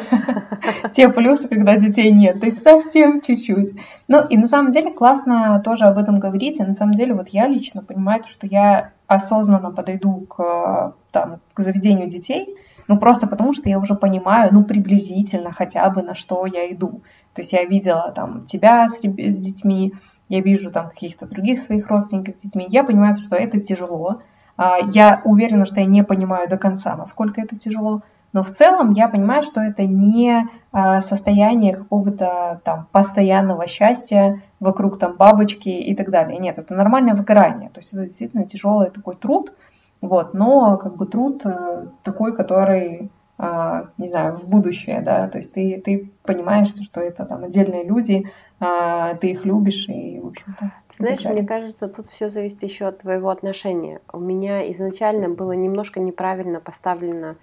те 0.93 1.09
плюсы, 1.09 1.47
когда 1.47 1.77
детей 1.77 2.11
нет. 2.11 2.39
То 2.39 2.45
есть 2.45 2.63
совсем 2.63 3.21
чуть-чуть. 3.21 3.73
Ну 4.07 4.25
и 4.25 4.37
на 4.37 4.47
самом 4.47 4.71
деле 4.71 4.91
классно 4.91 5.61
тоже 5.63 5.85
об 5.85 5.97
этом 5.97 6.19
говорить. 6.19 6.59
И 6.59 6.63
на 6.63 6.73
самом 6.73 6.93
деле 6.93 7.13
вот 7.13 7.29
я 7.29 7.47
лично 7.47 7.81
понимаю, 7.81 8.23
что 8.25 8.47
я 8.47 8.91
осознанно 9.07 9.71
подойду 9.71 10.21
к, 10.21 10.93
там, 11.11 11.39
к 11.53 11.59
заведению 11.59 12.09
детей, 12.09 12.55
ну 12.87 12.97
просто 12.97 13.27
потому 13.27 13.53
что 13.53 13.69
я 13.69 13.79
уже 13.79 13.95
понимаю, 13.95 14.49
ну 14.51 14.63
приблизительно 14.63 15.51
хотя 15.51 15.89
бы 15.89 16.01
на 16.01 16.15
что 16.15 16.45
я 16.45 16.71
иду. 16.71 17.01
То 17.33 17.41
есть 17.41 17.53
я 17.53 17.63
видела 17.65 18.11
там 18.15 18.45
тебя 18.45 18.87
с, 18.87 18.99
с 19.01 19.37
детьми, 19.39 19.93
я 20.29 20.41
вижу 20.41 20.71
там 20.71 20.89
каких-то 20.89 21.25
других 21.25 21.59
своих 21.59 21.89
родственников 21.89 22.35
с 22.35 22.43
детьми, 22.43 22.67
я 22.69 22.83
понимаю, 22.83 23.15
что 23.15 23.35
это 23.35 23.59
тяжело, 23.59 24.21
а, 24.55 24.77
я 24.91 25.21
уверена, 25.25 25.65
что 25.65 25.79
я 25.79 25.85
не 25.85 26.03
понимаю 26.03 26.47
до 26.47 26.57
конца, 26.57 26.95
насколько 26.95 27.41
это 27.41 27.57
тяжело, 27.57 28.01
но 28.33 28.41
в 28.41 28.49
целом 28.49 28.91
я 28.91 29.07
понимаю, 29.07 29.43
что 29.43 29.61
это 29.61 29.85
не 29.85 30.49
а, 30.71 31.01
состояние 31.01 31.75
какого-то 31.75 32.61
там 32.63 32.87
постоянного 32.91 33.67
счастья 33.67 34.41
вокруг 34.59 34.97
там 34.97 35.15
бабочки 35.15 35.69
и 35.69 35.95
так 35.95 36.09
далее. 36.09 36.39
Нет, 36.39 36.57
это 36.57 36.73
нормальное 36.73 37.15
выгорание. 37.15 37.69
То 37.69 37.79
есть 37.79 37.93
это 37.93 38.03
действительно 38.03 38.45
тяжелый 38.45 38.89
такой 38.89 39.15
труд, 39.15 39.53
вот, 40.01 40.33
но 40.33 40.77
как 40.77 40.97
бы 40.97 41.05
труд 41.05 41.45
э, 41.45 41.85
такой, 42.03 42.35
который 42.35 43.11
а, 43.37 43.89
не 43.97 44.09
знаю, 44.09 44.35
в 44.35 44.47
будущее, 44.47 45.01
да, 45.01 45.27
то 45.27 45.39
есть 45.39 45.53
ты, 45.53 45.81
ты 45.83 46.11
понимаешь, 46.23 46.67
что 46.67 47.01
это 47.01 47.25
там 47.25 47.43
отдельные 47.43 47.83
люди, 47.83 48.29
ты 48.59 49.31
их 49.31 49.43
любишь 49.43 49.89
и, 49.89 50.19
в 50.21 50.27
общем-то. 50.27 50.71
Ты 50.87 50.97
знаешь, 50.97 51.25
мне 51.25 51.45
кажется, 51.45 51.89
тут 51.89 52.07
все 52.07 52.29
зависит 52.29 52.63
еще 52.63 52.85
от 52.85 52.99
твоего 52.99 53.29
отношения. 53.29 53.99
У 54.13 54.19
меня 54.19 54.71
изначально 54.71 55.29
было 55.29 55.51
немножко 55.51 55.99
неправильно 55.99 56.61
поставлено 56.61 57.35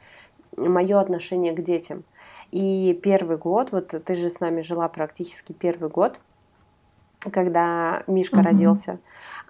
мое 0.56 0.98
отношение 0.98 1.52
к 1.52 1.62
детям. 1.62 2.04
И 2.50 2.98
первый 3.02 3.36
год, 3.36 3.70
вот 3.70 3.88
ты 3.88 4.16
же 4.16 4.30
с 4.30 4.40
нами 4.40 4.60
жила 4.62 4.88
практически 4.88 5.52
первый 5.52 5.88
год, 5.88 6.18
когда 7.30 8.02
Мишка 8.06 8.36
угу. 8.36 8.44
родился, 8.44 8.98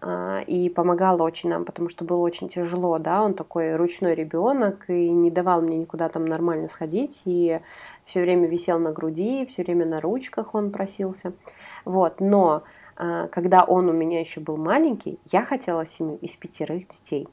а, 0.02 0.40
и 0.40 0.68
помогала 0.68 1.22
очень 1.22 1.50
нам, 1.50 1.64
потому 1.64 1.88
что 1.88 2.04
было 2.04 2.18
очень 2.18 2.48
тяжело, 2.48 2.98
да, 2.98 3.22
он 3.22 3.34
такой 3.34 3.76
ручной 3.76 4.14
ребенок 4.14 4.88
и 4.88 5.10
не 5.10 5.30
давал 5.30 5.62
мне 5.62 5.76
никуда 5.76 6.08
там 6.08 6.26
нормально 6.26 6.68
сходить, 6.68 7.22
и 7.24 7.60
все 8.04 8.22
время 8.22 8.48
висел 8.48 8.78
на 8.78 8.92
груди, 8.92 9.46
все 9.46 9.62
время 9.62 9.86
на 9.86 10.00
ручках 10.00 10.54
он 10.54 10.70
просился, 10.70 11.32
вот, 11.84 12.20
но 12.20 12.64
а, 12.96 13.28
когда 13.28 13.62
он 13.62 13.88
у 13.88 13.92
меня 13.92 14.20
еще 14.20 14.40
был 14.40 14.56
маленький, 14.56 15.18
я 15.26 15.42
хотела 15.42 15.86
семью 15.86 16.18
из 16.20 16.34
пятерых 16.36 16.88
детей. 16.88 17.28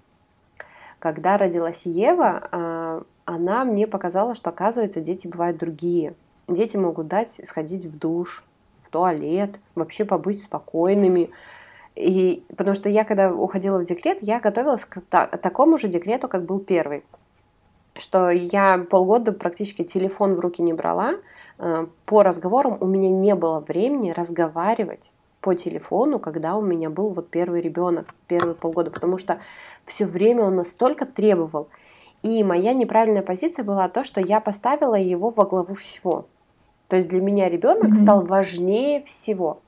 Когда 1.00 1.38
родилась 1.38 1.86
Ева, 1.86 2.48
а, 2.52 3.04
она 3.28 3.66
мне 3.66 3.88
показала, 3.88 4.34
что 4.34 4.50
оказывается 4.50 5.02
дети 5.02 5.28
бывают 5.28 5.58
другие. 5.58 6.14
Дети 6.48 6.78
могут 6.78 7.08
дать 7.08 7.42
сходить 7.46 7.86
в 7.86 8.00
душ, 8.00 8.44
в 8.82 8.90
туалет, 8.90 9.60
вообще 9.76 10.06
побыть 10.06 10.42
спокойными. 10.42 11.30
И, 11.96 12.46
потому 12.56 12.74
что 12.74 12.88
я, 12.88 13.04
когда 13.04 13.34
уходила 13.34 13.80
в 13.80 13.84
декрет, 13.84 14.20
я 14.22 14.40
готовилась 14.40 14.86
к 14.86 15.02
та- 15.02 15.28
такому 15.28 15.78
же 15.78 15.90
декрету, 15.90 16.30
как 16.30 16.46
был 16.46 16.60
первый. 16.60 17.04
Что 17.96 18.30
я 18.30 18.78
полгода 18.78 19.34
практически 19.34 19.84
телефон 19.84 20.36
в 20.36 20.40
руки 20.40 20.62
не 20.62 20.72
брала. 20.72 21.16
Э, 21.60 21.86
по 22.06 22.24
разговорам 22.24 22.78
у 22.80 22.86
меня 22.86 23.10
не 23.10 23.36
было 23.36 23.60
времени 23.60 24.12
разговаривать 24.12 25.12
по 25.42 25.54
телефону, 25.54 26.20
когда 26.20 26.56
у 26.56 26.62
меня 26.62 26.90
был 26.90 27.10
вот 27.10 27.30
первый 27.30 27.60
ребенок, 27.60 28.14
первые 28.28 28.56
полгода, 28.56 28.90
потому 28.90 29.18
что 29.18 29.42
все 29.86 30.06
время 30.06 30.44
он 30.44 30.56
настолько 30.56 31.06
требовал. 31.06 31.68
И 32.24 32.44
моя 32.44 32.74
неправильная 32.74 33.22
позиция 33.22 33.64
была 33.64 33.90
то, 33.90 34.04
что 34.04 34.20
я 34.20 34.40
поставила 34.40 34.96
его 34.96 35.30
во 35.30 35.46
главу 35.46 35.76
всего. 35.76 36.28
То 36.88 36.96
есть 36.96 37.10
для 37.10 37.22
меня 37.22 37.50
ребенок 37.50 37.92
mm-hmm. 37.92 38.04
стал 38.04 38.26
важнее 38.26 39.04
всего. 39.04 39.60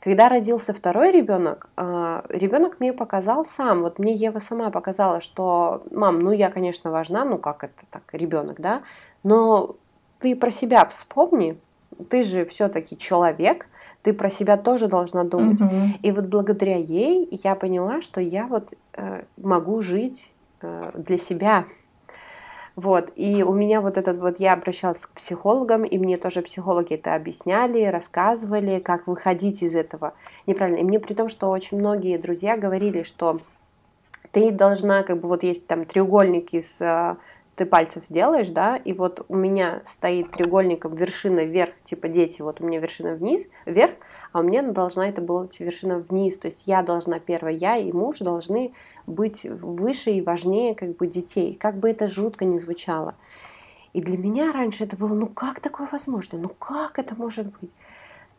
Когда 0.00 0.28
родился 0.28 0.72
второй 0.72 1.10
ребенок, 1.10 1.68
а, 1.76 2.24
ребенок 2.28 2.78
мне 2.78 2.92
показал 2.92 3.44
сам, 3.44 3.82
вот 3.82 3.98
мне 3.98 4.14
Ева 4.14 4.38
сама 4.38 4.70
показала, 4.70 5.20
что, 5.20 5.82
мам, 5.90 6.20
ну 6.20 6.30
я, 6.30 6.50
конечно, 6.50 6.92
важна, 6.92 7.24
ну 7.24 7.38
как 7.38 7.64
это 7.64 7.84
так, 7.90 8.02
ребенок, 8.12 8.60
да, 8.60 8.82
но 9.24 9.74
ты 10.20 10.36
про 10.36 10.52
себя 10.52 10.84
вспомни, 10.86 11.58
ты 12.08 12.22
же 12.22 12.44
все-таки 12.44 12.96
человек, 12.96 13.66
ты 14.02 14.12
про 14.12 14.30
себя 14.30 14.56
тоже 14.56 14.86
должна 14.86 15.24
думать. 15.24 15.60
Mm-hmm. 15.60 15.90
И 16.02 16.12
вот 16.12 16.26
благодаря 16.26 16.76
ей 16.76 17.28
я 17.42 17.56
поняла, 17.56 18.00
что 18.00 18.20
я 18.20 18.46
вот 18.46 18.74
э, 18.92 19.24
могу 19.36 19.82
жить 19.82 20.32
для 20.62 21.18
себя, 21.18 21.66
вот, 22.76 23.10
и 23.16 23.42
у 23.42 23.54
меня 23.54 23.80
вот 23.80 23.96
этот 23.96 24.18
вот, 24.18 24.38
я 24.38 24.52
обращалась 24.52 25.06
к 25.06 25.10
психологам, 25.12 25.82
и 25.84 25.96
мне 25.96 26.18
тоже 26.18 26.42
психологи 26.42 26.92
это 26.92 27.14
объясняли, 27.14 27.86
рассказывали, 27.86 28.80
как 28.80 29.06
выходить 29.06 29.62
из 29.62 29.74
этого 29.74 30.12
неправильно. 30.46 30.80
И 30.80 30.84
мне 30.84 31.00
при 31.00 31.14
том, 31.14 31.30
что 31.30 31.48
очень 31.48 31.78
многие 31.78 32.18
друзья 32.18 32.58
говорили, 32.58 33.02
что 33.02 33.40
ты 34.30 34.50
должна, 34.50 35.04
как 35.04 35.22
бы 35.22 35.28
вот 35.28 35.42
есть 35.42 35.66
там 35.66 35.86
треугольник 35.86 36.52
из 36.52 36.78
э, 36.82 37.16
ты 37.56 37.64
пальцев 37.64 38.04
делаешь, 38.10 38.48
да, 38.48 38.76
и 38.76 38.92
вот 38.92 39.24
у 39.28 39.34
меня 39.34 39.80
стоит 39.86 40.30
треугольником 40.30 40.94
вершина 40.94 41.46
вверх, 41.46 41.72
типа 41.82 42.08
дети, 42.08 42.42
вот 42.42 42.60
у 42.60 42.66
меня 42.66 42.78
вершина 42.78 43.14
вниз, 43.14 43.48
вверх, 43.64 43.94
а 44.32 44.40
у 44.40 44.42
меня 44.42 44.62
должна 44.62 45.08
это 45.08 45.22
быть 45.22 45.58
вершина 45.58 45.98
вниз, 45.98 46.38
то 46.38 46.48
есть 46.48 46.64
я 46.66 46.82
должна 46.82 47.18
первая, 47.18 47.54
я 47.54 47.78
и 47.78 47.90
муж 47.92 48.18
должны 48.18 48.74
быть 49.06 49.44
выше 49.44 50.10
и 50.10 50.22
важнее 50.22 50.74
как 50.74 50.96
бы 50.96 51.06
детей, 51.06 51.54
как 51.54 51.76
бы 51.76 51.90
это 51.90 52.08
жутко 52.08 52.44
не 52.44 52.58
звучало. 52.58 53.14
И 53.92 54.02
для 54.02 54.18
меня 54.18 54.52
раньше 54.52 54.84
это 54.84 54.96
было, 54.96 55.14
ну 55.14 55.26
как 55.26 55.60
такое 55.60 55.88
возможно, 55.90 56.38
ну 56.38 56.50
как 56.50 56.98
это 56.98 57.14
может 57.16 57.46
быть? 57.58 57.74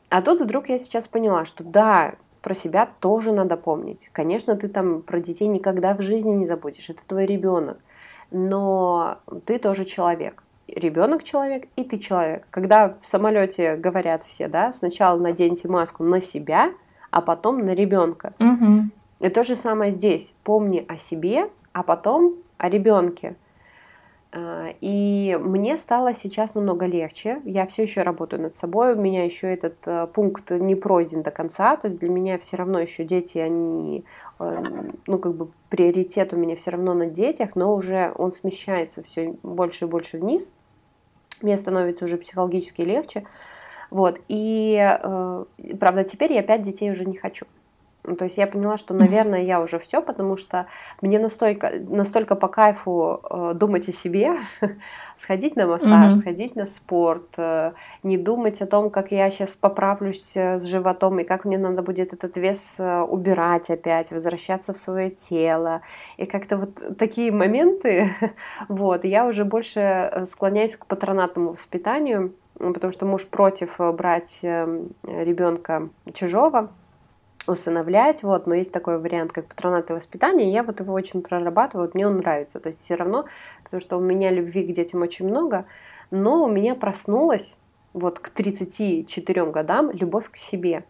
А 0.10 0.22
тут 0.22 0.42
вдруг 0.42 0.70
я 0.70 0.78
сейчас 0.78 1.08
поняла, 1.08 1.46
что 1.46 1.64
да, 1.64 2.16
про 2.42 2.54
себя 2.54 2.88
тоже 3.00 3.32
надо 3.32 3.58
помнить. 3.58 4.10
Конечно, 4.14 4.56
ты 4.56 4.70
там 4.70 5.02
про 5.02 5.20
детей 5.20 5.48
никогда 5.48 5.94
в 5.96 6.02
жизни 6.02 6.32
не 6.32 6.46
забудешь, 6.46 6.90
это 6.90 7.02
твой 7.08 7.26
ребенок, 7.26 7.80
но 8.32 9.18
ты 9.46 9.60
тоже 9.60 9.86
человек. 9.86 10.44
Ребенок 10.68 11.24
человек, 11.24 11.70
и 11.78 11.84
ты 11.84 11.98
человек. 11.98 12.46
Когда 12.52 12.98
в 13.00 13.06
самолете 13.06 13.78
говорят 13.78 14.26
все, 14.26 14.48
да, 14.48 14.74
сначала 14.74 15.18
наденьте 15.18 15.68
маску 15.70 16.04
на 16.04 16.22
себя, 16.22 16.72
а 17.10 17.22
потом 17.22 17.66
на 17.66 17.74
ребенка. 17.74 18.34
Угу. 18.40 18.90
И 19.20 19.30
то 19.30 19.44
же 19.44 19.56
самое 19.56 19.92
здесь. 19.92 20.34
Помни 20.44 20.86
о 20.88 20.98
себе, 20.98 21.50
а 21.74 21.84
потом 21.84 22.36
о 22.58 22.70
ребенке. 22.70 23.36
А, 24.32 24.74
и 24.82 25.38
мне 25.42 25.78
стало 25.78 26.14
сейчас 26.14 26.54
намного 26.54 26.86
легче. 26.86 27.42
Я 27.46 27.66
все 27.66 27.84
еще 27.84 28.04
работаю 28.04 28.42
над 28.42 28.54
собой. 28.54 28.94
У 28.94 29.00
меня 29.00 29.24
еще 29.24 29.52
этот 29.52 29.76
э, 29.86 30.08
пункт 30.08 30.52
не 30.52 30.76
пройден 30.76 31.24
до 31.24 31.32
конца. 31.32 31.76
То 31.78 31.88
есть 31.88 32.00
для 32.00 32.10
меня 32.10 32.38
все 32.38 32.58
равно 32.58 32.80
еще 32.80 33.04
дети, 33.04 33.38
они, 33.38 34.06
э, 34.40 34.64
ну, 35.08 35.18
как 35.18 35.36
бы 35.36 35.50
приоритет 35.70 36.34
у 36.34 36.36
меня 36.36 36.56
все 36.56 36.72
равно 36.72 36.94
на 36.94 37.08
детях, 37.08 37.56
но 37.56 37.74
уже 37.74 38.12
он 38.16 38.32
смещается 38.32 39.02
все 39.02 39.34
больше 39.44 39.86
и 39.86 39.88
больше 39.88 40.18
вниз. 40.18 40.50
Мне 41.42 41.58
становится 41.58 42.06
уже 42.06 42.18
психологически 42.18 42.82
легче. 42.82 43.26
Вот. 43.90 44.20
И, 44.28 44.78
э, 44.78 45.46
правда, 45.80 46.04
теперь 46.04 46.34
я 46.34 46.42
опять 46.42 46.62
детей 46.62 46.92
уже 46.92 47.06
не 47.06 47.16
хочу. 47.16 47.46
Ну, 48.08 48.16
то 48.16 48.24
есть 48.24 48.38
я 48.38 48.48
поняла, 48.48 48.78
что, 48.78 48.94
наверное, 48.94 49.42
я 49.42 49.60
уже 49.60 49.80
все, 49.80 50.02
потому 50.02 50.38
что 50.38 50.68
мне 51.02 51.20
настолько, 51.20 51.74
настолько 51.90 52.36
по 52.36 52.48
кайфу 52.48 53.20
э, 53.30 53.52
думать 53.54 53.90
о 53.90 53.92
себе, 53.92 54.38
сходить 55.18 55.58
на 55.58 55.68
массаж, 55.68 56.16
mm-hmm. 56.16 56.20
сходить 56.20 56.56
на 56.56 56.68
спорт, 56.68 57.28
э, 57.36 57.74
не 58.04 58.18
думать 58.18 58.62
о 58.62 58.66
том, 58.66 58.92
как 58.92 59.12
я 59.12 59.30
сейчас 59.30 59.58
поправлюсь 59.58 60.38
э, 60.38 60.58
с 60.58 60.64
животом 60.64 61.20
и 61.20 61.26
как 61.26 61.44
мне 61.44 61.58
надо 61.58 61.82
будет 61.82 62.14
этот 62.14 62.38
вес 62.38 62.76
э, 62.80 63.02
убирать 63.02 63.70
опять, 63.70 64.12
возвращаться 64.12 64.74
в 64.74 64.78
свое 64.78 65.10
тело. 65.10 65.82
И 66.16 66.26
как-то 66.26 66.56
вот 66.56 66.98
такие 66.98 67.34
моменты, 67.34 68.10
вот, 68.70 69.04
я 69.04 69.26
уже 69.26 69.44
больше 69.44 69.82
э, 69.82 70.26
склоняюсь 70.28 70.78
к 70.78 70.86
патронатному 70.86 71.52
воспитанию, 71.52 72.34
потому 72.58 72.94
что 72.94 73.06
муж 73.06 73.28
против 73.28 73.80
брать 73.80 74.40
эм, 74.44 74.92
ребенка 75.04 75.90
чужого 76.14 76.70
усыновлять, 77.48 78.24
вот, 78.24 78.48
но 78.48 78.56
есть 78.56 78.72
такой 78.72 79.00
вариант, 79.00 79.32
как 79.32 79.48
патронат 79.48 79.90
и 79.90 79.94
воспитание, 79.94 80.52
я 80.52 80.64
вот 80.64 80.80
его 80.80 80.94
очень 80.94 81.22
прорабатываю, 81.22 81.88
вот 81.88 81.96
мне 81.96 82.08
он 82.08 82.18
нравится, 82.18 82.60
то 82.60 82.68
есть 82.68 82.82
все 82.82 82.96
равно, 82.96 83.26
потому 83.64 83.82
что 83.82 83.98
у 83.98 84.02
меня 84.02 84.32
любви 84.32 84.66
к 84.68 84.74
детям 84.74 85.02
очень 85.02 85.28
много, 85.28 85.66
но 86.12 86.44
у 86.44 86.48
меня 86.50 86.76
проснулась 86.76 87.58
вот 87.94 88.20
к 88.20 88.30
34 88.30 89.46
годам 89.52 89.92
любовь 89.92 90.30
к 90.30 90.38
себе. 90.38 90.84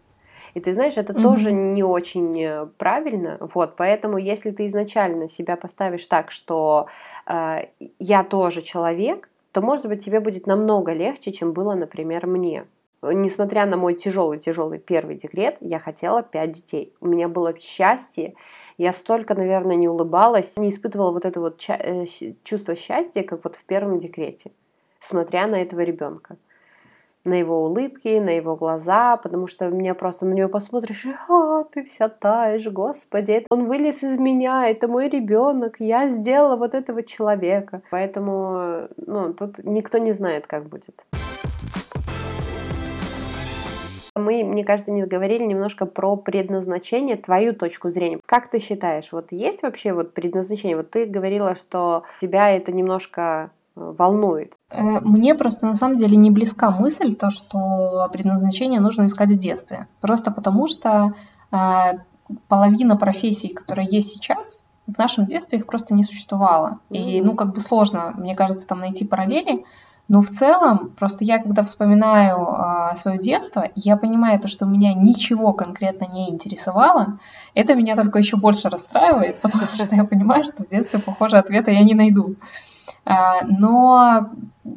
И 0.54 0.60
ты 0.60 0.72
знаешь, 0.72 0.96
это 0.96 1.12
mm-hmm. 1.12 1.22
тоже 1.22 1.52
не 1.52 1.82
очень 1.82 2.42
э, 2.42 2.66
правильно, 2.78 3.36
вот, 3.40 3.76
поэтому 3.76 4.18
если 4.18 4.50
ты 4.50 4.66
изначально 4.66 5.28
себя 5.28 5.56
поставишь 5.56 6.06
так, 6.06 6.30
что 6.30 6.88
э, 7.26 7.66
я 7.98 8.24
тоже 8.24 8.62
человек, 8.62 9.28
то, 9.52 9.62
может 9.62 9.86
быть, 9.86 10.04
тебе 10.04 10.20
будет 10.20 10.46
намного 10.46 10.92
легче, 10.92 11.32
чем 11.32 11.52
было, 11.52 11.74
например, 11.74 12.26
мне 12.26 12.66
несмотря 13.02 13.66
на 13.66 13.76
мой 13.76 13.94
тяжелый-тяжелый 13.94 14.78
первый 14.78 15.16
декрет, 15.16 15.56
я 15.60 15.78
хотела 15.78 16.22
пять 16.22 16.52
детей. 16.52 16.92
У 17.00 17.06
меня 17.06 17.28
было 17.28 17.58
счастье. 17.58 18.34
Я 18.76 18.92
столько, 18.92 19.34
наверное, 19.34 19.76
не 19.76 19.88
улыбалась, 19.88 20.56
не 20.56 20.68
испытывала 20.68 21.12
вот 21.12 21.24
это 21.24 21.40
вот 21.40 21.62
э, 21.68 22.04
чувство 22.44 22.76
счастья, 22.76 23.22
как 23.22 23.44
вот 23.44 23.56
в 23.56 23.64
первом 23.64 23.98
декрете, 23.98 24.52
смотря 25.00 25.46
на 25.46 25.56
этого 25.60 25.80
ребенка 25.80 26.36
на 27.28 27.34
его 27.34 27.64
улыбки, 27.64 28.18
на 28.18 28.30
его 28.30 28.56
глаза, 28.56 29.16
потому 29.16 29.46
что 29.46 29.68
мне 29.68 29.94
просто 29.94 30.26
на 30.26 30.32
него 30.32 30.48
посмотришь, 30.48 31.04
и, 31.04 31.14
а, 31.28 31.64
ты 31.64 31.84
вся 31.84 32.08
таешь, 32.08 32.66
господи, 32.66 33.46
он 33.50 33.66
вылез 33.66 34.02
из 34.02 34.18
меня, 34.18 34.68
это 34.68 34.88
мой 34.88 35.08
ребенок, 35.08 35.76
я 35.78 36.08
сделала 36.08 36.56
вот 36.56 36.74
этого 36.74 37.02
человека. 37.02 37.82
Поэтому, 37.90 38.88
ну, 38.96 39.32
тут 39.34 39.58
никто 39.64 39.98
не 39.98 40.12
знает, 40.12 40.46
как 40.46 40.68
будет. 40.68 41.04
Мы, 44.18 44.44
мне 44.44 44.64
кажется, 44.64 44.92
не 44.92 45.04
говорили 45.04 45.44
немножко 45.44 45.86
про 45.86 46.16
предназначение, 46.16 47.16
твою 47.16 47.54
точку 47.54 47.90
зрения. 47.90 48.20
Как 48.26 48.50
ты 48.50 48.58
считаешь, 48.58 49.12
вот 49.12 49.28
есть 49.30 49.62
вообще 49.62 49.92
вот 49.92 50.14
предназначение? 50.14 50.76
Вот 50.76 50.90
ты 50.90 51.06
говорила, 51.06 51.54
что 51.54 52.04
тебя 52.20 52.50
это 52.50 52.72
немножко 52.72 53.50
э, 53.76 53.94
волнует. 53.98 54.54
Э, 54.70 55.00
мне 55.00 55.34
просто 55.34 55.66
на 55.66 55.74
самом 55.74 55.96
деле 55.96 56.16
не 56.16 56.30
близка 56.30 56.70
мысль, 56.70 57.14
то, 57.14 57.30
что 57.30 58.08
предназначение 58.12 58.80
нужно 58.80 59.06
искать 59.06 59.30
в 59.30 59.38
детстве. 59.38 59.86
Просто 60.00 60.30
потому 60.30 60.66
что 60.66 61.14
э, 61.52 61.56
половина 62.48 62.96
профессий, 62.96 63.48
которые 63.48 63.88
есть 63.90 64.10
сейчас, 64.10 64.62
в 64.86 64.98
нашем 64.98 65.26
детстве 65.26 65.58
их 65.58 65.66
просто 65.66 65.94
не 65.94 66.02
существовало. 66.02 66.80
Mm-hmm. 66.90 66.96
И, 66.96 67.20
ну, 67.20 67.34
как 67.34 67.52
бы 67.52 67.60
сложно, 67.60 68.14
мне 68.16 68.34
кажется, 68.34 68.66
там 68.66 68.80
найти 68.80 69.04
параллели. 69.04 69.64
Но 70.08 70.22
в 70.22 70.30
целом, 70.30 70.90
просто 70.98 71.24
я 71.24 71.38
когда 71.38 71.62
вспоминаю 71.62 72.38
э, 72.38 72.94
свое 72.96 73.18
детство, 73.18 73.68
я 73.74 73.96
понимаю 73.98 74.40
то, 74.40 74.48
что 74.48 74.64
меня 74.64 74.94
ничего 74.94 75.52
конкретно 75.52 76.06
не 76.10 76.30
интересовало, 76.30 77.18
это 77.54 77.74
меня 77.74 77.94
только 77.94 78.18
еще 78.18 78.38
больше 78.38 78.70
расстраивает, 78.70 79.40
потому 79.42 79.66
что 79.66 79.94
я 79.94 80.04
понимаю, 80.04 80.44
что 80.44 80.64
в 80.64 80.68
детстве, 80.68 80.98
похоже, 80.98 81.36
ответа 81.36 81.70
я 81.70 81.84
не 81.84 81.94
найду. 81.94 82.36
А, 83.04 83.44
но 83.44 84.30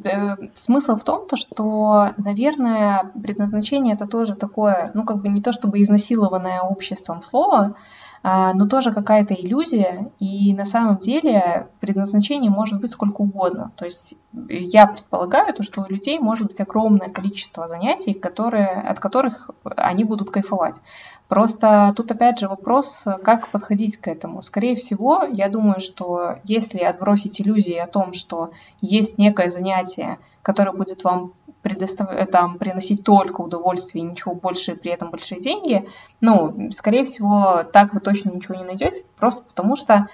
э, 0.04 0.36
смысл 0.54 0.96
в 0.96 1.04
том, 1.04 1.26
то, 1.26 1.36
что, 1.36 2.10
наверное, 2.18 3.10
предназначение 3.22 3.94
это 3.94 4.06
тоже 4.06 4.34
такое, 4.34 4.90
ну 4.92 5.04
как 5.04 5.22
бы 5.22 5.28
не 5.28 5.40
то 5.40 5.52
чтобы 5.52 5.80
изнасилованное 5.80 6.60
обществом 6.60 7.22
слово, 7.22 7.56
а, 7.64 7.74
но 8.22 8.68
тоже 8.68 8.92
какая-то 8.92 9.34
иллюзия, 9.34 10.10
и 10.20 10.54
на 10.54 10.64
самом 10.64 10.98
деле 10.98 11.66
предназначение 11.80 12.50
может 12.50 12.80
быть 12.80 12.92
сколько 12.92 13.22
угодно. 13.22 13.72
То 13.76 13.84
есть 13.84 14.14
я 14.48 14.86
предполагаю, 14.86 15.52
то, 15.54 15.62
что 15.62 15.82
у 15.82 15.88
людей 15.88 16.18
может 16.20 16.46
быть 16.46 16.60
огромное 16.60 17.08
количество 17.08 17.66
занятий, 17.66 18.14
которые, 18.14 18.68
от 18.68 19.00
которых 19.00 19.50
они 19.64 20.04
будут 20.04 20.30
кайфовать. 20.30 20.80
Просто 21.26 21.92
тут 21.96 22.10
опять 22.10 22.38
же 22.38 22.48
вопрос, 22.48 23.04
как 23.24 23.48
подходить 23.48 23.96
к 23.96 24.06
этому. 24.06 24.42
Скорее 24.42 24.76
всего, 24.76 25.24
я 25.24 25.48
думаю, 25.48 25.80
что 25.80 26.36
если 26.44 26.80
отбросить 26.80 27.40
иллюзии 27.40 27.76
о 27.76 27.86
том, 27.86 28.12
что 28.12 28.52
есть 28.80 29.18
некое 29.18 29.48
занятие, 29.48 30.18
которое 30.42 30.72
будет 30.72 31.04
вам 31.04 31.32
предостав... 31.62 32.10
Э, 32.10 32.26
там, 32.26 32.58
приносить 32.58 33.04
только 33.04 33.40
удовольствие 33.40 34.04
и 34.04 34.08
ничего 34.08 34.34
больше, 34.34 34.72
и 34.72 34.76
при 34.76 34.90
этом 34.90 35.10
большие 35.10 35.40
деньги, 35.40 35.88
ну, 36.20 36.70
скорее 36.70 37.04
всего, 37.04 37.62
так 37.64 37.94
вы 37.94 38.00
точно 38.00 38.30
ничего 38.30 38.56
не 38.56 38.64
найдете, 38.64 39.04
просто 39.16 39.42
потому 39.42 39.76
что, 39.76 40.08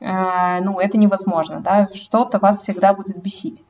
э, 0.00 0.60
ну, 0.60 0.80
это 0.80 0.98
невозможно, 0.98 1.60
да, 1.60 1.88
что-то 1.94 2.38
вас 2.38 2.60
всегда 2.60 2.94
будет 2.94 3.22
бесить. 3.22 3.64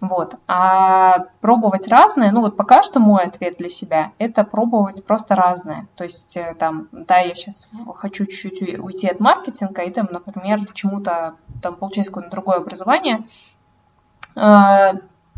Вот. 0.00 0.34
А 0.46 1.26
пробовать 1.40 1.88
разное, 1.88 2.30
ну 2.30 2.42
вот 2.42 2.56
пока 2.56 2.82
что 2.82 3.00
мой 3.00 3.22
ответ 3.24 3.56
для 3.56 3.70
себя, 3.70 4.12
это 4.18 4.44
пробовать 4.44 5.04
просто 5.04 5.34
разное. 5.34 5.86
То 5.94 6.04
есть 6.04 6.36
э, 6.36 6.54
там, 6.58 6.88
да, 6.92 7.20
я 7.20 7.34
сейчас 7.34 7.68
хочу 7.96 8.26
чуть-чуть 8.26 8.78
уйти 8.78 9.08
от 9.08 9.20
маркетинга 9.20 9.82
и 9.82 9.90
там, 9.90 10.08
например, 10.10 10.60
чему-то 10.74 11.36
там 11.62 11.76
получить 11.76 12.08
какое-то 12.08 12.30
другое 12.30 12.56
образование, 12.58 13.26
э, 14.36 14.92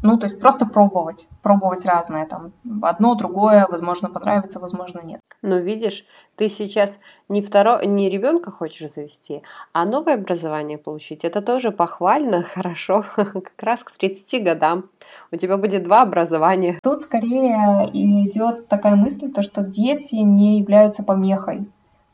ну, 0.06 0.18
то 0.18 0.26
есть 0.26 0.40
просто 0.40 0.66
пробовать, 0.66 1.28
пробовать 1.42 1.84
разное 1.84 2.26
там. 2.26 2.52
Одно, 2.82 3.14
другое, 3.14 3.66
возможно, 3.68 4.08
понравится, 4.08 4.60
возможно, 4.60 5.00
нет. 5.04 5.20
Но 5.42 5.56
видишь, 5.56 6.04
ты 6.36 6.48
сейчас 6.48 6.98
не, 7.28 7.42
второ... 7.42 7.84
не 7.84 8.08
ребенка 8.08 8.50
хочешь 8.50 8.92
завести, 8.92 9.42
а 9.72 9.84
новое 9.84 10.14
образование 10.14 10.78
получить. 10.78 11.24
Это 11.24 11.42
тоже 11.42 11.70
похвально, 11.72 12.42
хорошо, 12.54 13.04
как 13.14 13.52
раз 13.58 13.84
к 13.84 13.92
30 13.92 14.44
годам. 14.44 14.84
У 15.32 15.36
тебя 15.36 15.56
будет 15.56 15.82
два 15.84 16.02
образования. 16.02 16.78
Тут 16.82 17.02
скорее 17.02 17.90
идет 17.92 18.68
такая 18.68 18.96
мысль, 18.96 19.32
то, 19.32 19.42
что 19.42 19.62
дети 19.62 20.16
не 20.16 20.60
являются 20.60 21.02
помехой 21.02 21.66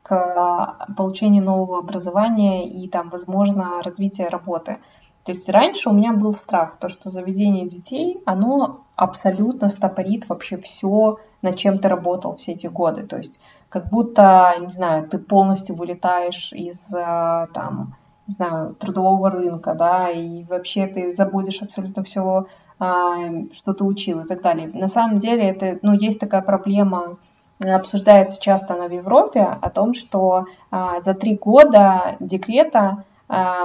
к 0.02 0.76
получению 0.96 1.44
нового 1.44 1.78
образования 1.78 2.68
и 2.68 2.88
там, 2.88 3.08
возможно, 3.08 3.82
развития 3.82 4.28
работы. 4.28 4.78
То 5.24 5.32
есть 5.32 5.48
раньше 5.48 5.88
у 5.88 5.92
меня 5.92 6.12
был 6.12 6.32
страх, 6.32 6.76
то, 6.76 6.88
что 6.88 7.08
заведение 7.08 7.68
детей, 7.68 8.20
оно 8.26 8.80
абсолютно 8.96 9.68
стопорит 9.68 10.28
вообще 10.28 10.56
все, 10.56 11.18
над 11.42 11.56
чем 11.56 11.78
ты 11.78 11.88
работал 11.88 12.36
все 12.36 12.52
эти 12.52 12.66
годы. 12.66 13.04
То 13.04 13.18
есть 13.18 13.40
как 13.68 13.88
будто, 13.88 14.54
не 14.60 14.68
знаю, 14.68 15.08
ты 15.08 15.18
полностью 15.18 15.76
вылетаешь 15.76 16.52
из 16.52 16.92
э, 16.94 17.46
там, 17.54 17.94
не 18.26 18.34
знаю, 18.34 18.74
трудового 18.74 19.30
рынка, 19.30 19.74
да, 19.74 20.10
и 20.10 20.44
вообще 20.44 20.86
ты 20.86 21.12
забудешь 21.12 21.62
абсолютно 21.62 22.02
все, 22.02 22.46
а, 22.78 23.16
что 23.52 23.74
ты 23.74 23.84
учил 23.84 24.20
и 24.20 24.26
так 24.26 24.42
далее. 24.42 24.70
На 24.74 24.88
самом 24.88 25.18
деле 25.18 25.48
это, 25.48 25.78
ну, 25.82 25.92
есть 25.92 26.20
такая 26.20 26.42
проблема, 26.42 27.16
обсуждается 27.60 28.40
часто 28.40 28.74
она 28.74 28.88
в 28.88 28.92
Европе, 28.92 29.40
о 29.40 29.70
том, 29.70 29.94
что 29.94 30.46
а, 30.70 31.00
за 31.00 31.14
три 31.14 31.36
года 31.36 32.16
декрета 32.20 33.04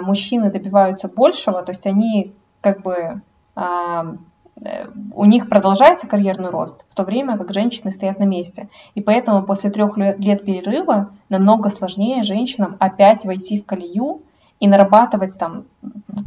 мужчины 0.01 0.51
добиваются 0.51 1.09
большего, 1.09 1.61
то 1.61 1.71
есть 1.71 1.85
они 1.87 2.33
как 2.61 2.81
бы 2.81 3.21
а, 3.55 4.15
у 5.13 5.25
них 5.25 5.49
продолжается 5.49 6.07
карьерный 6.07 6.49
рост, 6.49 6.85
в 6.89 6.95
то 6.95 7.03
время 7.03 7.37
как 7.37 7.53
женщины 7.53 7.91
стоят 7.91 8.19
на 8.19 8.23
месте. 8.23 8.69
И 8.95 9.01
поэтому 9.01 9.43
после 9.43 9.69
трех 9.69 9.97
лет 9.97 10.45
перерыва 10.45 11.11
намного 11.29 11.69
сложнее 11.69 12.23
женщинам 12.23 12.77
опять 12.79 13.25
войти 13.25 13.61
в 13.61 13.65
колею 13.65 14.21
и 14.59 14.67
нарабатывать 14.67 15.37
там 15.37 15.65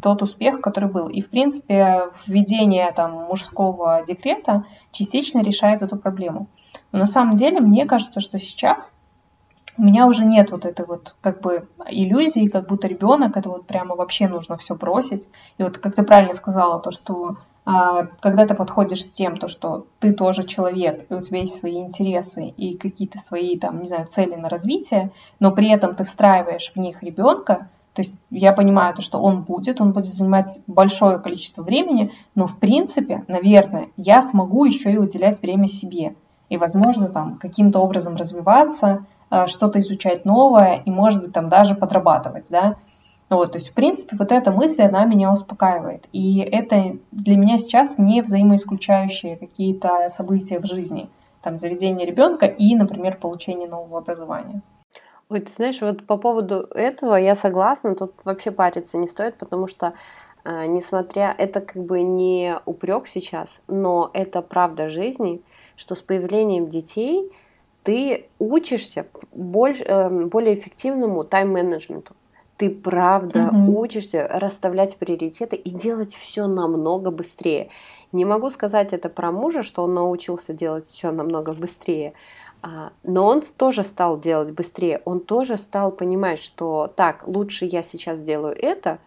тот 0.02 0.22
успех, 0.22 0.60
который 0.60 0.88
был. 0.88 1.08
И, 1.08 1.20
в 1.20 1.30
принципе, 1.30 2.10
введение 2.26 2.92
там 2.92 3.26
мужского 3.28 4.04
декрета 4.06 4.64
частично 4.92 5.40
решает 5.42 5.82
эту 5.82 5.96
проблему. 5.96 6.46
Но 6.92 7.00
на 7.00 7.06
самом 7.06 7.34
деле, 7.34 7.60
мне 7.60 7.86
кажется, 7.86 8.20
что 8.20 8.38
сейчас 8.38 8.92
у 9.80 9.82
меня 9.82 10.06
уже 10.06 10.26
нет 10.26 10.50
вот 10.50 10.66
этой 10.66 10.84
вот 10.84 11.14
как 11.22 11.40
бы 11.40 11.66
иллюзии, 11.88 12.48
как 12.48 12.68
будто 12.68 12.86
ребенок, 12.86 13.38
это 13.38 13.48
вот 13.48 13.66
прямо 13.66 13.96
вообще 13.96 14.28
нужно 14.28 14.58
все 14.58 14.74
бросить. 14.74 15.30
И 15.56 15.62
вот 15.62 15.78
как 15.78 15.94
ты 15.94 16.02
правильно 16.02 16.34
сказала, 16.34 16.80
то, 16.80 16.90
что 16.90 17.36
а, 17.64 18.08
когда 18.20 18.46
ты 18.46 18.54
подходишь 18.54 19.02
с 19.02 19.10
тем, 19.10 19.38
то, 19.38 19.48
что 19.48 19.86
ты 19.98 20.12
тоже 20.12 20.44
человек, 20.44 21.06
и 21.08 21.14
у 21.14 21.22
тебя 21.22 21.40
есть 21.40 21.56
свои 21.56 21.78
интересы 21.78 22.48
и 22.48 22.76
какие-то 22.76 23.18
свои, 23.18 23.58
там, 23.58 23.80
не 23.80 23.88
знаю, 23.88 24.04
цели 24.06 24.34
на 24.34 24.50
развитие, 24.50 25.12
но 25.38 25.50
при 25.50 25.72
этом 25.72 25.94
ты 25.94 26.04
встраиваешь 26.04 26.72
в 26.74 26.76
них 26.76 27.02
ребенка, 27.02 27.68
то 27.94 28.02
есть 28.02 28.26
я 28.30 28.52
понимаю, 28.52 28.94
то, 28.94 29.00
что 29.00 29.18
он 29.18 29.42
будет, 29.42 29.80
он 29.80 29.92
будет 29.92 30.12
занимать 30.12 30.60
большое 30.66 31.18
количество 31.18 31.62
времени, 31.62 32.12
но 32.34 32.46
в 32.46 32.58
принципе, 32.58 33.24
наверное, 33.28 33.88
я 33.96 34.20
смогу 34.20 34.66
еще 34.66 34.92
и 34.92 34.98
уделять 34.98 35.40
время 35.40 35.68
себе. 35.68 36.14
И, 36.50 36.58
возможно, 36.58 37.08
там 37.08 37.38
каким-то 37.38 37.78
образом 37.78 38.16
развиваться, 38.16 39.06
что-то 39.46 39.80
изучать 39.80 40.24
новое 40.24 40.82
и, 40.84 40.90
может 40.90 41.22
быть, 41.22 41.32
там 41.32 41.48
даже 41.48 41.74
подрабатывать, 41.74 42.48
да. 42.50 42.76
Вот, 43.28 43.52
то 43.52 43.58
есть, 43.58 43.70
в 43.70 43.74
принципе, 43.74 44.16
вот 44.18 44.32
эта 44.32 44.50
мысль, 44.50 44.82
она 44.82 45.04
меня 45.04 45.32
успокаивает. 45.32 46.08
И 46.12 46.40
это 46.40 46.96
для 47.12 47.36
меня 47.36 47.58
сейчас 47.58 47.96
не 47.96 48.22
взаимоисключающие 48.22 49.36
какие-то 49.36 50.10
события 50.16 50.58
в 50.58 50.66
жизни. 50.66 51.08
Там, 51.40 51.56
заведение 51.56 52.06
ребенка 52.06 52.46
и, 52.46 52.74
например, 52.74 53.18
получение 53.18 53.68
нового 53.68 53.98
образования. 53.98 54.62
Ой, 55.28 55.40
ты 55.40 55.52
знаешь, 55.52 55.80
вот 55.80 56.04
по 56.06 56.16
поводу 56.16 56.66
этого 56.74 57.14
я 57.14 57.36
согласна, 57.36 57.94
тут 57.94 58.14
вообще 58.24 58.50
париться 58.50 58.98
не 58.98 59.06
стоит, 59.06 59.36
потому 59.38 59.68
что 59.68 59.94
э, 60.44 60.66
несмотря, 60.66 61.32
это 61.38 61.60
как 61.60 61.80
бы 61.84 62.02
не 62.02 62.56
упрек 62.66 63.06
сейчас, 63.06 63.60
но 63.68 64.10
это 64.12 64.42
правда 64.42 64.88
жизни, 64.88 65.40
что 65.76 65.94
с 65.94 66.02
появлением 66.02 66.68
детей 66.68 67.30
ты 67.82 68.28
учишься 68.38 69.06
больше, 69.32 69.84
эм, 69.84 70.28
более 70.28 70.54
эффективному 70.54 71.24
тайм-менеджменту. 71.24 72.14
Ты 72.56 72.68
правда 72.70 73.48
угу. 73.50 73.80
учишься 73.80 74.28
расставлять 74.30 74.96
приоритеты 74.96 75.56
и 75.56 75.70
делать 75.70 76.14
все 76.14 76.46
намного 76.46 77.10
быстрее. 77.10 77.70
Не 78.12 78.24
могу 78.24 78.50
сказать 78.50 78.92
это 78.92 79.08
про 79.08 79.32
мужа, 79.32 79.62
что 79.62 79.84
он 79.84 79.94
научился 79.94 80.52
делать 80.52 80.84
все 80.84 81.10
намного 81.10 81.52
быстрее, 81.52 82.12
а, 82.62 82.92
но 83.02 83.26
он 83.26 83.42
тоже 83.56 83.82
стал 83.82 84.20
делать 84.20 84.50
быстрее. 84.50 85.00
Он 85.04 85.20
тоже 85.20 85.56
стал 85.56 85.92
понимать, 85.92 86.38
что 86.38 86.92
так, 86.94 87.26
лучше 87.26 87.64
я 87.64 87.82
сейчас 87.82 88.18
сделаю 88.18 88.54
это, 88.54 88.98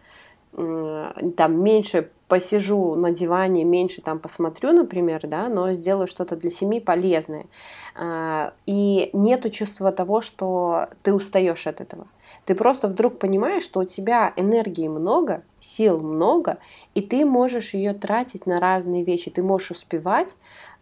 там 0.52 1.62
меньше 1.62 2.10
посижу 2.34 2.96
на 2.96 3.12
диване, 3.12 3.62
меньше 3.62 4.02
там 4.02 4.18
посмотрю, 4.18 4.72
например, 4.72 5.20
да, 5.22 5.48
но 5.48 5.70
сделаю 5.70 6.08
что-то 6.08 6.34
для 6.34 6.50
семьи 6.50 6.80
полезное. 6.80 7.46
А, 7.94 8.54
и 8.66 9.10
нету 9.12 9.50
чувства 9.50 9.92
того, 9.92 10.20
что 10.20 10.88
ты 11.04 11.14
устаешь 11.14 11.68
от 11.68 11.80
этого. 11.80 12.08
Ты 12.44 12.56
просто 12.56 12.88
вдруг 12.88 13.20
понимаешь, 13.20 13.62
что 13.62 13.78
у 13.78 13.84
тебя 13.84 14.32
энергии 14.34 14.88
много, 14.88 15.44
сил 15.60 16.00
много, 16.00 16.58
и 16.96 17.02
ты 17.02 17.24
можешь 17.24 17.72
ее 17.72 17.94
тратить 17.94 18.46
на 18.46 18.58
разные 18.58 19.04
вещи. 19.04 19.30
Ты 19.30 19.40
можешь 19.44 19.70
успевать 19.70 20.34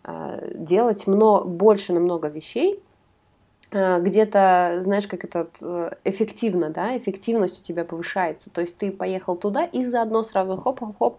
а, 0.04 0.40
делать 0.54 1.06
много, 1.06 1.44
больше 1.44 1.92
намного 1.92 2.28
вещей, 2.28 2.80
где-то, 3.72 4.78
знаешь, 4.82 5.06
как 5.06 5.24
это 5.24 5.48
э, 5.60 5.90
эффективно, 6.04 6.70
да, 6.70 6.96
эффективность 6.96 7.60
у 7.60 7.64
тебя 7.64 7.84
повышается. 7.84 8.50
То 8.50 8.60
есть 8.60 8.76
ты 8.76 8.92
поехал 8.92 9.36
туда 9.36 9.64
и 9.64 9.82
заодно 9.82 10.22
сразу 10.22 10.56
хоп-хоп-хоп 10.56 11.16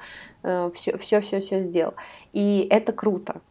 все, 0.73 0.97
все, 0.97 1.19
все, 1.19 1.39
все 1.39 1.59
сделал. 1.61 1.93
И 2.31 2.67
это 2.69 2.93
круто. 2.93 3.41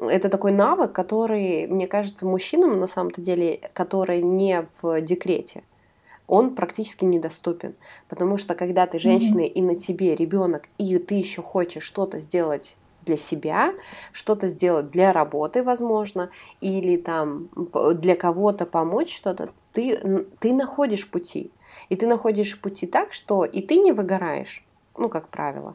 Это 0.00 0.28
такой 0.28 0.52
навык, 0.52 0.92
который, 0.92 1.66
мне 1.66 1.86
кажется, 1.86 2.26
мужчинам 2.26 2.78
на 2.78 2.86
самом-то 2.86 3.20
деле, 3.20 3.60
которые 3.72 4.22
не 4.22 4.66
в 4.80 5.00
декрете, 5.00 5.62
он 6.28 6.54
практически 6.54 7.04
недоступен. 7.04 7.74
Потому 8.08 8.36
что 8.36 8.54
когда 8.54 8.86
ты 8.86 8.98
женщина 8.98 9.40
mm-hmm. 9.40 9.52
и 9.52 9.62
на 9.62 9.74
тебе 9.74 10.14
ребенок, 10.14 10.68
и 10.78 10.98
ты 10.98 11.14
еще 11.14 11.42
хочешь 11.42 11.82
что-то 11.82 12.20
сделать 12.20 12.76
для 13.08 13.16
себя, 13.16 13.72
что-то 14.12 14.48
сделать 14.48 14.90
для 14.90 15.12
работы, 15.12 15.62
возможно, 15.62 16.30
или 16.60 16.96
там 16.96 17.48
для 17.94 18.14
кого-то 18.14 18.66
помочь 18.66 19.16
что-то, 19.16 19.48
ты, 19.72 20.26
ты 20.38 20.52
находишь 20.52 21.10
пути. 21.10 21.50
И 21.88 21.96
ты 21.96 22.06
находишь 22.06 22.60
пути 22.60 22.86
так, 22.86 23.12
что 23.12 23.44
и 23.44 23.62
ты 23.62 23.76
не 23.76 23.92
выгораешь, 23.92 24.62
ну, 24.96 25.08
как 25.08 25.28
правило, 25.28 25.74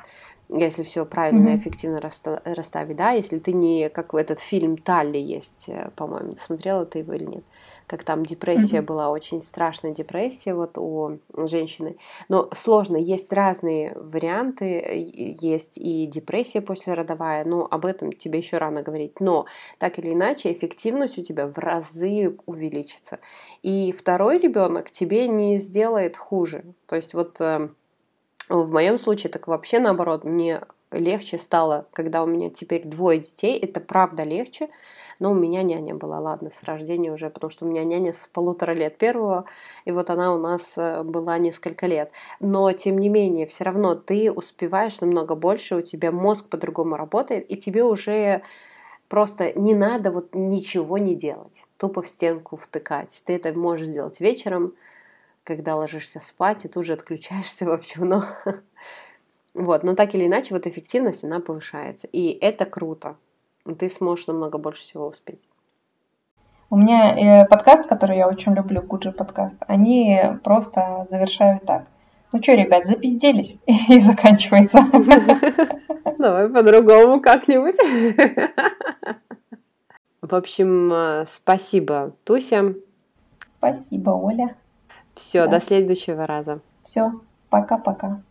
если 0.49 0.83
все 0.83 1.05
правильно 1.05 1.49
и 1.49 1.57
эффективно 1.57 1.99
расставить, 1.99 2.95
да, 2.95 3.11
если 3.11 3.39
ты 3.39 3.53
не, 3.53 3.89
как 3.89 4.13
этот 4.13 4.39
фильм 4.39 4.77
Талли 4.77 5.17
есть, 5.17 5.69
э, 5.69 5.89
по-моему, 5.95 6.35
смотрела 6.37 6.85
ты 6.85 6.99
его 6.99 7.13
или 7.13 7.25
нет, 7.25 7.43
как 7.93 8.03
там 8.03 8.25
депрессия 8.25 8.77
mm-hmm. 8.79 8.81
была, 8.81 9.11
очень 9.11 9.39
страшная 9.39 9.91
депрессия 9.91 10.55
вот 10.55 10.79
у 10.79 11.19
женщины. 11.37 11.95
Но 12.27 12.49
сложно, 12.51 12.97
есть 12.97 13.31
разные 13.31 13.95
варианты, 13.95 14.81
есть 15.39 15.77
и 15.77 16.07
депрессия 16.07 16.61
послеродовая, 16.61 17.45
но 17.45 17.67
об 17.69 17.85
этом 17.85 18.11
тебе 18.11 18.39
еще 18.39 18.57
рано 18.57 18.81
говорить. 18.81 19.19
Но 19.19 19.45
так 19.77 19.99
или 19.99 20.11
иначе 20.11 20.51
эффективность 20.51 21.19
у 21.19 21.21
тебя 21.21 21.45
в 21.45 21.59
разы 21.59 22.35
увеличится. 22.47 23.19
И 23.61 23.91
второй 23.91 24.39
ребенок 24.39 24.89
тебе 24.89 25.27
не 25.27 25.59
сделает 25.59 26.17
хуже. 26.17 26.63
То 26.87 26.95
есть 26.95 27.13
вот 27.13 27.35
э, 27.41 27.69
в 28.49 28.71
моем 28.71 28.97
случае 28.97 29.31
так 29.31 29.47
вообще 29.47 29.77
наоборот, 29.77 30.23
мне 30.23 30.61
легче 30.89 31.37
стало, 31.37 31.85
когда 31.93 32.23
у 32.23 32.25
меня 32.25 32.49
теперь 32.49 32.81
двое 32.85 33.19
детей, 33.19 33.59
это 33.59 33.79
правда 33.79 34.23
легче, 34.23 34.69
но 35.19 35.31
у 35.31 35.35
меня 35.35 35.63
няня 35.63 35.95
была, 35.95 36.19
ладно, 36.19 36.49
с 36.49 36.63
рождения 36.63 37.11
уже, 37.11 37.29
потому 37.29 37.49
что 37.49 37.65
у 37.65 37.69
меня 37.69 37.83
няня 37.83 38.13
с 38.13 38.27
полутора 38.27 38.71
лет 38.71 38.97
первого, 38.97 39.45
и 39.85 39.91
вот 39.91 40.09
она 40.09 40.33
у 40.33 40.37
нас 40.37 40.73
э, 40.75 41.03
была 41.03 41.37
несколько 41.37 41.87
лет. 41.87 42.11
Но, 42.39 42.71
тем 42.71 42.97
не 42.97 43.09
менее, 43.09 43.47
все 43.47 43.63
равно 43.63 43.95
ты 43.95 44.31
успеваешь 44.31 44.99
намного 45.01 45.35
больше, 45.35 45.75
у 45.75 45.81
тебя 45.81 46.11
мозг 46.11 46.49
по-другому 46.49 46.95
работает, 46.95 47.49
и 47.49 47.57
тебе 47.57 47.83
уже 47.83 48.41
просто 49.07 49.53
не 49.53 49.75
надо 49.75 50.11
вот 50.11 50.33
ничего 50.33 50.97
не 50.97 51.15
делать, 51.15 51.65
тупо 51.77 52.01
в 52.01 52.09
стенку 52.09 52.57
втыкать. 52.57 53.21
Ты 53.25 53.33
это 53.33 53.53
можешь 53.53 53.87
сделать 53.87 54.19
вечером, 54.19 54.73
когда 55.43 55.75
ложишься 55.75 56.19
спать, 56.19 56.65
и 56.65 56.67
тут 56.67 56.85
же 56.85 56.93
отключаешься, 56.93 57.65
в 57.67 57.71
общем, 57.71 58.07
но... 58.07 58.25
Вот, 59.55 59.83
но 59.83 59.93
так 59.93 60.15
или 60.15 60.25
иначе, 60.25 60.55
вот 60.55 60.65
эффективность, 60.65 61.23
она 61.23 61.39
повышается. 61.39 62.07
И 62.07 62.35
это 62.41 62.65
круто 62.65 63.17
ты 63.65 63.89
сможешь 63.89 64.27
намного 64.27 64.57
больше 64.57 64.83
всего 64.83 65.07
успеть. 65.07 65.39
У 66.69 66.75
меня 66.75 67.43
э, 67.43 67.45
подкаст, 67.47 67.87
который 67.87 68.17
я 68.17 68.27
очень 68.27 68.53
люблю, 68.53 68.81
Гуджи 68.81 69.11
подкаст, 69.11 69.57
они 69.67 70.19
просто 70.43 71.05
завершают 71.09 71.65
так. 71.65 71.85
Ну 72.31 72.41
что, 72.41 72.53
ребят, 72.53 72.85
запизделись 72.85 73.59
и 73.89 73.99
заканчивается. 73.99 74.79
Давай 76.17 76.49
по-другому 76.49 77.21
как-нибудь. 77.21 77.75
В 80.21 80.33
общем, 80.33 80.91
э, 80.91 81.25
спасибо, 81.27 82.13
Туся. 82.23 82.73
Спасибо, 83.59 84.09
Оля. 84.11 84.55
Все, 85.15 85.45
да. 85.45 85.51
до 85.51 85.59
следующего 85.59 86.23
раза. 86.23 86.59
Все, 86.81 87.13
пока-пока. 87.49 88.21